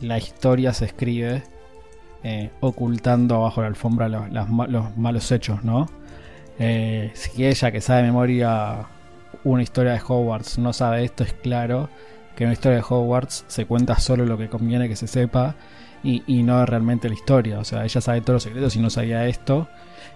la 0.01 0.17
historia 0.19 0.73
se 0.73 0.87
escribe 0.87 1.43
eh, 2.23 2.51
ocultando 2.61 3.37
abajo 3.37 3.61
la 3.63 3.67
alfombra 3.69 4.09
los, 4.09 4.31
las 4.33 4.49
ma- 4.49 4.67
los 4.67 4.97
malos 4.97 5.31
hechos, 5.33 5.63
¿no? 5.65 5.89
Eh, 6.59 7.11
si 7.15 7.45
ella 7.47 7.71
que 7.71 7.81
sabe 7.81 8.03
de 8.03 8.07
memoria 8.09 8.87
una 9.45 9.63
historia 9.63 9.93
de 9.93 10.01
Hogwarts 10.07 10.59
no 10.59 10.73
sabe 10.73 11.05
esto, 11.05 11.25
es 11.25 11.33
claro 11.33 11.89
que 12.37 12.45
en 12.45 12.49
una 12.49 12.53
historia 12.55 12.79
de 12.79 12.85
Hogwarts 12.87 13.45
se 13.49 13.65
cuenta 13.67 13.99
solo 13.99 14.25
lo 14.27 14.37
que 14.39 14.49
conviene 14.49 14.89
que 14.89 14.97
se 14.97 15.07
sepa 15.07 15.55
y, 16.03 16.23
y 16.27 16.43
no 16.43 16.65
realmente 16.67 17.09
la 17.09 17.15
historia. 17.15 17.59
O 17.59 17.65
sea, 17.65 17.85
ella 17.85 18.01
sabe 18.01 18.21
todos 18.21 18.35
los 18.35 18.43
secretos 18.45 18.77
y 18.77 18.81
no 18.81 18.91
sabía 18.91 19.27
esto. 19.27 19.69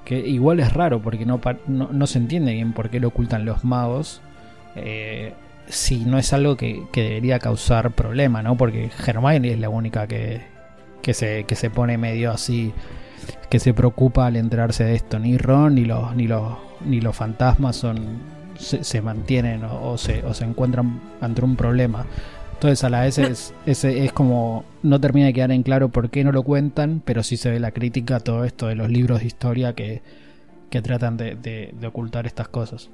Que 0.05 0.18
igual 0.18 0.61
es 0.61 0.72
raro 0.72 1.00
porque 1.00 1.24
no, 1.24 1.40
no, 1.66 1.88
no 1.90 2.07
se 2.07 2.18
entiende 2.18 2.52
bien 2.52 2.72
por 2.72 2.90
qué 2.90 3.00
lo 3.00 3.09
ocultan 3.09 3.44
los 3.44 3.64
magos. 3.64 4.20
Eh, 4.76 5.32
si 5.66 6.05
no 6.05 6.18
es 6.18 6.32
algo 6.32 6.57
que, 6.57 6.82
que 6.92 7.02
debería 7.02 7.38
causar 7.38 7.92
problema, 7.92 8.42
¿no? 8.42 8.57
Porque 8.57 8.90
Hermione 9.07 9.52
es 9.52 9.59
la 9.59 9.70
única 9.70 10.07
que, 10.07 10.42
que, 11.02 11.14
se, 11.14 11.44
que 11.44 11.55
se 11.55 11.70
pone 11.70 11.96
medio 11.96 12.32
así, 12.32 12.72
que 13.48 13.59
se 13.59 13.72
preocupa 13.72 14.26
al 14.26 14.36
enterarse 14.36 14.84
de 14.84 14.94
esto. 14.94 15.18
Ni 15.18 15.38
Ron 15.38 15.76
ni 15.76 15.84
los, 15.84 16.14
ni 16.14 16.26
los, 16.26 16.55
ni 16.84 17.00
los 17.00 17.16
fantasmas 17.16 17.76
son, 17.76 18.18
se, 18.59 18.84
se 18.84 19.00
mantienen 19.00 19.64
o, 19.64 19.92
o 19.92 19.98
se, 19.98 20.22
o 20.24 20.34
se 20.34 20.44
encuentran 20.44 21.00
ante 21.20 21.42
un 21.42 21.57
problema. 21.57 22.05
Entonces 22.64 22.82
a 22.84 22.88
la 22.88 23.02
vez 23.02 23.18
es, 23.18 23.52
es, 23.66 23.84
es 23.84 24.10
como 24.14 24.64
no 24.82 24.98
termina 24.98 25.26
de 25.26 25.34
quedar 25.34 25.52
en 25.52 25.62
claro 25.62 25.90
por 25.90 26.08
qué 26.08 26.24
no 26.24 26.32
lo 26.32 26.44
cuentan, 26.44 27.02
pero 27.04 27.22
sí 27.22 27.36
se 27.36 27.50
ve 27.50 27.60
la 27.60 27.72
crítica 27.72 28.16
a 28.16 28.20
todo 28.20 28.42
esto 28.44 28.68
de 28.68 28.74
los 28.74 28.88
libros 28.88 29.20
de 29.20 29.26
historia 29.26 29.74
que, 29.74 30.00
que 30.70 30.80
tratan 30.80 31.18
de, 31.18 31.34
de- 31.34 31.74
de 31.78 31.86
ocultar 31.86 32.26
estas 32.26 32.48
cosas. 32.48 32.88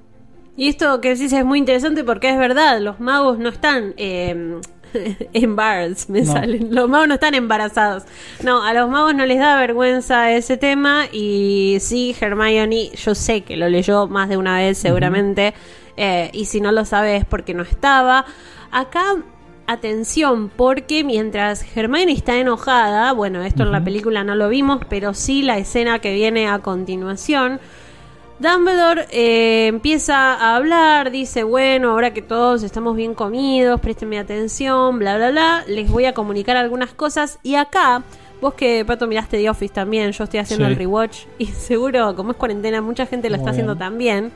Y 0.56 0.68
esto 0.70 1.00
que 1.00 1.10
decís 1.10 1.32
es 1.32 1.44
muy 1.44 1.60
interesante 1.60 2.02
porque 2.02 2.30
es 2.30 2.36
verdad, 2.36 2.80
los 2.80 2.98
magos 2.98 3.38
no 3.38 3.48
están 3.48 3.94
eh, 3.96 4.58
me 5.32 5.46
No. 5.46 6.32
salen. 6.32 6.74
Los 6.74 6.88
magos 6.88 7.06
no 7.06 7.14
están 7.14 7.34
embarazados. 7.34 8.02
No, 8.42 8.64
a 8.64 8.74
los 8.74 8.90
magos 8.90 9.14
no 9.14 9.24
les 9.24 9.38
da 9.38 9.54
vergüenza 9.54 10.32
ese 10.32 10.56
tema 10.56 11.04
y 11.12 11.76
sí, 11.80 12.12
Hermione, 12.20 12.90
yo 12.96 13.14
sé 13.14 13.42
que 13.42 13.56
lo 13.56 13.68
leyó 13.68 14.08
más 14.08 14.28
de 14.28 14.36
una 14.36 14.56
vez 14.58 14.78
seguramente 14.78 15.54
eh, 15.96 16.28
y 16.32 16.46
si 16.46 16.60
no 16.60 16.72
lo 16.72 16.84
sabe 16.84 17.14
es 17.14 17.24
porque 17.24 17.54
no 17.54 17.62
estaba. 17.62 18.24
Acá, 18.72 19.14
atención, 19.72 20.50
porque 20.54 21.04
mientras 21.04 21.64
Hermione 21.76 22.12
está 22.12 22.36
enojada, 22.36 23.12
bueno, 23.12 23.42
esto 23.42 23.62
en 23.62 23.72
la 23.72 23.84
película 23.84 24.24
no 24.24 24.34
lo 24.34 24.48
vimos, 24.48 24.80
pero 24.88 25.14
sí 25.14 25.42
la 25.42 25.58
escena 25.58 25.98
que 25.98 26.12
viene 26.14 26.48
a 26.48 26.58
continuación. 26.58 27.60
Dumbledore 28.38 29.06
eh, 29.10 29.66
empieza 29.66 30.34
a 30.34 30.56
hablar, 30.56 31.10
dice, 31.10 31.42
bueno, 31.44 31.90
ahora 31.90 32.14
que 32.14 32.22
todos 32.22 32.62
estamos 32.62 32.96
bien 32.96 33.14
comidos, 33.14 33.80
préstenme 33.80 34.18
atención, 34.18 34.98
bla, 34.98 35.16
bla, 35.18 35.30
bla, 35.30 35.64
les 35.68 35.90
voy 35.90 36.06
a 36.06 36.14
comunicar 36.14 36.56
algunas 36.56 36.94
cosas. 36.94 37.38
Y 37.42 37.56
acá, 37.56 38.02
vos 38.40 38.54
que, 38.54 38.82
Pato, 38.86 39.06
miraste 39.06 39.36
The 39.36 39.50
Office 39.50 39.74
también, 39.74 40.12
yo 40.12 40.24
estoy 40.24 40.40
haciendo 40.40 40.64
Sí. 40.64 40.72
el 40.72 40.78
rewatch 40.78 41.18
y 41.38 41.46
seguro, 41.46 42.16
como 42.16 42.30
es 42.30 42.36
cuarentena, 42.38 42.80
mucha 42.80 43.04
gente 43.04 43.28
lo 43.28 43.36
Muy 43.36 43.40
está 43.42 43.50
haciendo 43.50 43.76
también. 43.76 44.32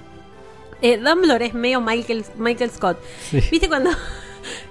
Eh, 0.82 0.99
Dumbledore 0.99 1.47
es 1.47 1.55
medio 1.55 1.80
Michael, 1.80 2.26
Michael 2.37 2.70
Scott. 2.70 2.99
Sí. 3.30 3.41
¿Viste 3.51 3.68
cuando... 3.68 3.89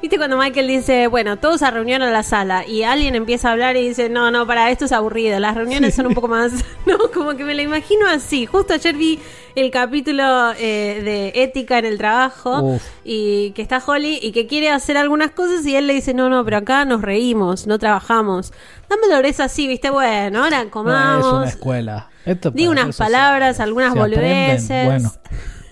¿Viste 0.02 0.18
cuando 0.18 0.38
Michael 0.38 0.68
dice, 0.68 1.08
bueno, 1.08 1.38
todos 1.38 1.62
a 1.64 1.72
reunión 1.72 2.02
a 2.02 2.12
la 2.12 2.24
sala 2.24 2.66
y 2.68 2.84
alguien 2.84 3.16
empieza 3.16 3.50
a 3.50 3.52
hablar 3.54 3.76
y 3.78 3.88
dice, 3.88 4.10
no, 4.10 4.32
no, 4.32 4.46
para 4.48 4.70
esto 4.72 4.86
es 4.86 4.92
aburrido, 4.92 5.40
las 5.40 5.56
reuniones 5.56 5.96
son 5.96 6.08
un 6.08 6.14
poco 6.14 6.28
más, 6.28 6.52
no, 6.86 6.98
como 7.14 7.36
que 7.36 7.44
me 7.44 7.54
lo 7.56 7.62
imagino 7.62 8.08
así. 8.08 8.46
Justo 8.46 8.74
ayer 8.74 8.96
vi 8.96 9.20
el 9.56 9.70
capítulo 9.72 10.52
eh, 10.58 11.02
de 11.04 11.44
ética 11.44 11.78
en 11.78 11.86
el 11.86 11.98
trabajo 11.98 12.62
Uf. 12.62 12.82
y 13.04 13.52
que 13.52 13.62
está 13.62 13.82
Holly 13.86 14.20
y 14.22 14.32
que 14.32 14.48
quiere 14.48 14.70
hacer 14.72 14.98
algunas 14.98 15.32
cosas 15.32 15.66
y 15.66 15.76
él 15.76 15.88
le 15.88 15.94
dice, 15.94 16.14
no, 16.14 16.30
no, 16.30 16.44
pero 16.44 16.58
acá 16.58 16.86
nos 16.86 17.02
reímos, 17.02 17.68
no 17.68 17.78
trabajamos. 17.80 18.52
Dumbledore 18.90 19.30
es 19.30 19.40
así, 19.40 19.68
¿viste? 19.68 19.90
Bueno, 19.90 20.44
ahora 20.44 20.64
No, 20.66 20.72
comamos. 20.72 21.26
es 21.28 21.34
una 21.34 21.48
escuela. 21.50 22.10
Esto 22.26 22.52
Di 22.52 22.68
unas 22.68 22.96
se- 22.96 23.04
palabras, 23.04 23.60
algunas 23.60 23.94
se 23.94 24.00
aprenden, 24.00 24.22
boludeces. 24.30 24.86
Bueno, 24.86 25.12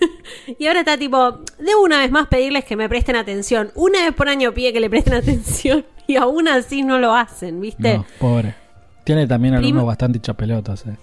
Y 0.58 0.66
ahora 0.66 0.80
está 0.80 0.96
tipo, 0.98 1.40
debo 1.58 1.82
una 1.82 1.98
vez 1.98 2.10
más 2.10 2.26
pedirles 2.28 2.64
que 2.64 2.76
me 2.76 2.88
presten 2.88 3.16
atención. 3.16 3.70
Una 3.74 4.04
vez 4.04 4.14
por 4.14 4.28
año 4.28 4.52
pide 4.52 4.72
que 4.72 4.80
le 4.80 4.90
presten 4.90 5.14
atención 5.22 5.84
y 6.06 6.16
aún 6.16 6.48
así 6.48 6.82
no 6.82 6.98
lo 6.98 7.14
hacen, 7.14 7.60
¿viste? 7.60 7.98
no, 7.98 8.06
pobre. 8.18 8.54
Tiene 9.04 9.26
también 9.26 9.54
Prim- 9.54 9.64
alumnos 9.66 9.86
bastante 9.86 10.20
chapelotas. 10.20 10.86
Eh. 10.86 10.96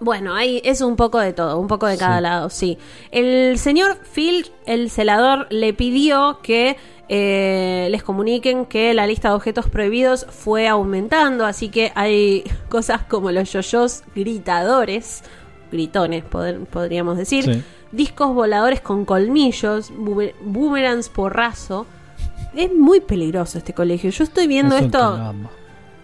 Bueno, 0.00 0.34
ahí 0.34 0.60
es 0.64 0.80
un 0.80 0.96
poco 0.96 1.18
de 1.18 1.32
todo, 1.32 1.58
un 1.58 1.66
poco 1.68 1.86
de 1.86 1.96
cada 1.96 2.16
Sí. 2.18 2.22
lado, 2.22 2.50
sí. 2.50 2.78
El 3.10 3.58
señor 3.58 3.98
Phil, 4.14 4.46
el 4.66 4.90
celador, 4.90 5.46
le 5.50 5.72
pidió 5.72 6.40
que 6.42 6.76
eh, 7.08 7.88
les 7.90 8.02
comuniquen 8.02 8.64
que 8.64 8.94
la 8.94 9.06
lista 9.06 9.28
de 9.28 9.34
objetos 9.34 9.68
prohibidos 9.68 10.26
fue 10.30 10.68
aumentando, 10.68 11.44
así 11.44 11.68
que 11.68 11.92
hay 11.94 12.44
cosas 12.70 13.02
como 13.02 13.30
los 13.30 13.52
yoyos 13.52 14.02
gritadores, 14.14 15.22
gritones 15.70 16.24
podríamos 16.24 17.16
decir, 17.18 17.44
Sí. 17.44 17.62
Discos 17.94 18.34
voladores 18.34 18.80
con 18.80 19.04
colmillos, 19.04 19.90
boomer- 19.92 20.34
boomerangs 20.42 21.08
porrazo. 21.08 21.86
Es 22.54 22.72
muy 22.72 23.00
peligroso 23.00 23.58
este 23.58 23.72
colegio. 23.72 24.10
Yo 24.10 24.24
estoy 24.24 24.46
viendo 24.46 24.76
Es 24.76 24.84
esto. 24.84 25.34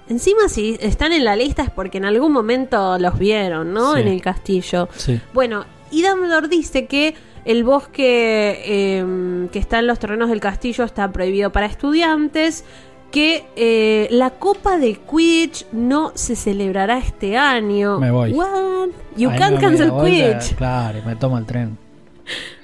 Encima, 0.09 0.49
si 0.49 0.77
están 0.81 1.13
en 1.13 1.25
la 1.25 1.37
lista 1.37 1.63
es 1.63 1.71
porque 1.71 1.99
en 1.99 2.05
algún 2.05 2.33
momento 2.33 2.99
los 2.99 3.17
vieron, 3.19 3.73
¿no? 3.73 3.95
Sí. 3.95 4.01
En 4.01 4.09
el 4.09 4.21
castillo. 4.21 4.89
Sí. 4.97 5.21
Bueno, 5.33 5.65
y 5.93 6.03
Dumbledore 6.03 6.49
dice 6.49 6.87
que 6.87 7.15
el 7.45 7.63
bosque 7.65 8.61
eh, 8.67 9.49
que 9.53 9.59
está 9.61 9.79
en 9.79 9.87
los 9.87 9.99
terrenos 10.01 10.29
del 10.29 10.41
castillo 10.41 10.85
está 10.85 11.11
prohibido 11.13 11.51
para 11.53 11.67
estudiantes, 11.67 12.65
que 13.11 13.45
eh, 13.57 14.09
la 14.11 14.31
Copa 14.31 14.79
de 14.79 14.95
Quidditch 14.95 15.67
no 15.73 16.13
se 16.15 16.37
celebrará 16.37 16.99
este 16.99 17.37
año. 17.37 17.99
Me 17.99 18.11
voy. 18.11 18.33
What? 18.33 18.91
You 19.17 19.31
can't 19.31 19.61
cancel 19.61 19.91
Quidditch. 19.91 20.55
Claro, 20.57 21.01
me 21.05 21.17
tomo 21.17 21.39
el 21.39 21.47
tren. 21.47 21.79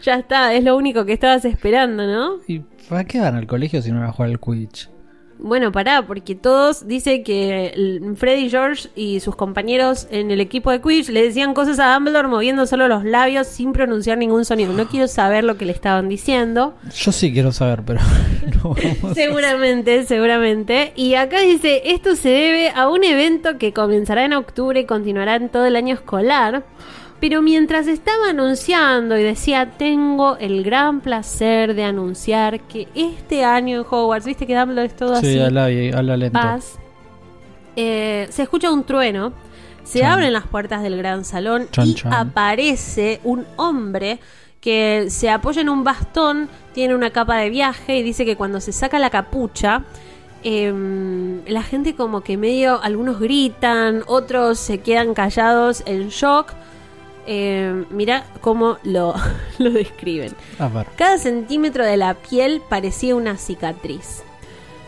Ya 0.03 0.14
está, 0.14 0.55
es 0.55 0.62
lo 0.62 0.76
único 0.76 1.05
que 1.05 1.12
estabas 1.14 1.44
esperando, 1.44 2.07
¿no? 2.07 2.36
¿Y 2.47 2.61
para 2.88 3.03
qué 3.05 3.18
van 3.18 3.34
al 3.34 3.49
colegio 3.49 3.82
si 3.82 3.90
no 3.90 3.99
van 3.99 4.11
a 4.11 4.12
jugar 4.12 4.30
al 4.30 4.38
Quidditch? 4.38 4.88
Bueno, 5.39 5.70
pará, 5.70 6.07
porque 6.07 6.34
todos 6.34 6.87
dicen 6.89 7.22
que 7.22 8.01
Freddy 8.16 8.49
George 8.49 8.89
y 8.97 9.20
sus 9.20 9.37
compañeros 9.37 10.09
en 10.11 10.30
el 10.30 10.41
equipo 10.41 10.70
de 10.70 10.80
Quidditch 10.80 11.09
le 11.11 11.22
decían 11.22 11.53
cosas 11.53 11.78
a 11.78 11.93
Dumbledore 11.95 12.28
moviendo 12.28 12.66
solo 12.66 12.89
los 12.89 13.05
labios 13.05 13.47
sin 13.47 13.72
pronunciar 13.72 14.18
ningún 14.18 14.45
sonido. 14.45 14.72
No 14.72 14.87
quiero 14.89 15.09
saber 15.09 15.45
lo 15.45 15.57
que 15.57 15.66
le 15.66 15.72
estaban 15.72 16.09
diciendo. 16.09 16.74
Yo 16.95 17.12
sí 17.12 17.32
quiero 17.32 17.53
saber, 17.53 17.82
pero 17.84 18.01
no 18.62 18.74
vamos. 18.74 19.14
Seguramente, 19.14 20.05
seguramente. 20.05 20.93
Y 20.97 21.14
acá 21.14 21.41
dice, 21.41 21.82
esto 21.84 22.16
se 22.16 22.30
debe 22.30 22.70
a 22.70 22.89
un 22.89 23.05
evento 23.05 23.59
que 23.59 23.72
comenzará 23.72 24.24
en 24.24 24.32
octubre 24.32 24.80
y 24.80 24.84
continuará 24.87 25.37
en 25.37 25.49
todo 25.49 25.66
el 25.66 25.76
año 25.76 25.95
escolar. 25.95 26.64
Pero 27.20 27.40
mientras 27.40 27.86
estaba 27.86 28.30
anunciando 28.30 29.18
y 29.18 29.22
decía, 29.22 29.72
tengo 29.78 30.36
el 30.36 30.62
gran 30.62 31.00
placer 31.00 31.74
de 31.74 31.84
anunciar 31.84 32.60
que 32.60 32.88
este 32.94 33.42
año 33.44 33.78
en 33.78 33.86
Hogwarts, 33.88 34.26
viste 34.26 34.46
que 34.46 34.54
Dumbledore 34.54 34.86
es 34.86 34.96
todo 34.96 35.14
así. 35.14 35.32
Sí, 35.32 35.38
habla, 35.40 35.64
habla 35.64 36.16
lento. 36.16 36.38
paz, 36.38 36.78
eh, 37.74 38.26
se 38.30 38.42
escucha 38.42 38.70
un 38.70 38.84
trueno, 38.84 39.32
se 39.82 40.04
abren 40.04 40.32
las 40.32 40.46
puertas 40.46 40.82
del 40.82 40.96
gran 40.96 41.24
salón 41.24 41.68
y 41.84 41.96
aparece 42.10 43.20
un 43.24 43.46
hombre 43.56 44.18
que 44.60 45.06
se 45.10 45.30
apoya 45.30 45.60
en 45.60 45.68
un 45.68 45.84
bastón, 45.84 46.48
tiene 46.74 46.94
una 46.94 47.10
capa 47.10 47.36
de 47.36 47.50
viaje 47.50 47.98
y 47.98 48.02
dice 48.02 48.24
que 48.24 48.34
cuando 48.34 48.60
se 48.60 48.72
saca 48.72 48.98
la 48.98 49.10
capucha, 49.10 49.84
em, 50.42 51.44
la 51.46 51.62
gente 51.62 51.94
como 51.94 52.22
que 52.22 52.36
medio, 52.36 52.82
algunos 52.82 53.20
gritan, 53.20 54.02
otros 54.06 54.58
se 54.58 54.78
quedan 54.78 55.14
callados 55.14 55.82
en 55.86 56.08
shock. 56.08 56.52
Eh, 57.27 57.85
mira 57.91 58.24
cómo 58.41 58.79
lo, 58.85 59.14
lo 59.59 59.70
describen. 59.70 60.35
A 60.59 60.68
ver. 60.68 60.87
Cada 60.97 61.18
centímetro 61.18 61.85
de 61.85 61.97
la 61.97 62.14
piel 62.14 62.62
parecía 62.68 63.16
una 63.16 63.37
cicatriz. 63.37 64.22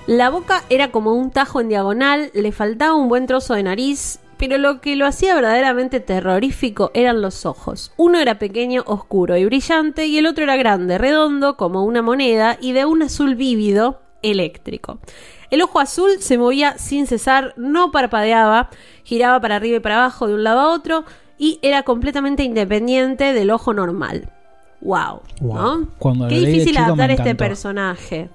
La 0.07 0.31
boca 0.31 0.65
era 0.71 0.91
como 0.91 1.13
un 1.13 1.31
tajo 1.31 1.61
en 1.61 1.69
diagonal, 1.69 2.31
le 2.33 2.51
faltaba 2.51 2.95
un 2.95 3.09
buen 3.09 3.27
trozo 3.27 3.53
de 3.55 3.63
nariz, 3.63 4.21
pero 4.39 4.57
lo 4.57 4.81
que 4.81 4.97
lo 4.97 5.05
hacía 5.05 5.35
verdaderamente 5.35 6.01
terrorífico 6.01 6.91
eran 6.95 7.21
los 7.21 7.45
ojos. 7.45 7.93
Uno 7.99 8.19
era 8.19 8.39
pequeño, 8.39 8.85
oscuro 8.87 9.37
y 9.37 9.45
brillante, 9.45 10.07
y 10.07 10.17
el 10.17 10.27
otro 10.27 10.45
era 10.45 10.57
grande, 10.57 10.97
redondo, 10.97 11.59
como 11.59 11.85
una 11.85 12.01
moneda, 12.01 12.57
y 12.59 12.73
de 12.73 12.87
un 12.87 13.03
azul 13.03 13.35
vívido, 13.35 14.01
eléctrico. 14.23 14.99
El 15.51 15.63
ojo 15.63 15.81
azul 15.81 16.21
se 16.21 16.39
movía 16.39 16.79
sin 16.79 17.07
cesar, 17.07 17.53
no 17.57 17.91
parpadeaba, 17.91 18.71
giraba 19.05 19.41
para 19.41 19.57
arriba 19.57 19.77
y 19.77 19.81
para 19.81 19.99
abajo 19.99 20.27
de 20.27 20.35
un 20.35 20.45
lado 20.45 20.61
a 20.61 20.73
otro, 20.73 21.05
y 21.39 21.59
era 21.63 21.83
completamente 21.85 22.43
independiente 22.43 23.33
del 23.33 23.51
ojo 23.51 23.73
normal. 23.73 24.29
Wow, 24.81 25.23
Wow. 25.41 25.89
¿no? 26.01 26.29
Qué 26.29 26.39
difícil 26.39 26.77
adaptar 26.77 27.11
este 27.11 27.35
personaje. 27.35 28.29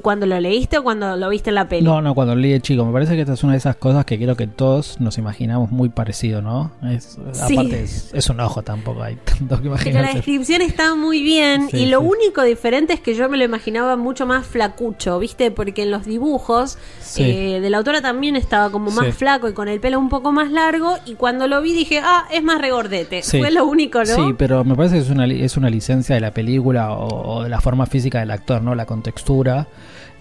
¿Cuando 0.00 0.24
lo 0.26 0.40
leíste 0.40 0.78
o 0.78 0.82
cuando 0.82 1.14
lo 1.16 1.28
viste 1.28 1.50
en 1.50 1.56
la 1.56 1.68
peli? 1.68 1.82
No, 1.84 2.00
no, 2.00 2.14
cuando 2.14 2.34
leí 2.34 2.52
de 2.52 2.60
chico. 2.60 2.86
Me 2.86 2.92
parece 2.92 3.14
que 3.16 3.20
esta 3.20 3.34
es 3.34 3.42
una 3.44 3.52
de 3.52 3.58
esas 3.58 3.76
cosas 3.76 4.06
que 4.06 4.16
creo 4.16 4.34
que 4.34 4.46
todos 4.46 4.98
nos 4.98 5.18
imaginamos 5.18 5.70
muy 5.70 5.90
parecido, 5.90 6.40
¿no? 6.40 6.70
Es, 6.82 7.18
Sí. 7.32 7.52
Aparte, 7.54 7.82
es, 7.82 8.10
es 8.14 8.30
un 8.30 8.40
ojo 8.40 8.62
tampoco, 8.62 9.02
hay 9.02 9.16
tanto 9.16 9.56
que 9.56 9.62
Pero 9.62 9.74
la 9.74 9.80
imaginarse. 9.82 10.14
descripción 10.14 10.62
está 10.62 10.94
muy 10.94 11.22
bien 11.22 11.68
Sí, 11.70 11.76
y 11.82 11.86
lo 11.86 12.00
sí. 12.00 12.06
único 12.06 12.42
diferente 12.42 12.94
es 12.94 13.00
que 13.00 13.14
yo 13.14 13.28
me 13.28 13.36
lo 13.36 13.44
imaginaba 13.44 13.96
mucho 13.96 14.24
más 14.26 14.46
flacucho, 14.46 15.18
¿viste? 15.18 15.50
Porque 15.50 15.82
en 15.82 15.90
los 15.90 16.06
dibujos 16.06 16.78
eh, 17.18 17.60
de 17.60 17.70
la 17.70 17.76
autora 17.76 18.00
también 18.00 18.36
estaba 18.36 18.70
como 18.70 18.90
más 18.90 19.14
flaco 19.14 19.48
y 19.50 19.52
con 19.52 19.68
el 19.68 19.80
pelo 19.80 19.98
un 19.98 20.08
poco 20.08 20.32
más 20.32 20.50
largo 20.50 20.96
y 21.04 21.14
cuando 21.14 21.46
lo 21.46 21.60
vi 21.60 21.74
dije, 21.74 22.00
ah, 22.02 22.24
es 22.32 22.42
más 22.42 22.58
regordete. 22.58 23.22
Fue 23.22 23.50
lo 23.50 23.66
único, 23.66 23.98
¿no? 23.98 24.06
Sí, 24.06 24.34
pero 24.38 24.64
me 24.64 24.74
parece 24.76 24.94
que 24.96 25.02
es 25.02 25.10
una, 25.10 25.26
es 25.26 25.56
una 25.58 25.68
licencia 25.68 26.14
de 26.14 26.22
la 26.22 26.30
película 26.32 26.92
o, 26.92 27.34
o 27.36 27.42
de 27.42 27.50
la 27.50 27.60
forma 27.60 27.84
física 27.84 28.20
del 28.20 28.30
actor, 28.30 28.62
¿no? 28.62 28.74
La 28.74 28.86
contextura. 28.86 29.68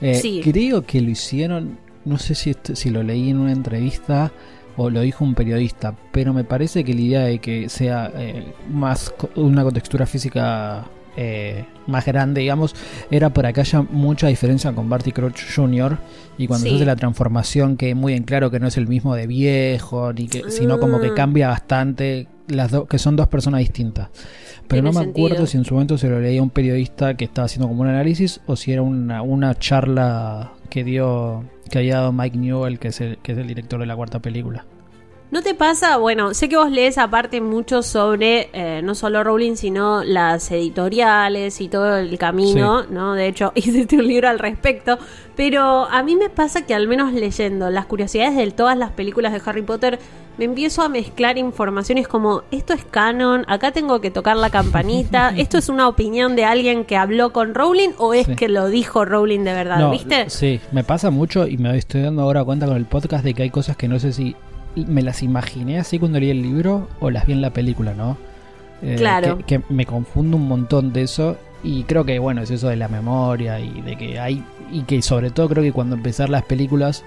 Eh, 0.03 0.15
Sí. 0.15 0.41
Creo 0.43 0.85
que 0.85 1.01
lo 1.01 1.09
hicieron, 1.09 1.77
no 2.05 2.17
sé 2.17 2.35
si, 2.35 2.53
si 2.73 2.89
lo 2.89 3.01
leí 3.03 3.29
en 3.29 3.37
una 3.39 3.51
entrevista 3.53 4.31
o 4.75 4.89
lo 4.89 5.01
dijo 5.01 5.23
un 5.23 5.35
periodista, 5.35 5.95
pero 6.11 6.33
me 6.33 6.43
parece 6.43 6.83
que 6.83 6.93
la 6.93 7.01
idea 7.01 7.21
de 7.21 7.39
que 7.39 7.69
sea 7.69 8.11
eh, 8.15 8.53
más 8.71 9.13
una 9.35 9.63
contextura 9.63 10.05
física 10.05 10.85
eh, 11.15 11.63
más 11.85 12.05
grande, 12.07 12.41
digamos, 12.41 12.75
era 13.11 13.29
para 13.31 13.53
que 13.53 13.61
haya 13.61 13.83
mucha 13.83 14.27
diferencia 14.29 14.71
con 14.73 14.89
Barty 14.89 15.11
Crouch 15.11 15.41
Jr. 15.55 15.99
y 16.39 16.47
cuando 16.47 16.63
Sí. 16.63 16.69
se 16.71 16.75
hace 16.77 16.85
la 16.85 16.95
transformación 16.95 17.77
que 17.77 17.93
muy 17.93 18.13
en 18.13 18.23
claro 18.23 18.49
que 18.49 18.59
no 18.59 18.67
es 18.67 18.77
el 18.77 18.87
mismo 18.87 19.13
de 19.13 19.27
viejo, 19.27 20.11
ni 20.11 20.27
que, 20.27 20.49
sino 20.49 20.79
como 20.79 20.99
que 20.99 21.09
Ah. 21.09 21.13
cambia 21.15 21.49
bastante, 21.49 22.27
las 22.47 22.71
dos 22.71 22.87
que 22.87 22.99
son 22.99 23.15
dos 23.15 23.27
personas 23.27 23.59
distintas. 23.59 24.09
Pero 24.67 24.81
Tiene 24.81 24.91
no 24.91 24.99
me 24.99 25.09
acuerdo 25.09 25.35
sentido. 25.35 25.47
si 25.47 25.57
en 25.57 25.65
su 25.65 25.73
momento 25.73 25.97
se 25.97 26.09
lo 26.09 26.19
leía 26.19 26.39
a 26.39 26.43
un 26.43 26.49
periodista 26.49 27.15
que 27.15 27.25
estaba 27.25 27.45
haciendo 27.45 27.67
como 27.67 27.81
un 27.81 27.87
análisis 27.87 28.41
o 28.47 28.55
si 28.55 28.71
era 28.71 28.81
una, 28.81 29.21
una 29.21 29.55
charla 29.55 30.53
que 30.69 30.83
dio 30.83 31.43
que 31.69 31.79
había 31.79 31.95
dado 31.95 32.11
Mike 32.11 32.37
Newell, 32.37 32.79
que 32.79 32.89
es 32.89 33.01
el, 33.01 33.17
que 33.17 33.31
es 33.31 33.37
el 33.37 33.47
director 33.47 33.79
de 33.79 33.85
la 33.85 33.95
cuarta 33.95 34.19
película. 34.19 34.65
¿No 35.33 35.41
te 35.41 35.55
pasa? 35.55 35.97
Bueno, 35.97 36.35
sé 36.35 36.47
que 36.47 36.57
vos 36.57 36.69
lees 36.69 36.99
aparte 36.99 37.41
mucho 37.41 37.81
sobre 37.81 38.49
eh, 38.53 38.81
no 38.83 38.93
solo 38.93 39.23
Rowling, 39.23 39.55
sino 39.55 40.03
las 40.03 40.51
editoriales 40.51 41.59
y 41.59 41.69
todo 41.69 41.97
el 41.97 42.19
camino, 42.19 42.83
¿no? 42.83 43.15
De 43.15 43.25
hecho, 43.25 43.51
hiciste 43.55 43.95
un 43.95 44.07
libro 44.07 44.29
al 44.29 44.37
respecto. 44.37 44.99
Pero 45.35 45.85
a 45.89 46.03
mí 46.03 46.15
me 46.15 46.29
pasa 46.29 46.67
que 46.67 46.75
al 46.75 46.87
menos 46.87 47.13
leyendo 47.13 47.71
las 47.71 47.87
curiosidades 47.87 48.35
de 48.35 48.51
todas 48.51 48.77
las 48.77 48.91
películas 48.91 49.33
de 49.33 49.41
Harry 49.43 49.63
Potter, 49.63 49.97
me 50.37 50.45
empiezo 50.45 50.81
a 50.81 50.89
mezclar 50.89 51.37
informaciones 51.37 52.07
como, 52.07 52.41
esto 52.51 52.73
es 52.73 52.83
canon, 52.85 53.45
acá 53.47 53.71
tengo 53.71 54.01
que 54.01 54.09
tocar 54.11 54.35
la 54.37 54.49
campanita, 54.49 55.29
esto 55.37 55.57
es 55.57 55.69
una 55.69 55.87
opinión 55.87 56.35
de 56.35 56.45
alguien 56.45 56.85
que 56.85 56.97
habló 56.97 57.31
con 57.33 57.53
Rowling 57.53 57.89
o 57.97 58.13
es 58.13 58.25
Sí. 58.25 58.35
que 58.35 58.49
lo 58.49 58.67
dijo 58.69 59.05
Rowling 59.05 59.41
de 59.43 59.53
verdad, 59.53 59.79
No, 59.79 59.91
¿viste? 59.91 60.29
Sí, 60.29 60.59
me 60.71 60.83
pasa 60.83 61.11
mucho 61.11 61.47
y 61.47 61.57
me 61.57 61.77
estoy 61.77 62.01
dando 62.01 62.21
ahora 62.23 62.43
cuenta 62.43 62.65
con 62.65 62.77
el 62.77 62.85
podcast 62.85 63.23
de 63.23 63.33
que 63.33 63.43
hay 63.43 63.49
cosas 63.49 63.77
que 63.77 63.87
no 63.87 63.99
sé 63.99 64.11
si 64.13 64.35
me 64.75 65.03
las 65.03 65.21
imaginé 65.21 65.79
así 65.79 65.99
cuando 65.99 66.19
leí 66.19 66.31
el 66.31 66.41
libro 66.41 66.87
o 66.99 67.11
las 67.11 67.27
vi 67.27 67.33
en 67.33 67.41
la 67.41 67.51
película, 67.51 67.93
¿no? 67.93 68.17
Eh, 68.81 68.95
Claro. 68.97 69.37
Que, 69.37 69.43
que 69.59 69.61
me 69.69 69.85
confundo 69.85 70.35
un 70.37 70.47
montón 70.47 70.91
de 70.93 71.03
eso 71.03 71.37
y 71.63 71.83
creo 71.83 72.03
que, 72.05 72.17
bueno, 72.19 72.41
es 72.41 72.49
eso 72.51 72.67
de 72.69 72.75
la 72.75 72.87
memoria 72.87 73.59
y 73.59 73.81
de 73.81 73.95
que 73.95 74.19
hay. 74.19 74.43
Y 74.71 74.81
que 74.81 75.01
sobre 75.01 75.29
todo 75.29 75.47
creo 75.47 75.63
que 75.63 75.71
cuando 75.71 75.95
empezar 75.95 76.29
las 76.29 76.43
películas 76.43 77.03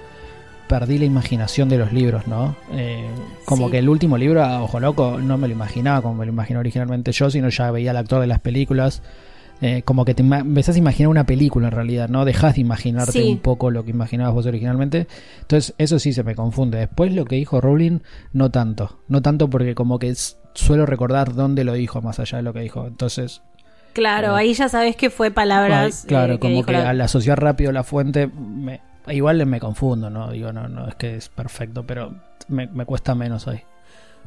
perdí 0.68 0.98
la 0.98 1.04
imaginación 1.04 1.68
de 1.68 1.78
los 1.78 1.92
libros, 1.92 2.26
¿no? 2.26 2.56
Eh, 2.72 3.06
como 3.44 3.66
Sí. 3.66 3.72
que 3.72 3.78
el 3.78 3.88
último 3.88 4.18
libro, 4.18 4.42
a 4.44 4.62
Ojo 4.62 4.80
Loco, 4.80 5.18
no 5.20 5.38
me 5.38 5.48
lo 5.48 5.54
imaginaba 5.54 6.02
como 6.02 6.14
me 6.16 6.26
lo 6.26 6.32
imaginé 6.32 6.58
originalmente 6.58 7.12
yo, 7.12 7.30
sino 7.30 7.48
ya 7.48 7.70
veía 7.70 7.92
al 7.92 7.96
actor 7.98 8.20
de 8.20 8.26
las 8.26 8.40
películas. 8.40 9.02
Eh, 9.62 9.80
como 9.86 10.04
que 10.04 10.12
te 10.12 10.22
empezás 10.22 10.76
a 10.76 10.78
imaginar 10.78 11.08
una 11.08 11.24
película 11.24 11.68
en 11.68 11.72
realidad, 11.72 12.10
¿no? 12.10 12.26
Dejas 12.26 12.56
de 12.56 12.60
imaginarte 12.60 13.12
Sí. 13.12 13.22
un 13.32 13.38
poco 13.38 13.70
lo 13.70 13.84
que 13.86 13.90
imaginabas 13.90 14.34
vos 14.34 14.44
originalmente. 14.44 15.06
Entonces, 15.40 15.74
eso 15.78 15.98
sí 15.98 16.12
se 16.12 16.22
me 16.24 16.34
confunde. 16.34 16.76
Después 16.78 17.14
lo 17.14 17.24
que 17.24 17.36
dijo 17.36 17.58
Rowling, 17.62 18.00
no 18.34 18.50
tanto. 18.50 18.98
No 19.08 19.22
tanto 19.22 19.48
porque 19.48 19.74
como 19.74 19.98
que 19.98 20.14
suelo 20.52 20.84
recordar 20.84 21.32
dónde 21.34 21.64
lo 21.64 21.72
dijo 21.72 22.02
más 22.02 22.20
allá 22.20 22.36
de 22.36 22.42
lo 22.44 22.52
que 22.52 22.60
dijo. 22.60 22.86
Entonces, 22.86 23.40
Claro, 23.94 24.36
Eh, 24.36 24.40
ahí 24.40 24.52
ya 24.52 24.68
sabes 24.68 24.94
que 24.94 25.08
fue 25.08 25.30
palabras. 25.30 26.02
ay, 26.02 26.08
claro, 26.08 26.38
como 26.38 26.62
que 26.66 26.72
la- 26.72 26.90
al 26.90 27.00
asociar 27.00 27.40
rápido 27.42 27.72
la 27.72 27.82
fuente, 27.82 28.26
me- 28.26 28.82
igual 29.08 29.44
me 29.46 29.60
confundo, 29.60 30.10
¿no? 30.10 30.30
Digo, 30.30 30.52
no, 30.52 30.68
no 30.68 30.88
es 30.88 30.94
que 30.96 31.16
es 31.16 31.28
perfecto, 31.28 31.84
pero 31.86 32.14
me, 32.48 32.66
me 32.66 32.84
cuesta 32.84 33.14
menos 33.14 33.46
hoy. 33.46 33.60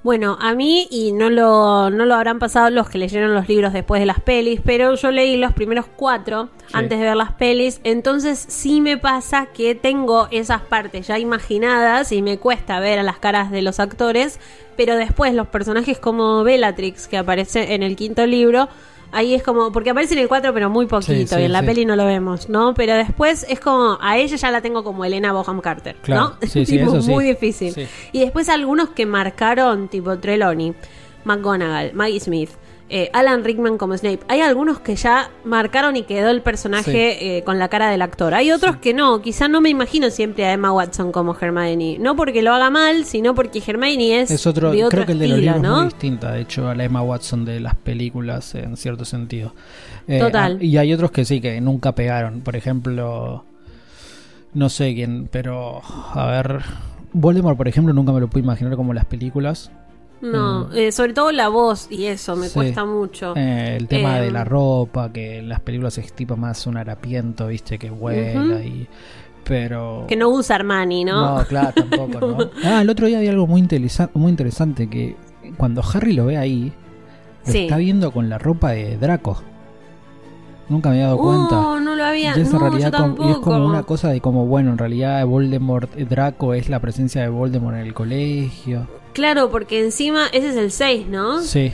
Bueno, 0.01 0.37
a 0.39 0.55
mí, 0.55 0.87
y 0.89 1.11
no 1.11 1.29
lo, 1.29 1.89
no 1.89 2.05
lo 2.05 2.15
habrán 2.15 2.39
pasado 2.39 2.69
los 2.69 2.89
que 2.89 2.97
leyeron 2.97 3.33
los 3.33 3.49
libros 3.49 3.73
después 3.73 3.99
de 3.99 4.05
las 4.05 4.21
pelis, 4.21 4.61
pero 4.63 4.95
yo 4.95 5.11
leí 5.11 5.35
los 5.35 5.51
primeros 5.51 5.87
cuatro 5.93 6.47
Sí. 6.67 6.73
antes 6.73 6.99
de 6.99 7.05
ver 7.05 7.17
las 7.17 7.33
pelis, 7.33 7.81
entonces 7.83 8.39
sí 8.47 8.79
me 8.79 8.97
pasa 8.97 9.47
que 9.47 9.75
tengo 9.75 10.29
esas 10.31 10.61
partes 10.61 11.07
ya 11.07 11.19
imaginadas 11.19 12.13
y 12.13 12.21
me 12.21 12.37
cuesta 12.37 12.79
ver 12.79 12.99
a 12.99 13.03
las 13.03 13.17
caras 13.19 13.51
de 13.51 13.61
los 13.61 13.81
actores, 13.81 14.39
pero 14.77 14.95
después 14.95 15.33
los 15.33 15.49
personajes 15.49 15.99
como 15.99 16.43
Bellatrix, 16.45 17.07
que 17.09 17.17
aparece 17.17 17.73
en 17.73 17.83
el 17.83 17.97
quinto 17.97 18.25
libro, 18.25 18.69
ahí 19.11 19.33
es 19.33 19.43
como, 19.43 19.71
porque 19.71 19.89
aparece 19.91 20.13
en 20.13 20.19
el 20.21 20.27
4 20.27 20.53
pero 20.53 20.69
muy 20.69 20.85
poquito 20.85 21.13
Sí, 21.13 21.27
sí, 21.27 21.35
y 21.39 21.43
en 21.43 21.51
la 21.53 21.61
sí. 21.61 21.65
peli 21.65 21.85
no 21.85 21.95
lo 21.95 22.05
vemos, 22.05 22.49
¿no? 22.49 22.73
Pero 22.73 22.93
después 22.95 23.45
es 23.49 23.59
como, 23.59 23.97
a 24.01 24.17
ella 24.17 24.35
ya 24.35 24.51
la 24.51 24.61
tengo 24.61 24.83
como 24.83 25.05
Elena 25.05 25.31
Boham 25.33 25.61
Carter, 25.61 25.95
Claro, 26.01 26.35
¿no? 26.41 26.47
sí, 26.47 26.65
Tipo, 26.65 26.95
eso 26.97 27.09
muy 27.11 27.25
difícil. 27.25 27.87
Y 28.11 28.19
después 28.21 28.49
algunos 28.49 28.89
que 28.89 29.05
marcaron, 29.05 29.87
tipo 29.87 30.17
Trelawney, 30.17 30.73
McGonagall, 31.25 31.93
Maggie 31.93 32.19
Smith, 32.19 32.49
eh, 32.89 33.09
Alan 33.13 33.43
Rickman 33.43 33.77
como 33.77 33.95
Snape. 33.95 34.19
Hay 34.27 34.41
algunos 34.41 34.79
que 34.79 34.95
ya 34.95 35.29
marcaron 35.43 35.95
y 35.95 36.03
quedó 36.03 36.29
el 36.29 36.41
personaje 36.41 37.37
eh, 37.37 37.43
con 37.43 37.59
la 37.59 37.67
cara 37.67 37.89
del 37.89 38.01
actor. 38.01 38.33
Hay 38.33 38.51
otros 38.51 38.77
que 38.77 38.93
no. 38.93 39.21
Quizá 39.21 39.47
no 39.47 39.61
me 39.61 39.69
imagino 39.69 40.09
siempre 40.09 40.45
a 40.45 40.53
Emma 40.53 40.71
Watson 40.71 41.11
como 41.11 41.35
Hermione. 41.39 41.97
No 41.99 42.15
porque 42.15 42.41
lo 42.41 42.53
haga 42.53 42.69
mal, 42.69 43.05
sino 43.05 43.35
porque 43.35 43.61
Hermione 43.65 44.21
es, 44.21 44.31
Es 44.31 44.47
otro, 44.47 44.71
de 44.71 44.83
otro 44.83 44.97
creo 44.97 45.05
que 45.05 45.11
el 45.11 45.19
de 45.19 45.27
los 45.27 45.37
estilo, 45.37 45.53
libros 45.53 45.71
es 45.71 45.77
muy 45.77 45.89
distinta, 45.89 46.31
de 46.31 46.41
hecho, 46.41 46.67
a 46.67 46.75
la 46.75 46.83
Emma 46.83 47.01
Watson 47.01 47.45
de 47.45 47.59
las 47.59 47.75
películas 47.75 48.55
en 48.55 48.75
cierto 48.75 49.05
sentido. 49.05 49.53
Eh, 50.07 50.19
Total. 50.19 50.57
ah, 50.59 50.63
y 50.63 50.77
hay 50.77 50.91
otros 50.91 51.11
que 51.11 51.25
sí, 51.25 51.41
que 51.41 51.61
nunca 51.61 51.93
pegaron. 51.93 52.41
Por 52.41 52.55
ejemplo, 52.55 53.45
no 54.53 54.69
sé 54.69 54.95
quién, 54.95 55.29
pero 55.31 55.81
a 56.13 56.25
ver, 56.25 56.61
Voldemort, 57.13 57.57
por 57.57 57.67
ejemplo, 57.67 57.93
nunca 57.93 58.11
me 58.11 58.19
lo 58.19 58.29
pude 58.29 58.41
imaginar 58.41 58.75
como 58.75 58.93
las 58.93 59.05
películas. 59.05 59.71
No, 60.21 60.71
eh, 60.73 60.91
sobre 60.91 61.13
todo 61.13 61.31
la 61.31 61.47
voz 61.47 61.87
y 61.89 62.05
eso 62.05 62.35
me 62.35 62.47
Sí. 62.47 62.53
cuesta 62.53 62.83
mucho. 62.85 63.33
Eh, 63.37 63.75
el 63.77 63.87
tema 63.87 64.19
Eh, 64.19 64.23
de 64.23 64.31
la 64.31 64.43
ropa, 64.43 65.11
que 65.13 65.37
en 65.39 65.47
las 65.49 65.61
películas 65.61 65.97
es 65.97 66.11
tipo 66.13 66.35
más 66.35 66.67
un 66.67 66.75
harapiento, 66.77 67.47
viste, 67.47 67.77
que 67.79 67.89
vuela 67.89 68.61
y... 68.63 68.87
Pero... 69.45 70.05
Que 70.07 70.15
no 70.15 70.29
usa 70.29 70.57
Armani, 70.57 71.05
¿no? 71.05 71.39
No, 71.39 71.45
claro, 71.45 71.71
tampoco, 71.73 72.19
¿no? 72.19 72.49
Ah, 72.63 72.81
el 72.81 72.89
otro 72.89 73.07
día 73.07 73.17
había 73.19 73.31
algo 73.31 73.47
muy, 73.47 73.61
interesa- 73.61 74.09
muy 74.13 74.29
interesante, 74.29 74.89
que 74.89 75.15
cuando 75.57 75.81
Harry 75.93 76.13
lo 76.13 76.25
ve 76.25 76.37
ahí, 76.37 76.73
lo 77.45 77.51
Sí. 77.51 77.59
está 77.59 77.77
viendo 77.77 78.11
con 78.11 78.29
la 78.29 78.37
ropa 78.37 78.71
de 78.71 78.97
Draco. 78.97 79.41
Nunca 80.67 80.89
me 80.89 80.95
había 80.97 81.05
dado 81.07 81.17
cuenta. 81.17 81.59
Oh, 81.67 81.79
no 81.79 81.95
lo 81.95 82.03
había. 82.05 82.37
Y 82.37 82.43
no, 82.43 82.59
realidad 82.59 82.91
yo 82.91 83.27
y 83.27 83.31
es 83.31 83.37
como 83.37 83.65
una 83.65 83.81
cosa 83.83 84.09
de 84.09 84.21
como, 84.21 84.45
bueno, 84.45 84.69
en 84.71 84.77
realidad 84.77 85.25
Voldemort, 85.25 85.91
Draco 85.95 86.53
es 86.53 86.69
la 86.69 86.79
presencia 86.79 87.21
de 87.23 87.29
Voldemort 87.29 87.77
en 87.77 87.87
el 87.87 87.93
colegio. 87.95 88.85
Claro, 89.13 89.49
porque 89.49 89.83
encima 89.83 90.27
ese 90.31 90.49
es 90.49 90.55
el 90.55 90.71
6, 90.71 91.07
¿no? 91.07 91.41
Sí, 91.41 91.73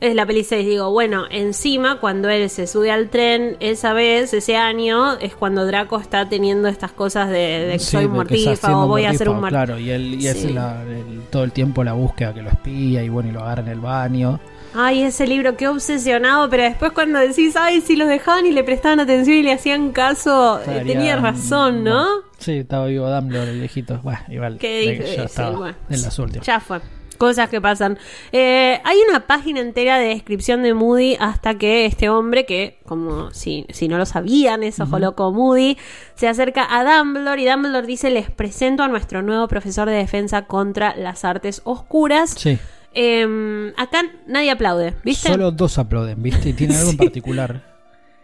Es 0.00 0.14
la 0.14 0.26
peli 0.26 0.44
6, 0.44 0.66
digo, 0.66 0.90
bueno, 0.90 1.24
encima 1.30 1.98
cuando 2.00 2.28
él 2.28 2.50
se 2.50 2.66
sube 2.66 2.90
al 2.90 3.08
tren 3.08 3.56
esa 3.60 3.92
vez, 3.94 4.34
ese 4.34 4.56
año, 4.56 5.14
es 5.18 5.34
cuando 5.34 5.64
Draco 5.66 5.98
está 5.98 6.28
teniendo 6.28 6.68
estas 6.68 6.92
cosas 6.92 7.28
de, 7.30 7.36
de 7.66 7.72
que 7.74 7.78
Sí, 7.78 7.90
soy 7.92 8.08
mortífago, 8.08 8.86
voy 8.86 9.04
a 9.04 9.10
hacer 9.10 9.28
un 9.28 9.36
mortífago, 9.36 9.40
mar... 9.40 9.66
Claro, 9.66 9.78
y, 9.80 9.90
él, 9.90 10.20
y 10.20 10.26
es 10.26 10.50
la- 10.50 10.82
el- 10.82 11.22
todo 11.30 11.44
el 11.44 11.52
tiempo 11.52 11.82
la 11.84 11.92
búsqueda 11.94 12.34
que 12.34 12.42
lo 12.42 12.50
espía 12.50 13.02
y 13.02 13.08
bueno, 13.08 13.30
y 13.30 13.32
lo 13.32 13.40
agarra 13.42 13.62
en 13.62 13.68
el 13.68 13.80
baño. 13.80 14.40
Ay, 14.74 15.02
ese 15.02 15.26
libro, 15.26 15.56
qué 15.56 15.68
obsesionado, 15.68 16.50
pero 16.50 16.64
después 16.64 16.92
cuando 16.92 17.18
decís, 17.20 17.54
ay, 17.56 17.80
si 17.80 17.94
los 17.96 18.08
dejaban 18.08 18.44
y 18.46 18.52
le 18.52 18.64
prestaban 18.64 18.98
atención 19.00 19.36
y 19.36 19.42
le 19.42 19.52
hacían 19.52 19.92
caso, 19.92 20.58
eh, 20.58 20.62
Estaría- 20.62 20.92
tenías 20.92 21.22
razón, 21.22 21.84
¿no? 21.84 22.06
Sí, 22.38 22.58
estaba 22.58 22.86
vivo 22.86 23.08
Dumbledore, 23.08 23.50
el 23.52 23.58
viejito. 23.60 24.00
Bueno, 24.02 24.20
igual. 24.28 24.58
¿Qué 24.58 24.98
ya 24.98 25.06
Sí, 25.06 25.20
estaba 25.20 25.56
bueno. 25.56 25.76
en 25.88 26.02
las 26.02 26.18
últimas. 26.18 26.46
Ya 26.46 26.60
fue. 26.60 26.80
Cosas 27.16 27.48
que 27.48 27.60
pasan. 27.60 27.96
Eh, 28.32 28.80
hay 28.82 28.96
una 29.08 29.20
página 29.28 29.60
entera 29.60 29.98
de 30.00 30.08
descripción 30.08 30.64
de 30.64 30.74
Moody 30.74 31.16
hasta 31.20 31.54
que 31.56 31.86
este 31.86 32.08
hombre, 32.08 32.44
que 32.44 32.80
como 32.86 33.30
si, 33.30 33.66
si 33.70 33.86
no 33.86 33.98
lo 33.98 34.04
sabían, 34.04 34.64
es 34.64 34.80
ojo 34.80 34.98
loco 34.98 35.30
Moody, 35.30 35.78
se 36.16 36.26
acerca 36.26 36.66
a 36.68 36.82
Dumbledore 36.82 37.40
y 37.40 37.46
Dumbledore 37.48 37.86
dice, 37.86 38.10
les 38.10 38.28
presento 38.32 38.82
a 38.82 38.88
nuestro 38.88 39.22
nuevo 39.22 39.46
profesor 39.46 39.88
de 39.88 39.94
defensa 39.94 40.46
contra 40.46 40.96
las 40.96 41.24
artes 41.24 41.60
oscuras. 41.64 42.30
Sí. 42.36 42.58
Eh, 42.94 43.72
acá 43.76 44.02
nadie 44.26 44.50
aplaude, 44.50 44.94
¿viste? 45.04 45.28
Solo 45.28 45.50
dos 45.50 45.78
aplauden, 45.78 46.22
¿viste? 46.22 46.50
Y 46.50 46.52
tiene 46.52 46.76
algo 46.76 46.90
en 46.90 46.96
particular. 46.98 47.74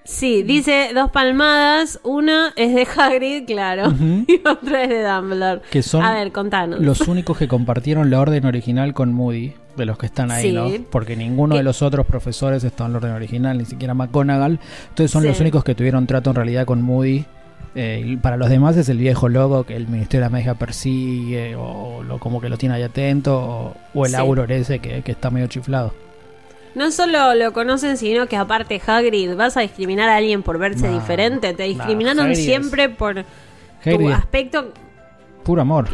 Sí, 0.03 0.43
dice 0.43 0.91
dos 0.95 1.11
palmadas, 1.11 2.01
una 2.03 2.53
es 2.57 2.75
de 2.75 2.87
Hagrid, 2.97 3.45
claro, 3.47 3.93
y 4.27 4.41
otra 4.49 4.83
es 4.85 4.89
de 4.89 5.05
Dumbledore. 5.05 5.61
Que 5.71 5.83
son 5.83 6.03
A 6.03 6.15
ver, 6.15 6.33
contanos. 6.33 6.81
Los 6.81 7.03
únicos 7.03 7.37
que 7.37 7.47
compartieron 7.49 8.11
la 8.11 8.19
orden 8.19 8.47
original 8.47 8.95
con 8.95 9.13
Moody, 9.13 9.53
de 9.77 9.87
los 9.87 9.99
que 9.99 10.07
están 10.07 10.31
ahí, 10.31 10.49
Sí. 10.49 10.53
¿no? 10.53 10.69
Porque 10.91 11.17
ninguno 11.17 11.55
de 11.57 11.63
los 11.63 11.83
otros 11.83 12.07
profesores 12.07 12.65
está 12.65 12.87
en 12.87 12.93
la 12.93 12.99
orden 12.99 13.13
original, 13.13 13.59
ni 13.59 13.67
siquiera 13.67 13.93
McGonagall. 13.95 14.59
Entonces 14.89 15.11
son 15.11 15.23
Sí. 15.23 15.29
los 15.29 15.39
únicos 15.41 15.63
que 15.65 15.75
tuvieron 15.75 16.07
trato 16.07 16.31
en 16.31 16.37
realidad 16.37 16.65
con 16.65 16.81
Moody. 16.83 17.27
Eh, 17.75 18.19
para 18.21 18.37
los 18.37 18.49
demás 18.51 18.77
es 18.77 18.89
el 18.89 18.99
viejo 18.99 19.29
logo 19.29 19.65
que 19.65 19.77
el 19.77 19.87
Ministerio 19.87 20.25
de 20.25 20.31
la 20.31 20.37
Magia 20.37 20.55
persigue, 20.55 21.55
o, 21.57 22.03
lo, 22.03 22.19
como 22.19 22.41
que 22.41 22.49
lo 22.49 22.59
tiene 22.59 22.75
ahí 22.75 22.83
atento, 22.83 23.39
o, 23.39 23.77
o 23.95 24.05
el 24.07 24.11
Sí. 24.11 24.17
Auror 24.17 24.51
ese 24.51 24.81
que, 24.81 25.03
que 25.03 25.13
está 25.13 25.31
medio 25.31 25.47
chiflado. 25.47 25.95
No 26.75 26.91
solo 26.91 27.35
lo 27.35 27.53
conocen, 27.53 27.97
sino 27.97 28.27
que 28.27 28.37
aparte 28.37 28.81
Hagrid, 28.85 29.35
vas 29.37 29.57
a 29.57 29.61
discriminar 29.61 30.09
a 30.09 30.17
alguien 30.17 30.43
por 30.43 30.59
verse 30.59 30.89
No, 30.89 30.95
diferente. 31.01 31.53
Te 31.55 31.63
no, 31.65 31.69
discriminaron 31.69 32.31
es- 32.33 32.43
siempre 32.45 32.89
por 32.89 33.15
tu 33.15 33.25
Hagrid 33.91 34.11
aspecto. 34.13 34.73
puro 35.45 35.63
amor. 35.63 35.89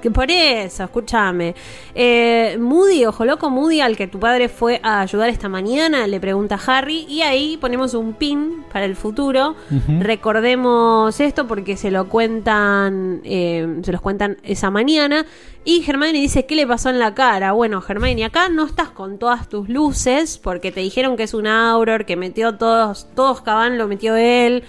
Que 0.00 0.10
por 0.10 0.30
eso, 0.30 0.84
escúchame. 0.84 1.54
Eh, 1.94 2.58
Moody, 2.60 3.06
ojo 3.06 3.24
loco, 3.24 3.50
Moody, 3.50 3.80
al 3.80 3.96
que 3.96 4.06
tu 4.06 4.20
padre 4.20 4.48
fue 4.48 4.80
a 4.82 5.00
ayudar 5.00 5.28
esta 5.30 5.48
mañana, 5.48 6.06
le 6.06 6.20
pregunta 6.20 6.56
a 6.56 6.78
Harry. 6.78 7.06
Y 7.08 7.22
ahí 7.22 7.56
ponemos 7.56 7.94
un 7.94 8.12
pin 8.12 8.64
para 8.72 8.84
el 8.84 8.94
futuro. 8.94 9.56
Recordemos 10.00 11.18
esto 11.18 11.46
porque 11.46 11.76
se 11.76 11.90
lo 11.90 12.08
cuentan, 12.08 13.20
eh, 13.24 13.80
se 13.82 13.92
los 13.92 14.00
cuentan 14.00 14.36
esa 14.42 14.70
mañana. 14.70 15.24
Y 15.68 15.84
Hermione 15.84 16.20
dice, 16.20 16.46
¿qué 16.46 16.54
le 16.54 16.64
pasó 16.64 16.90
en 16.90 17.00
la 17.00 17.12
cara? 17.14 17.50
Bueno, 17.50 17.82
Hermione, 17.86 18.24
acá 18.24 18.48
no 18.48 18.64
estás 18.66 18.90
con 18.90 19.18
todas 19.18 19.48
tus 19.48 19.68
luces 19.68 20.38
porque 20.38 20.70
te 20.70 20.78
dijeron 20.78 21.16
que 21.16 21.24
es 21.24 21.34
un 21.34 21.48
Auror, 21.48 22.04
que 22.04 22.14
metió 22.14 22.54
todos, 22.54 23.08
todos 23.16 23.40
Caban 23.40 23.76
lo 23.76 23.88
metió 23.88 24.14
él. 24.14 24.62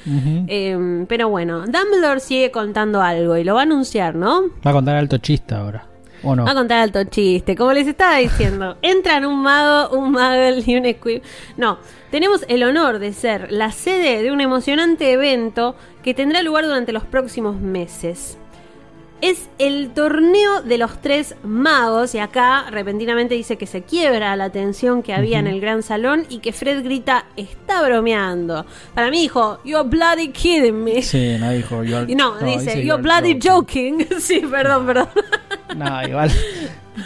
Eh, 0.48 1.06
pero 1.08 1.30
bueno, 1.30 1.66
Dumbledore 1.68 2.20
sigue 2.20 2.50
contando 2.50 3.04
algo 3.04 3.38
y 3.38 3.44
lo 3.44 3.54
va 3.54 3.60
a 3.60 3.64
anunciar, 3.64 4.16
¿no? 4.16 4.46
Va 4.66 4.72
a 4.72 4.74
contar 4.74 4.96
alto 4.96 5.17
chiste 5.18 5.56
ahora. 5.56 5.86
¿O 6.24 6.36
no? 6.36 6.46
Va 6.46 6.52
a 6.52 6.56
contar 6.56 6.80
alto 6.80 7.04
chiste, 7.04 7.56
como 7.56 7.74
les 7.74 7.88
estaba 7.88 8.18
diciendo. 8.18 8.78
Entran 8.82 9.26
un 9.26 9.42
mago, 9.42 9.96
un 9.96 10.12
Muggle 10.12 10.64
y 10.66 10.76
un 10.76 10.92
Squib. 10.94 11.22
No, 11.58 11.78
tenemos 12.10 12.44
el 12.48 12.64
honor 12.64 13.00
de 13.00 13.14
ser 13.14 13.52
la 13.52 13.72
sede 13.72 14.24
de 14.24 14.32
un 14.32 14.42
emocionante 14.42 15.12
evento 15.12 15.76
que 16.04 16.14
tendrá 16.14 16.42
lugar 16.42 16.66
durante 16.66 16.92
los 16.92 17.04
próximos 17.04 17.60
meses. 17.60 18.38
Es 19.20 19.50
el 19.58 19.90
torneo 19.96 20.62
de 20.62 20.78
los 20.78 21.02
tres 21.02 21.36
magos 21.44 22.14
y 22.14 22.20
acá 22.20 22.66
repentinamente 22.70 23.34
dice 23.34 23.58
que 23.58 23.66
se 23.66 23.82
quiebra 23.82 24.36
la 24.36 24.52
tensión 24.52 25.02
que 25.02 25.12
había 25.14 25.40
en 25.40 25.48
el 25.48 25.60
gran 25.60 25.82
salón 25.82 26.26
y 26.30 26.38
que 26.38 26.54
Fred 26.54 26.84
grita, 26.84 27.26
está 27.36 27.82
bromeando. 27.82 28.66
Para 28.94 29.10
mí 29.10 29.20
dijo, 29.22 29.60
you're 29.66 29.90
bloody 29.90 30.30
kidding 30.32 30.84
me. 30.84 31.02
Sí, 31.02 31.36
no 31.40 31.50
dijo. 31.50 31.84
yo- 31.84 32.04
Y 32.04 32.14
no, 32.16 32.38
dice, 32.38 32.86
you're 32.86 33.02
bloody 33.02 33.40
joking. 33.44 34.06
sí, 34.20 34.40
perdón, 34.42 34.86
perdón. 34.86 35.10
No, 35.76 36.04
igual 36.08 36.32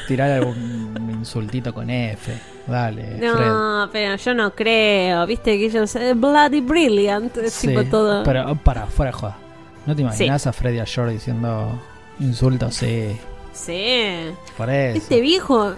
tirar 0.08 0.32
algún 0.32 1.16
insultito 1.18 1.74
con 1.74 1.90
F. 1.90 2.34
Dale, 2.68 3.18
Fred. 3.20 3.34
No, 3.36 3.90
pero 3.92 4.16
yo 4.18 4.34
no 4.34 4.54
creo. 4.54 5.26
Viste 5.26 5.58
que 5.58 5.66
ellos. 5.68 5.96
eh, 5.96 6.14
bloody 6.14 6.60
brilliant. 6.60 7.38
Es 7.38 7.54
Sí, 7.54 7.68
tipo 7.70 7.86
todo. 7.86 8.24
Pero 8.24 8.54
para, 8.56 8.86
fuera 8.88 9.14
joda. 9.14 9.38
¿No 9.86 9.96
te 9.96 10.02
imaginas 10.02 10.46
a 10.46 10.52
Freddy 10.54 10.76
y 10.78 10.80
a 10.80 10.86
George 10.86 11.14
diciendo 11.14 11.82
insultos? 12.22 12.76
Sí, 12.76 13.18
Sí. 13.54 14.32
por 14.58 14.70
eso. 14.70 14.98
Este 14.98 15.22
viejo. 15.22 15.74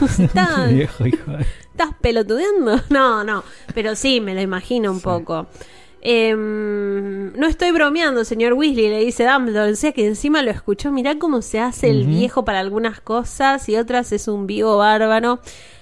está, 0.18 0.66
viejo 0.70 1.06
hijo 1.06 1.32
¿Estás 1.70 1.90
pelotudeando? 2.00 2.80
No, 2.90 3.22
no. 3.24 3.44
Pero 3.74 3.94
sí, 3.94 4.20
me 4.20 4.34
lo 4.34 4.40
imagino 4.40 4.90
un 4.90 5.00
poco. 5.00 5.46
Em, 6.00 7.32
no 7.38 7.46
estoy 7.46 7.72
bromeando, 7.72 8.24
señor 8.24 8.52
Weasley, 8.54 8.88
le 8.88 9.00
dice 9.04 9.24
Dumbledore. 9.26 9.72
O 9.72 9.76
sea 9.76 9.92
que 9.92 10.06
encima 10.06 10.42
lo 10.42 10.50
escuchó. 10.50 10.90
Mirá 10.92 11.18
cómo 11.18 11.42
se 11.42 11.60
hace 11.60 11.90
el 11.90 12.06
viejo 12.06 12.44
para 12.44 12.60
algunas 12.60 13.00
cosas 13.00 13.68
y 13.68 13.76
otras 13.76 14.12
es 14.12 14.28
un 14.28 14.46
vivo 14.46 14.78
bárbaro. 14.78 15.40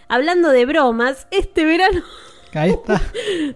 Hablando 0.08 0.50
de 0.50 0.66
bromas, 0.66 1.26
este 1.30 1.64
verano 1.64 2.02
Ahí 2.54 2.70
está. 2.70 3.02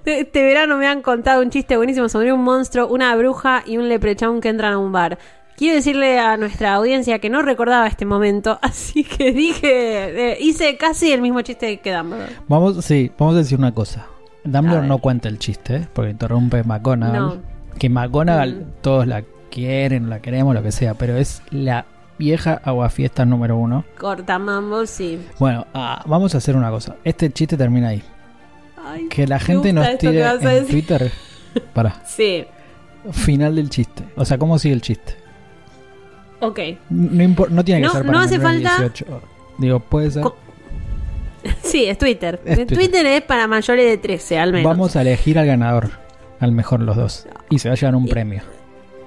Este 0.05 0.43
verano 0.43 0.76
me 0.76 0.86
han 0.89 1.03
contado 1.03 1.41
un 1.41 1.51
chiste 1.51 1.76
buenísimo 1.76 2.09
sobre 2.09 2.32
un 2.32 2.43
monstruo, 2.43 2.89
una 2.89 3.14
bruja 3.14 3.62
y 3.64 3.76
un 3.76 3.89
leprechaun 3.89 4.41
que 4.41 4.49
entran 4.49 4.72
a 4.72 4.78
un 4.78 4.91
bar. 4.91 5.18
Quiero 5.59 5.74
decirle 5.74 6.20
a 6.20 6.36
nuestra 6.36 6.74
audiencia 6.74 7.18
que 7.18 7.28
no 7.30 7.42
recordaba 7.42 7.88
este 7.88 8.04
momento, 8.04 8.59
así 8.62 9.02
que 9.02 9.32
dije, 9.32 10.32
eh, 10.32 10.38
hice 10.40 10.76
casi 10.76 11.12
el 11.12 11.20
mismo 11.20 11.40
chiste 11.42 11.78
que 11.80 11.92
Dumbledore. 11.92 12.32
Vamos, 12.46 12.84
sí, 12.84 13.11
vamos 13.18 13.34
a 13.34 13.38
decir 13.38 13.59
una 13.59 13.74
cosa. 13.74 14.06
Dumbledore 14.44 14.86
no 14.86 14.98
cuenta 14.98 15.28
el 15.28 15.38
chiste, 15.38 15.76
¿eh? 15.76 15.88
porque 15.92 16.12
interrumpe 16.12 16.62
McGonagall. 16.62 17.18
No. 17.20 17.36
Que 17.78 17.88
McGonagall 17.88 18.54
Mm. 18.54 18.64
todos 18.82 19.06
la 19.09 19.24
quieren, 19.50 20.09
la 20.09 20.20
queremos, 20.22 20.54
lo 20.54 20.62
que 20.62 20.70
sea, 20.70 20.94
pero 20.94 21.16
es 21.16 21.42
la 21.50 21.86
vieja 22.18 22.61
aguafiesta 22.64 23.24
número 23.24 23.56
uno. 23.56 23.84
Corta 23.98 24.38
mambo, 24.38 24.86
sí. 24.86 25.18
Bueno, 25.40 25.66
ah, 25.74 26.02
vamos 26.06 26.34
a 26.34 26.38
hacer 26.38 26.56
una 26.56 26.70
cosa. 26.70 26.96
Este 27.02 27.32
chiste 27.32 27.56
termina 27.56 27.88
ahí. 27.88 28.02
Ay, 28.84 29.09
Que 29.09 29.26
la 29.26 29.38
gente 29.40 29.72
nos 29.72 29.98
tire 29.98 30.24
en. 30.24 30.66
Twitter. 30.66 31.11
Para. 31.74 32.00
Sí, 32.06 32.44
Final 33.12 33.56
del 33.56 33.70
chiste. 33.70 34.04
O 34.16 34.24
sea, 34.24 34.38
¿cómo 34.38 34.59
sigue 34.59 34.74
el 34.74 34.82
chiste? 34.82 35.16
Ok. 36.41 36.59
No, 36.91 37.64
tiene 37.64 37.80
que 37.80 37.86
No- 37.86 37.93
ser 37.93 38.03
para 38.07 38.12
no 38.12 38.18
hace 38.24 38.39
falta- 38.39 38.76
18. 38.78 39.20
Digo, 39.59 39.80
puede 39.80 40.11
ser. 40.11 40.22
Co- 40.22 40.36
Sí, 41.62 41.84
es 41.86 41.97
Twitter. 41.99 42.41
Es 42.45 42.57
Twitter. 42.57 42.76
Twitter. 42.78 43.07
es 43.07 43.22
para 43.22 43.47
mayores 43.47 43.86
de 43.86 43.97
13, 43.97 44.39
al 44.39 44.53
menos. 44.53 44.68
Vamos 44.70 44.97
a 44.97 45.03
elegir 45.03 45.39
al 45.39 45.47
ganador. 45.47 45.91
Al 46.41 46.53
mejor 46.53 46.80
los 46.80 46.97
dos. 46.97 47.26
Y 47.51 47.59
se 47.59 47.68
va 47.68 47.74
a 47.74 47.76
llevar 47.76 47.95
un 47.97 48.07
Y- 48.07 48.11
premio. 48.11 48.43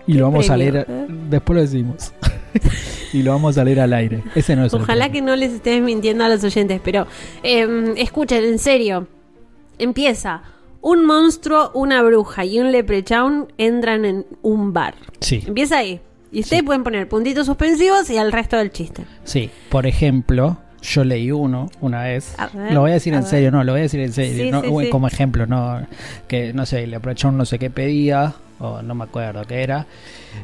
Y 0.07 0.13
¿Qué 0.13 0.19
lo 0.19 0.25
vamos 0.25 0.49
a 0.49 0.57
leer. 0.57 0.86
¿Eh? 0.89 1.05
Después 1.29 1.55
lo 1.55 1.61
decimos. 1.61 2.13
y 3.13 3.21
lo 3.23 3.32
vamos 3.32 3.57
a 3.57 3.63
leer 3.63 3.82
al 3.82 3.93
aire. 3.93 4.23
Ese 4.36 4.55
no 4.55 4.65
es 4.65 4.73
Ojalá 4.73 5.11
que 5.11 5.21
no 5.21 5.36
les 5.36 5.51
estés 5.53 5.82
mintiendo 5.82 6.23
a 6.23 6.29
los 6.29 6.43
oyentes, 6.43 6.82
pero 6.84 7.05
eh, 7.43 7.93
escuchen, 7.97 8.43
en 8.43 8.59
serio. 8.59 9.07
Empieza. 9.77 10.41
Un 10.82 11.05
monstruo, 11.05 11.71
una 11.75 12.01
bruja 12.01 12.43
y 12.43 12.59
un 12.59 12.71
leprechaun 12.71 13.53
entran 13.57 14.03
en 14.05 14.25
un 14.41 14.73
bar. 14.73 14.95
Sí, 15.19 15.43
Empieza 15.45 15.77
ahí. 15.77 16.01
Y 16.32 16.41
ustedes 16.41 16.61
Sí. 16.61 16.65
pueden 16.65 16.84
poner 16.84 17.07
puntitos 17.09 17.45
suspensivos 17.45 18.09
y 18.09 18.17
al 18.17 18.32
resto 18.32 18.57
del 18.57 18.71
chiste. 18.71 19.03
sí. 19.23 19.49
Por 19.69 19.86
ejemplo, 19.86 20.57
yo 20.82 21.03
leí 21.03 21.32
uno 21.32 21.69
una 21.82 22.03
vez. 22.03 22.36
Ver, 22.53 22.73
lo 22.73 22.82
voy 22.82 22.91
a 22.91 22.93
decir 22.95 23.13
a 23.13 23.17
en 23.17 23.23
ver. 23.23 23.29
serio, 23.29 23.51
no, 23.51 23.63
lo 23.63 23.73
voy 23.73 23.79
a 23.79 23.84
decir 23.84 23.99
en 23.99 24.13
serio. 24.13 24.45
Sí, 24.45 24.51
no, 24.51 24.61
sí, 24.61 24.67
uy, 24.69 24.86
sí. 24.86 24.89
Como 24.89 25.07
ejemplo, 25.07 25.45
no. 25.45 25.86
Que 26.27 26.53
no 26.53 26.65
sé, 26.65 26.88
le 26.88 26.95
aprovechó 26.95 27.32
no 27.32 27.45
sé 27.45 27.59
qué 27.59 27.69
pedía. 27.69 28.34
O 28.63 28.84
no 28.84 28.93
me 28.93 29.05
acuerdo 29.05 29.43
qué 29.45 29.63
era. 29.63 29.88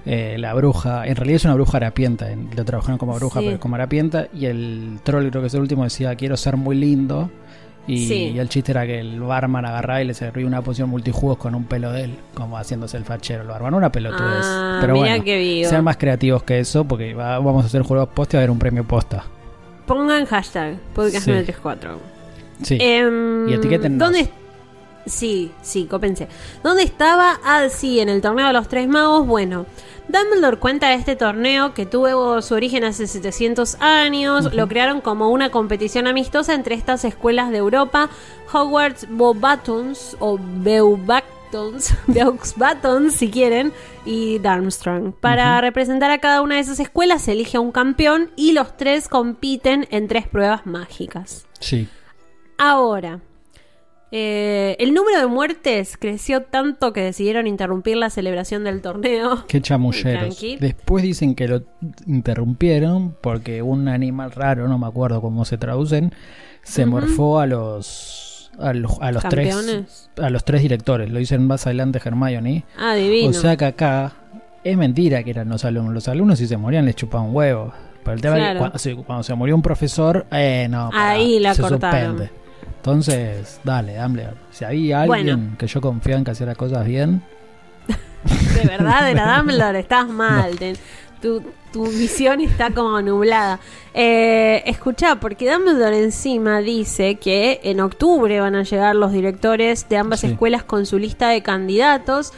Eh, 0.06 0.38
la 0.40 0.54
bruja, 0.56 1.06
en 1.06 1.16
realidad 1.16 1.36
es 1.36 1.46
una 1.46 1.54
bruja 1.54 1.78
harapienta. 1.78 2.32
en- 2.32 2.50
Lo 2.56 2.66
trabajaron 2.66 2.98
como 2.98 3.14
bruja, 3.14 3.42
pero 3.42 3.60
como 3.60 3.76
harapienta. 3.76 4.28
Y 4.34 4.46
el 4.48 5.00
troll, 5.04 5.30
creo 5.30 5.42
que 5.44 5.48
es 5.48 5.54
el 5.54 5.62
último, 5.62 5.84
decía: 5.84 6.16
Quiero 6.16 6.36
ser 6.36 6.58
muy 6.58 6.76
lindo. 6.76 7.30
Y, 7.88 8.06
Sí. 8.08 8.14
y 8.36 8.40
el 8.40 8.50
chiste 8.50 8.72
era 8.74 8.86
que 8.86 9.00
el 9.00 9.20
barman 9.22 9.66
agarraba 9.66 10.02
y 10.02 10.06
le 10.06 10.14
servía 10.14 10.46
una 10.46 10.62
poción 10.62 10.90
multijugos 10.90 11.38
con 11.38 11.56
un 11.56 11.64
pelo 11.64 11.92
de 11.92 12.04
él, 12.04 12.16
como 12.34 12.58
haciéndose 12.58 12.98
el 12.98 13.06
fachero. 13.06 13.44
El 13.44 13.48
barman, 13.48 13.74
una 13.74 13.92
pelotudez. 13.92 14.44
Ah, 14.44 14.78
pero 14.82 14.96
bueno, 14.98 15.24
sean 15.70 15.84
más 15.86 15.96
creativos 15.98 16.44
que 16.44 16.60
eso, 16.60 16.84
porque 16.86 17.14
va- 17.14 17.40
vamos 17.40 17.64
a 17.64 17.68
hacer 17.68 17.82
juegos 17.84 18.10
posta 18.10 18.36
y 18.36 18.38
va 18.38 18.40
a 18.40 18.44
haber 18.44 18.52
un 18.52 18.60
premio 18.60 18.84
posta. 18.84 19.24
Pongan 19.86 20.26
hashtag 20.26 20.76
podcast 20.94 21.24
Sí. 21.26 21.32
934. 21.32 22.00
Sí. 22.62 22.78
Em, 22.82 23.48
Y 23.48 23.54
etiquétennos. 23.54 24.00
¿Dónde 24.00 24.30
Sí, 25.08 25.52
sí, 25.62 25.86
copense. 25.86 26.28
¿Dónde 26.64 26.84
estaba? 26.84 27.40
Ah, 27.44 27.68
sí, 27.70 28.00
en 28.00 28.10
el 28.10 28.22
torneo 28.22 28.48
de 28.48 28.54
los 28.54 28.68
tres 28.68 28.88
magos. 28.88 29.26
Bueno, 29.26 29.66
Dumbledore 30.08 30.58
cuenta 30.58 30.90
de 30.90 30.96
este 30.96 31.16
torneo 31.16 31.74
que 31.74 31.86
tuvo 31.86 32.42
su 32.42 32.54
origen 32.54 32.84
hace 32.84 33.08
700 33.08 33.76
años. 33.82 34.54
Lo 34.54 34.68
crearon 34.68 35.02
como 35.02 35.30
una 35.30 35.50
competición 35.50 36.08
amistosa 36.08 36.54
entre 36.54 36.76
estas 36.76 37.04
escuelas 37.04 37.52
de 37.52 37.58
Europa, 37.58 38.10
Hogwarts 38.54 39.08
Beauxbatons 39.10 40.16
o 40.20 40.40
Beauxbatons, 40.40 41.94
Beauxbatons 42.08 43.14
si 43.14 43.30
quieren, 43.30 43.74
y 44.06 44.40
Darmstrong. 44.40 45.12
Para 45.14 45.60
representar 45.60 46.12
a 46.12 46.20
cada 46.20 46.42
una 46.42 46.56
de 46.56 46.62
esas 46.62 46.80
escuelas 46.80 47.24
se 47.24 47.34
elige 47.34 47.58
a 47.58 47.62
un 47.62 47.74
campeón 47.74 48.32
y 48.38 48.54
los 48.54 48.78
tres 48.78 49.10
compiten 49.10 49.88
en 49.92 50.08
tres 50.08 50.28
pruebas 50.28 50.66
mágicas. 50.66 51.46
sí. 51.60 51.88
Ahora, 52.60 53.20
eh, 54.12 54.76
el 54.80 54.94
número 54.94 55.20
de 55.20 55.28
muertes 55.28 55.98
creció 55.98 56.44
tanto 56.44 56.94
que 56.94 57.02
decidieron 57.02 57.46
interrumpir 57.48 57.98
la 57.98 58.10
celebración 58.10 58.64
del 58.64 58.82
torneo. 58.82 59.46
Qué 59.48 59.62
chamulleros. 59.62 60.40
Después 60.60 61.04
dicen 61.04 61.36
que 61.36 61.48
lo 61.48 61.64
interrumpieron 62.06 63.16
porque 63.22 63.62
un 63.62 63.88
animal 63.88 64.32
raro, 64.32 64.68
no 64.68 64.78
me 64.78 64.88
acuerdo 64.88 65.22
cómo 65.22 65.46
se 65.46 65.58
traducen, 65.58 66.14
se 66.64 66.86
morfó 66.86 67.40
a 67.40 67.48
los 67.48 68.52
a 68.60 68.74
los, 68.74 69.00
a 69.02 69.12
los 69.12 69.24
tres 69.24 69.56
a 70.18 70.30
los 70.30 70.44
tres 70.44 70.62
directores. 70.62 71.10
Lo 71.10 71.20
dicen 71.20 71.46
más 71.46 71.66
adelante 71.68 72.00
Hermione. 72.04 72.66
Ah, 72.78 72.96
divino. 72.96 73.30
O 73.30 73.34
sea 73.34 73.56
que 73.56 73.66
acá 73.66 74.14
es 74.64 74.78
mentira 74.78 75.24
que 75.24 75.32
eran 75.32 75.50
los 75.50 75.64
alumnos. 75.66 75.94
Los 75.94 76.08
alumnos 76.08 76.40
si 76.40 76.48
se 76.48 76.58
morían 76.58 76.86
les 76.86 76.96
chupaban 76.96 77.30
un 77.30 77.36
huevo. 77.36 77.74
Pero 78.04 78.16
el 78.16 78.22
tema 78.22 78.38
es 78.38 78.42
que 78.42 78.58
Claro. 78.94 79.04
cuando, 79.06 79.24
se 79.24 79.34
murió 79.34 79.54
un 79.54 79.62
profesor, 79.62 80.26
eh, 80.32 80.68
no, 80.70 80.90
pará, 80.92 81.10
Ahí 81.10 81.40
la 81.40 81.54
se 81.54 81.62
cortaron. 81.62 82.18
suspende. 82.18 82.47
Entonces, 82.78 83.60
dale, 83.64 83.98
Dumbledore. 83.98 84.38
Si 84.52 84.64
había 84.66 85.02
alguien 85.02 85.26
Bueno. 85.38 85.58
que 85.58 85.68
yo 85.68 85.82
confiaba 85.82 86.20
en 86.20 86.26
que 86.26 86.32
hacía 86.32 86.46
las 86.46 86.58
cosas 86.58 86.86
bien, 86.86 87.22
De 88.56 88.68
verdad, 88.68 89.10
era 89.10 89.38
Dumbledore, 89.38 89.80
estás 89.80 90.08
mal. 90.08 90.58
te- 90.58 90.76
tu, 91.22 91.42
tu 91.74 91.88
visión 91.88 92.42
está 92.42 92.70
como 92.72 93.02
nublada. 93.02 93.60
Eh, 93.94 94.62
escuchá, 94.68 95.16
porque 95.20 95.52
Dumbledore 95.52 96.04
encima 96.04 96.60
dice 96.60 97.16
que 97.16 97.60
en 97.64 97.80
octubre 97.82 98.40
van 98.40 98.56
a 98.56 98.62
llegar 98.64 98.96
los 98.96 99.12
directores 99.12 99.90
de 99.90 99.98
ambas 99.98 100.20
Sí. 100.22 100.28
escuelas 100.28 100.64
con 100.64 100.86
su 100.86 101.00
lista 101.00 101.30
de 101.30 101.42
candidatos. 101.42 102.34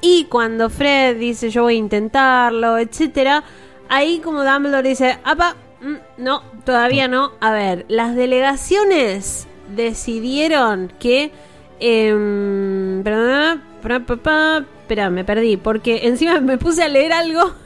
Y 0.00 0.24
cuando 0.24 0.68
Fred 0.68 1.16
dice 1.18 1.50
yo 1.50 1.62
voy 1.62 1.76
a 1.76 1.78
intentarlo, 1.78 2.76
etcétera, 2.78 3.44
ahí 3.88 4.18
como 4.18 4.42
Dumbledore 4.44 4.88
dice, 4.88 5.16
apa, 5.24 5.54
mm, 5.80 6.22
no, 6.22 6.42
todavía 6.64 7.06
no. 7.08 7.30
A 7.40 7.52
ver, 7.52 7.84
las 7.88 8.16
delegaciones 8.16 9.46
decidieron 9.74 10.92
que 10.98 11.30
Em, 11.80 13.02
pa, 13.02 13.58
pa, 13.82 14.16
pa, 14.16 14.64
espera, 14.82 15.10
me 15.10 15.24
perdí, 15.24 15.56
porque 15.56 16.06
encima 16.06 16.40
me 16.40 16.56
puse 16.56 16.82
a 16.82 16.88
leer 16.88 17.12
algo. 17.12 17.52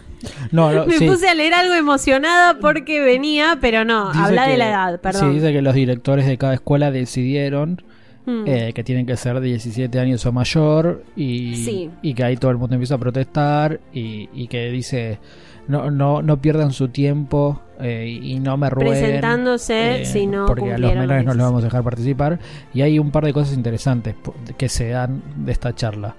No, 0.51 0.73
no, 0.73 0.85
me 0.87 0.95
sí. 0.99 1.07
puse 1.07 1.29
a 1.29 1.35
leer 1.35 1.55
algo 1.55 1.75
emocionada 1.75 2.59
porque 2.59 3.01
venía, 3.01 3.59
pero 3.61 3.85
no, 3.85 4.09
Dice 4.09 4.25
habla 4.25 4.49
de 4.49 4.57
la 4.57 4.69
edad, 4.71 5.01
perdón. 5.01 5.29
Sí, 5.31 5.35
dice 5.37 5.53
que 5.53 5.63
los 5.63 5.75
directores 5.75 6.27
de 6.27 6.37
cada 6.39 6.55
escuela 6.55 6.91
decidieron 6.91 7.83
Hmm. 8.27 8.43
eh, 8.47 8.73
que 8.75 8.83
tienen 8.85 9.07
que 9.07 9.17
ser 9.17 9.41
de 9.41 9.47
17 9.47 9.99
años 10.01 10.27
o 10.27 10.33
mayor 10.33 11.03
y, 11.17 11.55
Sí. 11.65 11.91
y 12.03 12.13
que 12.15 12.25
ahí 12.25 12.37
todo 12.37 12.51
el 12.51 12.59
mundo 12.59 12.75
empieza 12.75 12.97
a 12.97 12.99
protestar 12.99 13.81
y, 13.95 14.29
y 14.35 14.49
que 14.49 14.71
dice 14.71 15.19
no 15.67 15.91
no 15.91 16.21
no 16.21 16.39
pierdan 16.43 16.73
su 16.73 16.89
tiempo 16.89 17.63
eh, 17.81 18.07
y 18.23 18.39
no 18.41 18.57
me 18.57 18.69
rueguen 18.71 18.93
Presentándose 19.05 20.03
eh, 20.03 20.05
si 20.05 20.27
no 20.27 20.47
porque 20.47 20.73
a 20.73 20.79
los 20.79 20.93
menores 20.95 21.25
no 21.25 21.29
los 21.31 21.37
les 21.37 21.45
vamos 21.47 21.63
a 21.63 21.67
dejar 21.67 21.83
participar. 21.85 22.39
Y 22.75 22.83
hay 22.83 22.99
un 22.99 23.11
par 23.11 23.25
de 23.25 23.33
cosas 23.33 23.55
interesantes 23.55 24.15
que 24.57 24.69
se 24.69 24.89
dan 24.91 25.23
de 25.37 25.53
esta 25.53 25.75
charla. 25.75 26.17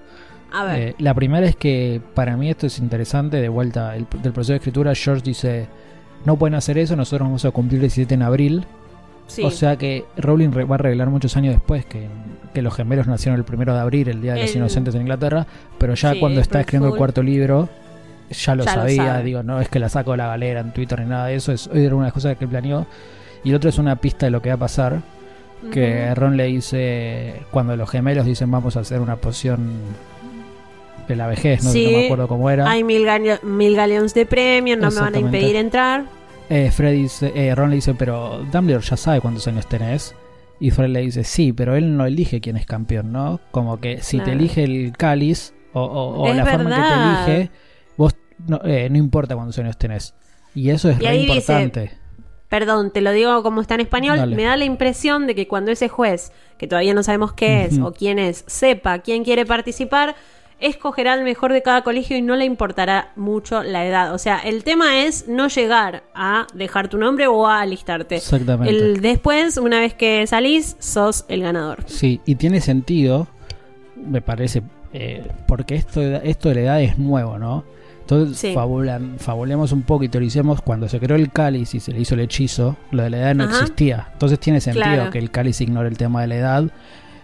A 0.52 0.64
ver, 0.64 0.78
Eh, 0.80 0.94
la 0.98 1.14
primera 1.14 1.46
es 1.46 1.54
que 1.56 2.00
para 2.14 2.36
mí 2.36 2.50
esto 2.50 2.66
es 2.66 2.78
interesante 2.78 3.36
de 3.40 3.48
vuelta 3.48 3.94
el- 3.94 4.06
del 4.22 4.32
proceso 4.32 4.52
de 4.52 4.56
escritura 4.56 4.94
George 4.94 5.22
dice 5.22 5.66
no 6.24 6.36
pueden 6.36 6.54
hacer 6.54 6.76
eso 6.76 6.96
nosotros 6.96 7.28
vamos 7.28 7.44
a 7.44 7.50
cumplir 7.52 7.76
el 7.76 7.82
17 7.82 8.14
en 8.14 8.22
abril 8.22 8.64
sí. 9.28 9.42
o 9.44 9.50
sea 9.52 9.76
que 9.76 10.04
Rowling 10.16 10.48
va 10.50 10.74
a 10.74 10.78
revelar 10.78 11.08
muchos 11.08 11.36
años 11.36 11.54
después 11.54 11.84
que, 11.86 12.08
que 12.52 12.62
los 12.62 12.74
gemelos 12.74 13.06
nacieron 13.06 13.38
el 13.38 13.44
primero 13.44 13.72
de 13.74 13.78
abril, 13.80 14.08
el 14.08 14.20
Día 14.20 14.34
de 14.34 14.40
los 14.42 14.50
El- 14.50 14.56
Inocentes 14.56 14.94
en 14.96 15.02
Inglaterra, 15.02 15.46
pero 15.78 15.94
ya 15.94 16.14
Sí, 16.14 16.18
cuando 16.18 16.40
está 16.40 16.60
escribiendo 16.60 16.92
el 16.92 16.98
cuarto 16.98 17.22
libro, 17.22 17.68
ya 18.30 18.54
lo 18.54 18.64
Ya 18.64 18.74
sabía, 18.74 19.18
digo, 19.22 19.42
no 19.42 19.60
es 19.60 19.68
que 19.68 19.78
la 19.78 19.88
saco 19.88 20.12
de 20.12 20.16
la 20.18 20.26
galera 20.28 20.60
en 20.60 20.72
Twitter 20.72 21.00
ni 21.00 21.06
nada 21.06 21.26
de 21.26 21.34
eso, 21.36 21.52
es 21.52 21.68
era 21.74 21.94
una 21.94 22.04
de 22.04 22.08
las 22.08 22.12
cosas 22.14 22.36
que 22.36 22.46
planeó. 22.48 22.86
Y 23.44 23.50
el 23.50 23.56
otro 23.56 23.70
es 23.70 23.78
una 23.78 23.96
pista 23.96 24.26
de 24.26 24.30
lo 24.30 24.40
que 24.42 24.50
va 24.50 24.54
a 24.56 24.58
pasar, 24.58 25.00
que. 25.72 26.14
Ron 26.14 26.36
le 26.36 26.44
dice, 26.44 27.34
cuando 27.50 27.76
los 27.76 27.88
gemelos 27.90 28.26
dicen 28.26 28.50
vamos 28.50 28.76
a 28.76 28.80
hacer 28.80 29.00
una 29.00 29.16
poción 29.16 29.70
de 31.08 31.16
la 31.16 31.26
vejez, 31.26 31.64
no, 31.64 31.70
Sí, 31.70 31.84
no 31.86 31.90
me 31.98 32.04
acuerdo 32.04 32.28
cómo 32.28 32.50
era. 32.50 32.70
Hay 32.70 32.84
mil, 32.84 33.06
mil 33.42 33.76
galeones 33.76 34.14
de 34.14 34.26
premio, 34.26 34.76
no 34.76 34.90
me 34.90 35.00
van 35.00 35.14
a 35.14 35.18
impedir 35.18 35.56
entrar. 35.56 36.04
Eh, 36.48 36.70
Fred 36.70 36.92
dice, 36.92 37.32
eh, 37.34 37.54
Ron 37.54 37.70
le 37.70 37.76
dice, 37.76 37.94
pero 37.94 38.44
Dumbledore 38.52 38.84
ya 38.84 38.96
sabe 38.96 39.20
cuántos 39.20 39.46
años 39.48 39.68
tenés. 39.68 40.14
Y 40.58 40.70
Fred 40.72 40.88
le 40.90 41.00
dice, 41.00 41.24
sí, 41.24 41.52
pero 41.52 41.74
él 41.76 41.96
no 41.96 42.04
elige 42.06 42.40
quién 42.40 42.56
es 42.56 42.66
campeón, 42.66 43.12
¿no? 43.12 43.40
Como 43.50 43.80
que 43.80 44.02
si 44.02 44.18
te 44.20 44.32
elige 44.32 44.64
el 44.64 44.92
cáliz 44.96 45.54
o, 45.72 45.80
o- 45.82 46.22
o 46.30 46.34
la 46.34 46.44
forma 46.44 46.70
en 46.76 46.82
que 46.82 46.88
te 46.88 47.32
elige, 47.34 47.50
no, 48.46 48.60
eh, 48.64 48.88
no 48.90 48.98
importa 48.98 49.34
cuántos 49.34 49.58
años 49.58 49.76
tenés. 49.76 50.14
Y 50.54 50.70
eso 50.70 50.90
es 50.90 50.98
Y 50.98 51.02
re 51.02 51.08
ahí 51.08 51.26
dice, 51.26 51.34
importante. 51.34 51.92
Perdón, 52.48 52.90
te 52.90 53.00
lo 53.00 53.12
digo 53.12 53.42
como 53.42 53.60
está 53.60 53.74
en 53.74 53.82
español. 53.82 54.18
Dale. 54.18 54.34
Me 54.34 54.42
da 54.42 54.56
la 54.56 54.64
impresión 54.64 55.26
de 55.26 55.34
que 55.34 55.46
cuando 55.46 55.70
ese 55.70 55.88
juez, 55.88 56.32
que 56.58 56.66
todavía 56.66 56.94
no 56.94 57.02
sabemos 57.02 57.32
qué 57.32 57.64
es 57.64 57.78
o 57.78 57.92
quién 57.92 58.18
es, 58.18 58.44
sepa 58.48 58.98
quién 58.98 59.22
quiere 59.22 59.46
participar, 59.46 60.16
escogerá 60.60 61.14
el 61.14 61.24
mejor 61.24 61.52
de 61.52 61.62
cada 61.62 61.82
colegio 61.82 62.16
y 62.16 62.22
no 62.22 62.36
le 62.36 62.44
importará 62.44 63.12
mucho 63.16 63.62
la 63.62 63.86
edad. 63.86 64.14
O 64.14 64.18
sea, 64.18 64.38
el 64.38 64.62
tema 64.64 65.04
es 65.04 65.26
no 65.26 65.48
llegar 65.48 66.02
a 66.14 66.46
dejar 66.54 66.88
tu 66.88 66.98
nombre 66.98 67.26
o 67.26 67.46
a 67.46 67.60
alistarte. 67.60 68.16
Exactamente. 68.16 68.74
El 68.74 69.00
después, 69.00 69.56
una 69.56 69.80
vez 69.80 69.94
que 69.94 70.26
salís, 70.26 70.76
sos 70.78 71.24
el 71.28 71.42
ganador. 71.42 71.84
Sí, 71.86 72.20
y 72.26 72.34
tiene 72.34 72.60
sentido, 72.60 73.28
me 73.96 74.20
parece, 74.20 74.62
eh, 74.92 75.26
porque 75.46 75.76
esto, 75.76 76.02
esto 76.02 76.48
de 76.50 76.54
la 76.56 76.60
edad 76.60 76.82
es 76.82 76.98
nuevo, 76.98 77.38
¿no? 77.38 77.64
Entonces, 78.10 78.38
Sí. 78.38 78.54
fabulan- 78.54 79.18
fabulemos 79.18 79.70
un 79.72 79.82
poco 79.82 80.02
y 80.04 80.08
teoricemos 80.08 80.62
cuando 80.62 80.88
se 80.88 80.98
creó 80.98 81.16
el 81.16 81.30
cáliz 81.30 81.74
y 81.74 81.80
se 81.80 81.92
le 81.92 82.00
hizo 82.00 82.14
el 82.14 82.20
hechizo, 82.22 82.76
lo 82.90 83.04
de 83.04 83.10
la 83.10 83.18
edad 83.18 83.34
no 83.36 83.44
Ajá. 83.44 83.52
existía. 83.60 84.08
Entonces 84.12 84.40
tiene 84.40 84.60
sentido 84.60 84.84
Claro. 84.84 85.10
que 85.10 85.18
el 85.18 85.30
cáliz 85.30 85.60
ignore 85.60 85.88
el 85.88 85.96
tema 85.96 86.20
de 86.22 86.26
la 86.26 86.34
edad. 86.36 86.64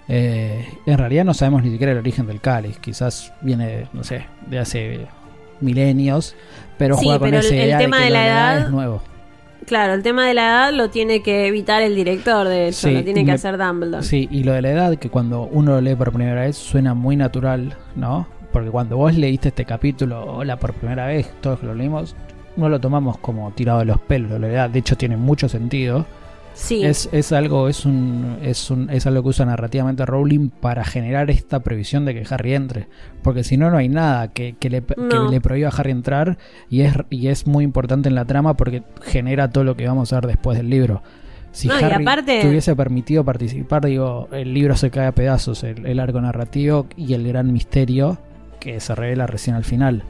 Eh, 0.09 0.65
en 0.87 0.99
realidad 0.99 1.25
no 1.25 1.35
sabemos 1.35 1.65
ni 1.65 1.71
siquiera 1.73 1.93
el 1.93 1.99
origen 1.99 2.27
del 2.29 2.41
cáliz, 2.41 2.79
quizás 2.79 3.33
viene, 3.41 3.89
no 3.93 4.05
sé, 4.05 4.27
de 4.49 4.59
hace 4.61 5.07
milenios, 5.61 6.37
pero 6.79 6.97
Sí, 6.97 7.05
juega 7.07 7.19
con 7.19 7.35
esa 7.35 7.55
el- 7.55 7.79
tema 7.79 7.99
de 7.99 8.05
que 8.05 8.11
la 8.11 8.19
de 8.21 8.25
la 8.25 8.27
edad 8.27 8.57
edad- 8.59 8.67
es 8.67 8.71
nuevo. 8.71 9.03
Claro, 9.67 9.95
el 9.95 10.03
tema 10.05 10.29
de 10.29 10.35
la 10.35 10.43
edad 10.47 10.73
lo 10.73 10.91
tiene 10.91 11.23
que 11.23 11.49
evitar 11.49 11.83
el 11.83 11.97
director, 11.97 12.47
de 12.47 12.69
hecho, 12.69 12.87
Sí, 12.87 12.95
lo 12.95 13.03
tiene 13.03 13.23
que 13.23 13.27
me- 13.27 13.33
hacer 13.33 13.59
Dumbledore. 13.59 14.05
Sí, 14.05 14.29
y 14.31 14.45
lo 14.45 14.53
de 14.53 14.63
la 14.63 14.71
edad, 14.71 14.95
que 14.97 15.11
cuando 15.11 15.43
uno 15.43 15.73
lo 15.73 15.81
lee 15.81 15.97
por 15.97 16.13
primera 16.13 16.43
vez 16.43 16.57
suena 16.57 16.95
muy 16.95 17.17
natural, 17.17 17.75
¿no? 17.97 18.29
Porque 18.57 18.71
cuando 18.71 18.97
vos 18.97 19.15
leíste 19.15 19.49
este 19.51 19.67
capítulo, 19.67 20.25
hola, 20.25 20.57
por 20.59 20.73
primera 20.73 21.05
vez, 21.09 21.31
todos 21.43 21.61
que 21.61 21.67
lo 21.67 21.75
leímos, 21.75 22.17
no 22.57 22.71
lo 22.71 22.81
tomamos 22.81 23.19
como 23.19 23.51
tirado 23.51 23.81
de 23.81 23.85
los 23.85 24.01
pelos, 24.01 24.41
la 24.41 24.49
edad, 24.49 24.71
de 24.71 24.79
hecho 24.79 24.97
tiene 24.97 25.19
mucho 25.19 25.47
sentido. 25.47 26.07
Sí. 26.55 26.83
Es, 26.83 27.11
es 27.13 27.33
algo, 27.33 27.69
es 27.69 27.85
un, 27.85 28.39
es 28.43 28.71
un, 28.71 28.89
es 28.89 29.07
algo 29.07 29.23
que 29.25 29.29
usa 29.29 29.45
narrativamente 29.45 30.07
Rowling 30.07 30.49
para 30.49 30.85
generar 30.85 31.29
esta 31.31 31.61
previsión 31.61 32.07
de 32.07 32.15
que 32.15 32.25
Harry 32.35 32.55
entre. 32.55 32.89
Porque 33.21 33.45
si 33.45 33.59
no, 33.59 33.71
no 33.71 33.77
hay 33.77 33.91
nada 33.91 34.29
que, 34.33 34.55
que 34.59 34.71
le, 34.71 34.81
que 34.83 35.19
le 35.31 35.41
prohíba 35.43 35.69
a 35.69 35.73
Harry 35.77 35.91
entrar 35.91 36.39
y 36.71 36.81
es, 36.81 36.95
y 37.11 37.27
es 37.29 37.47
muy 37.47 37.63
importante 37.63 38.09
en 38.09 38.15
la 38.15 38.25
trama 38.25 38.57
porque 38.57 38.85
genera 39.03 39.51
todo 39.51 39.65
lo 39.65 39.77
que 39.77 39.87
vamos 39.87 40.15
a 40.15 40.17
ver 40.21 40.29
después 40.29 40.57
del 40.57 40.71
libro. 40.71 41.03
Si 41.53 41.69
No, 41.69 41.75
Harry 41.75 42.03
aparte- 42.05 42.41
te 42.41 42.49
hubiese 42.49 42.75
permitido 42.75 43.23
participar, 43.23 43.85
digo, 43.85 44.29
el 44.33 44.55
libro 44.55 44.77
se 44.77 44.91
cae 44.91 45.09
a 45.09 45.13
pedazos, 45.13 45.63
el, 45.63 45.85
el 45.85 46.01
arco 46.01 46.23
narrativo 46.23 46.87
y 46.97 47.13
el 47.13 47.29
gran 47.29 47.53
misterio 47.53 48.17
que 48.67 48.81
se 48.81 48.95
revela 48.95 49.27
recién 49.27 49.57
al 49.57 49.65
final. 49.65 50.03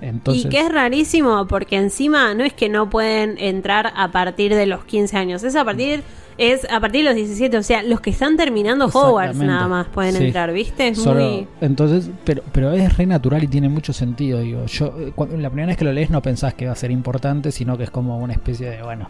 Entonces, 0.00 0.44
y 0.44 0.48
que 0.48 0.60
es 0.60 0.72
rarísimo 0.72 1.46
porque 1.48 1.76
encima 1.76 2.32
no 2.34 2.44
es 2.44 2.52
que 2.52 2.68
no 2.68 2.88
pueden 2.88 3.36
entrar 3.38 3.92
a 3.96 4.12
partir 4.12 4.54
de 4.54 4.64
los 4.66 4.84
15 4.84 5.16
años, 5.16 5.42
es 5.42 5.56
a 5.56 5.64
partir 5.64 6.02
es 6.38 6.64
a 6.70 6.78
partir 6.78 7.00
de 7.02 7.06
los 7.06 7.16
17, 7.16 7.58
o 7.58 7.62
sea, 7.64 7.82
los 7.82 8.00
que 8.00 8.10
están 8.10 8.36
terminando 8.36 8.86
Hogwarts 8.86 9.38
nada 9.38 9.66
más 9.66 9.88
pueden 9.88 10.14
Sí. 10.14 10.26
entrar, 10.26 10.52
¿viste? 10.52 10.86
Es 10.86 10.98
Solo- 10.98 11.20
muy 11.24 11.48
entonces, 11.60 12.10
pero, 12.24 12.44
pero 12.52 12.70
es 12.70 12.96
re 12.96 13.06
natural 13.06 13.42
y 13.42 13.48
tiene 13.48 13.68
mucho 13.68 13.92
sentido, 13.92 14.38
digo. 14.38 14.64
Yo 14.66 14.94
eh, 15.00 15.12
cuando, 15.16 15.36
la 15.36 15.50
primera 15.50 15.66
vez 15.66 15.76
que 15.76 15.84
lo 15.84 15.92
lees 15.92 16.10
no 16.10 16.22
pensás 16.22 16.54
que 16.54 16.66
va 16.66 16.72
a 16.72 16.76
ser 16.76 16.92
importante, 16.92 17.50
sino 17.50 17.76
que 17.76 17.82
es 17.82 17.90
como 17.90 18.18
una 18.18 18.34
especie 18.34 18.70
de, 18.70 18.82
bueno, 18.84 19.08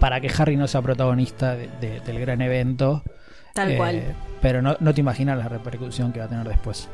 para 0.00 0.20
que 0.20 0.28
Harry 0.36 0.56
no 0.56 0.66
sea 0.66 0.82
protagonista 0.82 1.54
de- 1.54 1.68
de- 1.80 2.00
del 2.00 2.18
gran 2.18 2.42
evento. 2.42 3.02
tal 3.54 3.70
eh, 3.72 3.76
cual. 3.76 4.02
Pero 4.42 4.60
no, 4.60 4.76
no 4.80 4.92
te 4.94 5.00
imaginas 5.00 5.38
la 5.38 5.48
repercusión 5.48 6.12
que 6.12 6.18
va 6.18 6.24
a 6.26 6.28
tener 6.28 6.48
después. 6.48 6.88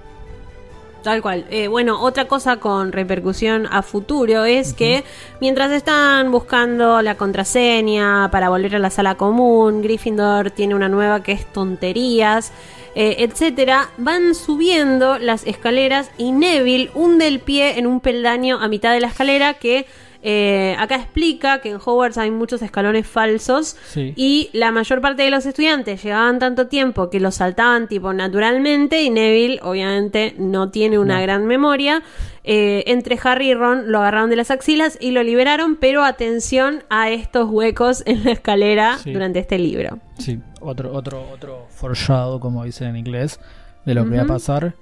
Tal 1.04 1.20
cual. 1.20 1.44
Eh, 1.50 1.68
bueno, 1.68 2.00
otra 2.00 2.24
cosa 2.24 2.56
con 2.56 2.90
repercusión 2.90 3.68
a 3.70 3.82
futuro 3.82 4.46
es 4.46 4.72
que 4.72 5.04
mientras 5.38 5.70
están 5.70 6.32
buscando 6.32 7.02
la 7.02 7.14
contraseña 7.16 8.30
para 8.30 8.48
volver 8.48 8.76
a 8.76 8.78
la 8.78 8.88
sala 8.88 9.14
común, 9.16 9.82
Gryffindor 9.82 10.50
tiene 10.50 10.74
una 10.74 10.88
nueva 10.88 11.22
que 11.22 11.32
es 11.32 11.44
tonterías, 11.44 12.52
eh, 12.94 13.16
etcétera, 13.18 13.90
van 13.98 14.34
subiendo 14.34 15.18
las 15.18 15.46
escaleras 15.46 16.10
y 16.16 16.32
Neville 16.32 16.90
hunde 16.94 17.28
el 17.28 17.40
pie 17.40 17.78
en 17.78 17.86
un 17.86 18.00
peldaño 18.00 18.58
a 18.62 18.68
mitad 18.68 18.94
de 18.94 19.00
la 19.00 19.08
escalera 19.08 19.52
que 19.52 19.84
eh, 20.26 20.74
acá 20.78 20.96
explica 20.96 21.60
que 21.60 21.68
en 21.68 21.76
Hogwarts 21.76 22.16
hay 22.16 22.30
muchos 22.30 22.62
escalones 22.62 23.06
falsos 23.06 23.76
Sí. 23.90 24.14
y 24.16 24.48
la 24.54 24.72
mayor 24.72 25.02
parte 25.02 25.22
de 25.22 25.30
los 25.30 25.44
estudiantes 25.44 26.02
llevaban 26.02 26.38
tanto 26.38 26.66
tiempo 26.66 27.10
que 27.10 27.20
los 27.20 27.34
saltaban 27.34 27.88
tipo 27.88 28.12
naturalmente 28.14 29.02
y 29.02 29.10
Neville 29.10 29.60
obviamente 29.62 30.34
no 30.38 30.70
tiene 30.70 30.98
una 30.98 31.16
No. 31.16 31.22
gran 31.22 31.46
memoria. 31.46 32.02
Eh, 32.42 32.84
entre 32.88 33.18
Harry 33.22 33.50
y 33.50 33.54
Ron 33.54 33.90
lo 33.92 33.98
agarraron 33.98 34.28
de 34.30 34.36
las 34.36 34.50
axilas 34.50 34.96
y 35.00 35.10
lo 35.10 35.22
liberaron, 35.22 35.76
pero 35.76 36.04
atención 36.04 36.82
a 36.90 37.10
estos 37.10 37.48
huecos 37.50 38.02
en 38.06 38.24
la 38.24 38.32
escalera 38.32 38.98
Sí. 38.98 39.12
durante 39.12 39.38
este 39.40 39.58
libro. 39.58 39.98
Sí. 40.18 40.40
otro, 40.60 40.92
otro, 40.94 41.26
otro 41.30 41.66
foreshadow, 41.68 42.40
como 42.40 42.64
dicen 42.64 42.88
en 42.88 42.96
inglés, 42.96 43.38
de 43.84 43.92
lo 43.94 44.08
que 44.08 44.16
va 44.16 44.22
a 44.22 44.26
pasar. 44.26 44.74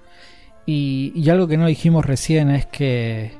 Y, 0.66 1.12
y 1.16 1.28
algo 1.30 1.49
que 1.49 1.57
no 1.57 1.66
dijimos 1.66 2.07
recién 2.07 2.49
es 2.51 2.66
que, 2.66 3.32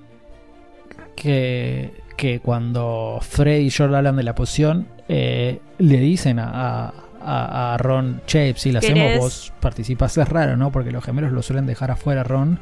que, 1.17 1.93
que 2.17 2.41
cuando 2.41 3.19
Fred 3.23 3.61
y 3.61 3.71
George 3.71 3.97
hablan 3.97 4.17
de 4.17 4.23
la 4.23 4.35
poción, 4.35 4.87
eh, 5.09 5.61
le 5.79 5.99
dicen 5.99 6.39
a, 6.39 6.93
a- 7.25 7.77
Ron, 7.79 8.21
che, 8.27 8.55
si 8.57 8.73
la 8.73 8.81
hacemos 8.81 9.19
vos 9.19 9.53
participas, 9.61 10.17
es 10.19 10.29
raro, 10.29 10.57
¿no? 10.57 10.73
Porque 10.73 10.91
los 10.91 11.05
gemelos 11.05 11.33
lo 11.33 11.43
suelen 11.43 11.67
dejar 11.67 11.91
afuera, 11.91 12.23
Ron, 12.25 12.59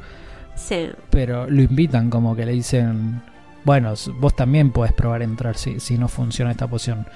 Sí. 0.55 0.89
pero 1.09 1.49
lo 1.49 1.61
invitan 1.61 2.09
como 2.09 2.35
que 2.35 2.45
le 2.45 2.51
dicen, 2.51 3.21
bueno, 3.63 3.93
vos 4.19 4.35
también 4.35 4.71
podés 4.71 4.93
probar 4.93 5.21
a 5.21 5.23
entrar 5.23 5.57
si, 5.57 5.79
si 5.79 5.97
no 5.97 6.07
funciona 6.07 6.51
esta 6.51 6.67
poción. 6.67 7.07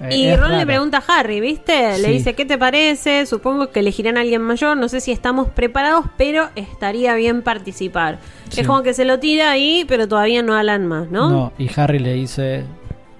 Eh, 0.00 0.14
Y 0.16 0.36
Ron 0.36 0.58
le 0.58 0.66
pregunta 0.66 1.02
a 1.06 1.18
Harry, 1.18 1.40
¿viste? 1.40 1.98
Le 1.98 2.08
dice, 2.08 2.34
¿qué 2.34 2.44
te 2.44 2.58
parece? 2.58 3.24
Supongo 3.24 3.70
que 3.70 3.80
elegirán 3.80 4.18
a 4.18 4.20
alguien 4.20 4.42
mayor. 4.42 4.76
No 4.76 4.88
sé 4.88 5.00
si 5.00 5.10
estamos 5.10 5.48
preparados, 5.48 6.04
pero 6.16 6.50
estaría 6.54 7.14
bien 7.14 7.42
participar. 7.42 8.18
Sí. 8.50 8.60
Es 8.60 8.66
como 8.66 8.82
que 8.82 8.92
se 8.92 9.04
lo 9.04 9.18
tira 9.18 9.50
ahí, 9.50 9.84
pero 9.88 10.06
todavía 10.06 10.42
no 10.42 10.54
hablan 10.54 10.86
más, 10.86 11.10
¿no? 11.10 11.30
No, 11.30 11.52
y 11.58 11.70
Harry 11.76 11.98
le 11.98 12.12
dice, 12.12 12.64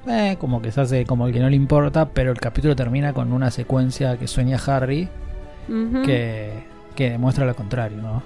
eh, 0.06 0.36
como 0.38 0.60
que 0.60 0.70
se 0.70 0.80
hace 0.82 1.06
como 1.06 1.26
el 1.26 1.32
que 1.32 1.40
no 1.40 1.48
le 1.48 1.56
importa, 1.56 2.10
pero 2.10 2.30
el 2.30 2.38
capítulo 2.38 2.76
termina 2.76 3.12
con 3.12 3.32
una 3.32 3.50
secuencia 3.50 4.18
que 4.18 4.26
sueña 4.26 4.58
Harry 4.66 5.08
que, 6.04 6.52
que 6.94 7.10
demuestra 7.10 7.44
lo 7.44 7.56
contrario, 7.56 7.98
¿no? 8.00 8.22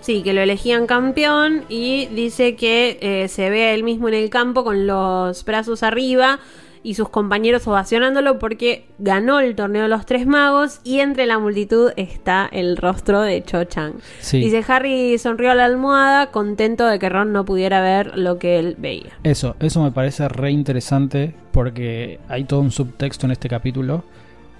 Sí, 0.00 0.22
que 0.22 0.32
lo 0.32 0.40
elegían 0.40 0.86
campeón 0.86 1.64
y 1.68 2.06
dice 2.06 2.56
que 2.56 2.98
eh, 3.00 3.28
se 3.28 3.50
ve 3.50 3.66
a 3.66 3.74
él 3.74 3.84
mismo 3.84 4.08
en 4.08 4.14
el 4.14 4.30
campo 4.30 4.64
con 4.64 4.86
los 4.86 5.44
brazos 5.44 5.82
arriba 5.82 6.40
y 6.84 6.94
sus 6.94 7.08
compañeros 7.08 7.66
ovacionándolo 7.68 8.38
porque 8.38 8.86
ganó 8.98 9.38
el 9.40 9.54
torneo 9.54 9.82
de 9.84 9.88
los 9.88 10.04
tres 10.04 10.26
magos 10.26 10.80
y 10.82 10.98
entre 11.00 11.26
la 11.26 11.38
multitud 11.38 11.92
está 11.96 12.48
el 12.50 12.76
rostro 12.76 13.20
de 13.22 13.42
Cho 13.44 13.64
Chang. 13.64 13.94
Sí. 14.20 14.40
Dice 14.40 14.64
Harry 14.66 15.16
sonrió 15.18 15.52
a 15.52 15.54
la 15.54 15.64
almohada 15.64 16.30
contento 16.32 16.86
de 16.86 16.98
que 16.98 17.08
Ron 17.08 17.32
no 17.32 17.44
pudiera 17.44 17.80
ver 17.80 18.18
lo 18.18 18.38
que 18.38 18.58
él 18.58 18.74
veía. 18.78 19.12
Eso, 19.22 19.54
eso 19.60 19.82
me 19.82 19.92
parece 19.92 20.28
re 20.28 20.50
interesante 20.50 21.34
porque 21.52 22.18
hay 22.28 22.44
todo 22.44 22.60
un 22.60 22.70
subtexto 22.70 23.26
en 23.26 23.32
este 23.32 23.48
capítulo 23.48 24.04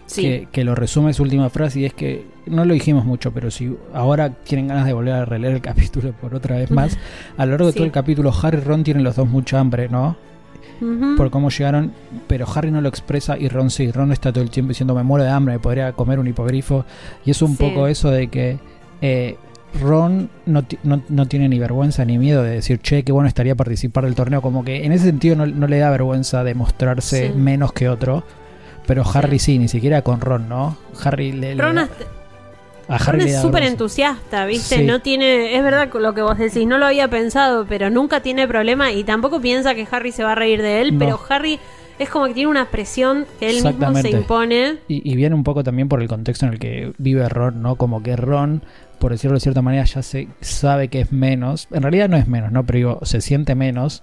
Sí. 0.06 0.22
que, 0.22 0.48
que 0.52 0.64
lo 0.64 0.74
resume 0.74 1.14
su 1.14 1.22
última 1.22 1.48
frase 1.48 1.80
y 1.80 1.84
es 1.86 1.94
que 1.94 2.26
no 2.44 2.64
lo 2.66 2.74
dijimos 2.74 3.04
mucho, 3.06 3.32
pero 3.32 3.50
si 3.50 3.74
ahora 3.94 4.30
tienen 4.30 4.68
ganas 4.68 4.84
de 4.84 4.92
volver 4.92 5.14
a 5.14 5.24
releer 5.24 5.54
el 5.54 5.60
capítulo 5.62 6.12
por 6.12 6.34
otra 6.34 6.56
vez 6.56 6.70
más, 6.70 6.98
a 7.38 7.46
lo 7.46 7.52
largo 7.52 7.66
de 7.66 7.72
Sí. 7.72 7.78
todo 7.78 7.86
el 7.86 7.92
capítulo 7.92 8.30
Harry 8.42 8.58
y 8.58 8.60
Ron 8.60 8.84
tienen 8.84 9.04
los 9.04 9.16
dos 9.16 9.26
mucha 9.28 9.58
hambre, 9.58 9.88
¿no? 9.88 10.16
Por 11.16 11.30
cómo 11.30 11.48
llegaron, 11.50 11.92
pero 12.26 12.46
Harry 12.54 12.70
no 12.70 12.80
lo 12.80 12.88
expresa 12.88 13.38
y 13.38 13.48
Ron 13.48 13.70
sí. 13.70 13.90
Ron 13.92 14.10
está 14.12 14.32
todo 14.32 14.42
el 14.42 14.50
tiempo 14.50 14.70
diciendo 14.70 14.94
me 14.94 15.02
muero 15.02 15.24
de 15.24 15.30
hambre, 15.30 15.54
me 15.54 15.60
podría 15.60 15.92
comer 15.92 16.18
un 16.18 16.26
hipogrifo. 16.26 16.84
Y 17.24 17.30
es 17.30 17.40
un 17.42 17.56
Sí. 17.56 17.62
poco 17.62 17.86
eso 17.86 18.10
de 18.10 18.28
que 18.28 18.58
eh, 19.00 19.36
Ron 19.80 20.28
no, 20.46 20.64
no, 20.82 21.02
no 21.08 21.26
tiene 21.26 21.48
ni 21.48 21.58
vergüenza 21.58 22.04
ni 22.04 22.18
miedo 22.18 22.42
de 22.42 22.50
decir, 22.50 22.78
che, 22.80 23.04
qué 23.04 23.12
bueno 23.12 23.28
estaría 23.28 23.54
participar 23.54 24.04
del 24.04 24.14
torneo. 24.14 24.42
Como 24.42 24.64
que 24.64 24.84
en 24.84 24.92
ese 24.92 25.06
sentido 25.06 25.36
no, 25.36 25.46
no 25.46 25.66
le 25.66 25.78
da 25.78 25.90
vergüenza 25.90 26.44
de 26.44 26.54
mostrarse 26.54 27.28
Sí. 27.28 27.32
menos 27.38 27.72
que 27.72 27.88
otro. 27.88 28.24
Pero 28.86 29.04
Harry 29.14 29.38
sí, 29.38 29.58
ni 29.58 29.68
siquiera 29.68 30.02
con 30.02 30.20
Ron, 30.20 30.48
¿no? 30.48 30.76
Harry 31.04 31.30
le, 31.32 31.54
Ron, 31.54 31.88
a 32.88 32.98
Ron 32.98 33.08
Harry 33.20 33.30
es 33.30 33.40
súper 33.40 33.62
entusiasta, 33.64 34.44
¿viste? 34.46 34.76
Sí. 34.76 34.82
No 34.84 35.00
tiene, 35.00 35.56
es 35.56 35.62
verdad 35.62 35.88
lo 35.92 36.14
que 36.14 36.22
vos 36.22 36.38
decís, 36.38 36.66
no 36.66 36.78
lo 36.78 36.86
había 36.86 37.08
pensado, 37.08 37.66
pero 37.68 37.90
nunca 37.90 38.20
tiene 38.20 38.46
problema 38.48 38.92
y 38.92 39.04
tampoco 39.04 39.40
piensa 39.40 39.74
que 39.74 39.86
Harry 39.90 40.12
se 40.12 40.24
va 40.24 40.32
a 40.32 40.34
reír 40.34 40.60
de 40.62 40.80
él, 40.80 40.92
No. 40.94 40.98
pero 40.98 41.20
Harry 41.28 41.58
es 41.98 42.08
como 42.08 42.26
que 42.26 42.34
tiene 42.34 42.50
una 42.50 42.66
presión 42.66 43.26
que 43.38 43.50
él 43.50 43.62
mismo 43.64 43.94
se 43.94 44.10
impone. 44.10 44.78
Y, 44.88 45.08
y 45.10 45.14
viene 45.16 45.34
un 45.34 45.44
poco 45.44 45.62
también 45.62 45.88
por 45.88 46.02
el 46.02 46.08
contexto 46.08 46.46
en 46.46 46.52
el 46.54 46.58
que 46.58 46.92
vive 46.98 47.28
Ron, 47.28 47.62
¿no? 47.62 47.76
Como 47.76 48.02
que 48.02 48.16
Ron, 48.16 48.62
por 48.98 49.12
decirlo 49.12 49.34
de 49.34 49.40
cierta 49.40 49.62
manera, 49.62 49.84
ya 49.84 50.02
se 50.02 50.28
sabe 50.40 50.88
que 50.88 51.00
es 51.02 51.12
menos. 51.12 51.68
En 51.70 51.82
realidad 51.82 52.08
no 52.08 52.16
es 52.16 52.26
menos, 52.26 52.50
¿no? 52.50 52.64
Pero 52.64 52.76
digo, 52.76 52.98
se 53.02 53.20
siente 53.20 53.54
menos. 53.54 54.02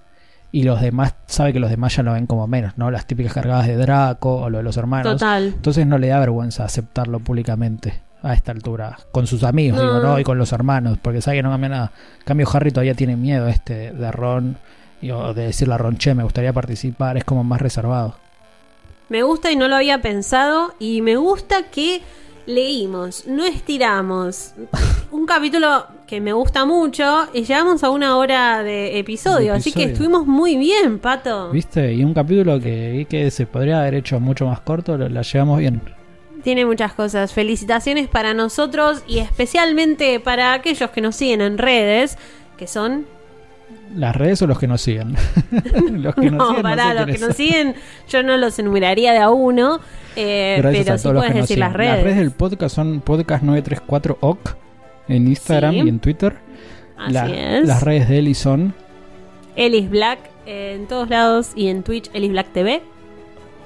Y 0.52 0.64
los 0.64 0.82
demás, 0.82 1.16
sabe 1.28 1.54
que 1.54 1.60
los 1.60 1.70
demás 1.70 1.96
ya 1.96 2.04
lo 2.04 2.14
ven 2.14 2.26
como 2.26 2.48
menos, 2.48 2.78
¿no? 2.78 2.90
Las 2.90 3.06
típicas 3.06 3.34
cargadas 3.34 3.68
de 3.68 3.76
Draco 3.76 4.36
o 4.38 4.50
lo 4.50 4.58
de 4.60 4.64
los 4.64 4.78
hermanos. 4.78 5.14
Total. 5.14 5.48
Entonces 5.48 5.86
no 5.86 5.98
le 5.98 6.08
da 6.08 6.20
vergüenza 6.20 6.64
aceptarlo 6.66 7.20
públicamente 7.20 8.02
a 8.24 8.34
esta 8.34 8.52
altura. 8.52 8.98
Con 9.12 9.28
sus 9.28 9.44
amigos, 9.44 9.80
No. 9.82 9.88
digo, 9.88 10.00
¿no? 10.04 10.20
Y 10.20 10.24
con 10.24 10.38
los 10.38 10.52
hermanos, 10.52 10.98
porque 11.02 11.22
sabe 11.22 11.38
que 11.38 11.44
no 11.44 11.50
cambia 11.52 11.70
nada. 11.70 11.92
En 12.20 12.26
cambio, 12.26 12.48
Harry 12.54 12.72
todavía 12.72 12.94
tiene 12.96 13.16
miedo 13.16 13.48
este 13.48 13.92
de 13.92 14.12
Ron. 14.12 14.58
y- 15.02 15.12
o 15.12 15.34
de 15.34 15.44
decirle 15.46 15.76
a 15.76 15.78
Ron, 15.78 15.98
che, 15.98 16.14
me 16.14 16.24
gustaría 16.24 16.52
participar. 16.52 17.16
Es 17.16 17.24
como 17.24 17.44
más 17.46 17.62
reservado. 17.62 18.16
Me 19.08 19.24
gusta 19.24 19.50
y 19.50 19.56
no 19.56 19.70
lo 19.70 19.78
había 19.78 20.02
pensado 20.02 20.74
y 20.78 21.02
me 21.02 21.16
gusta 21.16 21.64
que 21.72 22.02
leímos, 22.46 23.26
no 23.28 23.46
estiramos. 23.46 24.54
Un 25.12 25.26
capítulo 25.26 25.86
que 26.06 26.20
me 26.20 26.34
gusta 26.34 26.66
mucho 26.66 27.28
y 27.34 27.44
llegamos 27.44 27.84
a 27.84 27.90
una 27.92 28.18
hora 28.18 28.62
de 28.64 29.00
episodio, 29.00 29.54
De 29.54 29.60
así 29.60 29.72
que 29.72 29.84
episodio. 29.84 29.94
estuvimos 29.94 30.28
muy 30.28 30.58
bien, 30.58 31.00
Pato. 31.00 31.50
¿Viste? 31.52 31.94
Y 31.94 32.04
un 32.04 32.14
capítulo 32.14 32.60
que, 32.60 33.08
que 33.10 33.32
se 33.32 33.46
podría 33.46 33.80
haber 33.82 33.96
hecho 33.96 34.20
mucho 34.20 34.46
más 34.48 34.60
corto, 34.62 34.98
lo- 34.98 35.08
la 35.10 35.22
llevamos 35.22 35.60
bien. 35.60 35.82
Tiene 36.44 36.66
muchas 36.66 36.94
cosas. 36.94 37.34
Felicitaciones 37.34 38.08
para 38.08 38.34
nosotros 38.34 39.04
y 39.08 39.20
especialmente 39.20 40.20
para 40.20 40.54
aquellos 40.54 40.90
que 40.92 41.02
nos 41.02 41.16
siguen 41.16 41.42
en 41.42 41.58
redes, 41.58 42.18
que 42.58 42.68
son... 42.68 43.06
¿Las 43.96 44.16
redes 44.16 44.42
o 44.42 44.48
los 44.48 44.58
que 44.60 44.68
nos 44.68 44.82
siguen? 44.82 45.16
los 45.92 46.16
que 46.16 46.32
nos 46.32 46.38
no, 46.40 46.48
siguen, 46.50 46.64
para 46.64 46.90
sé 46.90 46.94
los 46.94 47.06
que 47.08 47.18
nos 47.26 47.36
siguen, 47.36 47.76
yo 48.08 48.24
no 48.24 48.38
los 48.38 48.58
enumeraría 48.60 49.14
de 49.14 49.20
a 49.20 49.30
uno, 49.30 49.80
eh, 50.16 50.60
pero 50.62 50.94
a 50.94 50.98
sí 50.98 51.10
puedes 51.10 51.34
decir 51.34 51.58
las 51.58 51.74
redes. 51.74 51.96
Las 51.96 52.04
redes 52.04 52.18
del 52.18 52.32
podcast 52.32 52.76
son 52.76 53.04
podcast934oc 53.04 54.38
en 55.08 55.28
Instagram 55.28 55.72
Sí. 55.74 55.82
y 55.86 55.90
en 55.90 56.00
Twitter. 56.00 56.36
Así 56.98 57.14
La- 57.14 57.58
es. 57.58 57.68
Las 57.68 57.84
redes 57.84 58.10
de 58.10 58.20
Eli 58.20 58.34
son 58.36 58.74
Ellis 59.56 59.90
Black 59.90 60.20
eh, 60.46 60.76
en 60.80 60.88
todos 60.88 61.10
lados 61.10 61.52
y 61.56 61.68
en 61.68 61.84
Twitch 61.84 62.10
Ellis 62.14 62.32
Black 62.32 62.52
TV. 62.54 62.82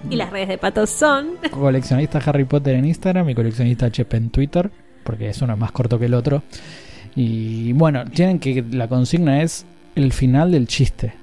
Y 0.09 0.15
las 0.15 0.31
redes 0.31 0.49
de 0.49 0.57
Pato 0.57 0.85
son... 0.85 1.31
coleccionista 1.51 2.19
Harry 2.25 2.45
Potter 2.45 2.75
en 2.75 2.85
Instagram 2.85 3.29
y 3.29 3.35
coleccionista 3.35 3.91
Chepe 3.91 4.17
en 4.17 4.29
Twitter, 4.29 4.69
porque 5.03 5.29
es 5.29 5.41
uno 5.41 5.55
más 5.57 5.71
corto 5.71 5.97
que 5.97 6.05
el 6.05 6.13
otro. 6.13 6.43
Y 7.15 7.73
bueno, 7.73 8.05
tienen 8.05 8.39
que 8.39 8.63
la 8.71 8.87
consigna 8.87 9.41
es 9.41 9.65
el 9.95 10.11
final 10.13 10.51
del 10.51 10.67
chiste. 10.67 11.13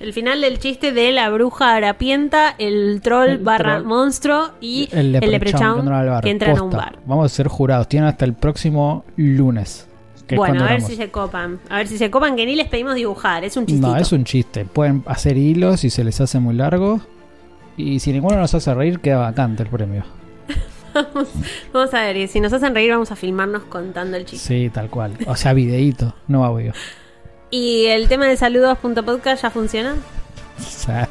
El 0.00 0.12
final 0.12 0.40
del 0.40 0.58
chiste 0.58 0.90
de 0.90 1.12
la 1.12 1.30
bruja 1.30 1.76
harapienta, 1.76 2.56
el 2.58 3.00
troll 3.02 3.28
El 3.28 3.38
barra 3.38 3.76
troll. 3.76 3.86
monstruo 3.86 4.50
y 4.60 4.88
El 4.90 5.12
Leprechaun 5.12 5.86
que 5.86 6.20
que 6.22 6.30
entran 6.30 6.58
a 6.58 6.62
un 6.62 6.70
bar. 6.70 6.98
Vamos 7.06 7.26
a 7.26 7.28
ser 7.28 7.46
jurados. 7.46 7.88
Tienen 7.88 8.08
hasta 8.08 8.24
el 8.24 8.34
próximo 8.34 9.04
lunes. 9.16 9.86
Bueno, 10.34 10.64
a 10.64 10.70
ver 10.70 10.80
si 10.80 10.96
se 10.96 11.10
copan. 11.10 11.60
A 11.68 11.76
ver 11.76 11.86
si 11.86 11.98
se 11.98 12.10
copan, 12.10 12.36
que 12.36 12.46
ni 12.46 12.56
les 12.56 12.68
pedimos 12.68 12.94
dibujar. 12.94 13.44
Es 13.44 13.56
un 13.56 13.66
chistito. 13.66 13.88
No, 13.88 13.96
es 13.96 14.12
un 14.12 14.24
chiste. 14.24 14.64
Pueden 14.64 15.04
hacer 15.06 15.36
hilos 15.36 15.80
si 15.80 15.90
se 15.90 16.02
les 16.02 16.20
hace 16.20 16.40
muy 16.40 16.54
largo. 16.54 17.00
Y 17.76 18.00
si 18.00 18.12
ninguno 18.12 18.36
nos 18.36 18.54
hace 18.54 18.72
reír, 18.74 19.00
queda 19.00 19.18
vacante 19.18 19.62
el 19.62 19.68
premio. 19.68 20.04
Vamos 21.72 21.94
a 21.94 22.00
ver, 22.02 22.16
y 22.18 22.28
si 22.28 22.38
nos 22.40 22.52
hacen 22.52 22.74
reír, 22.74 22.90
vamos 22.90 23.10
a 23.10 23.16
filmarnos 23.16 23.62
contando 23.64 24.16
el 24.18 24.26
chiste. 24.26 24.46
Sí, 24.46 24.70
tal 24.70 24.90
cual. 24.90 25.16
O 25.26 25.34
sea, 25.36 25.54
videíto, 25.54 26.14
no 26.28 26.44
audio. 26.44 26.72
¿Y 27.50 27.86
el 27.86 28.08
tema 28.08 28.26
de 28.26 28.36
saludos.podcast 28.36 29.42
ya 29.42 29.50
funciona? 29.50 29.94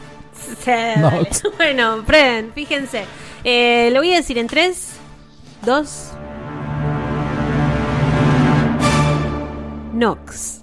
Sí, 0.59 0.71
No. 0.97 1.09
dale. 1.09 1.29
Bueno, 1.57 2.03
prueben, 2.05 2.51
fíjense. 2.53 3.05
Eh, 3.43 3.89
lo 3.93 3.99
voy 3.99 4.11
a 4.13 4.17
decir 4.17 4.37
en 4.37 4.47
3, 4.47 4.93
2. 5.65 6.11
Nox. 9.93 10.60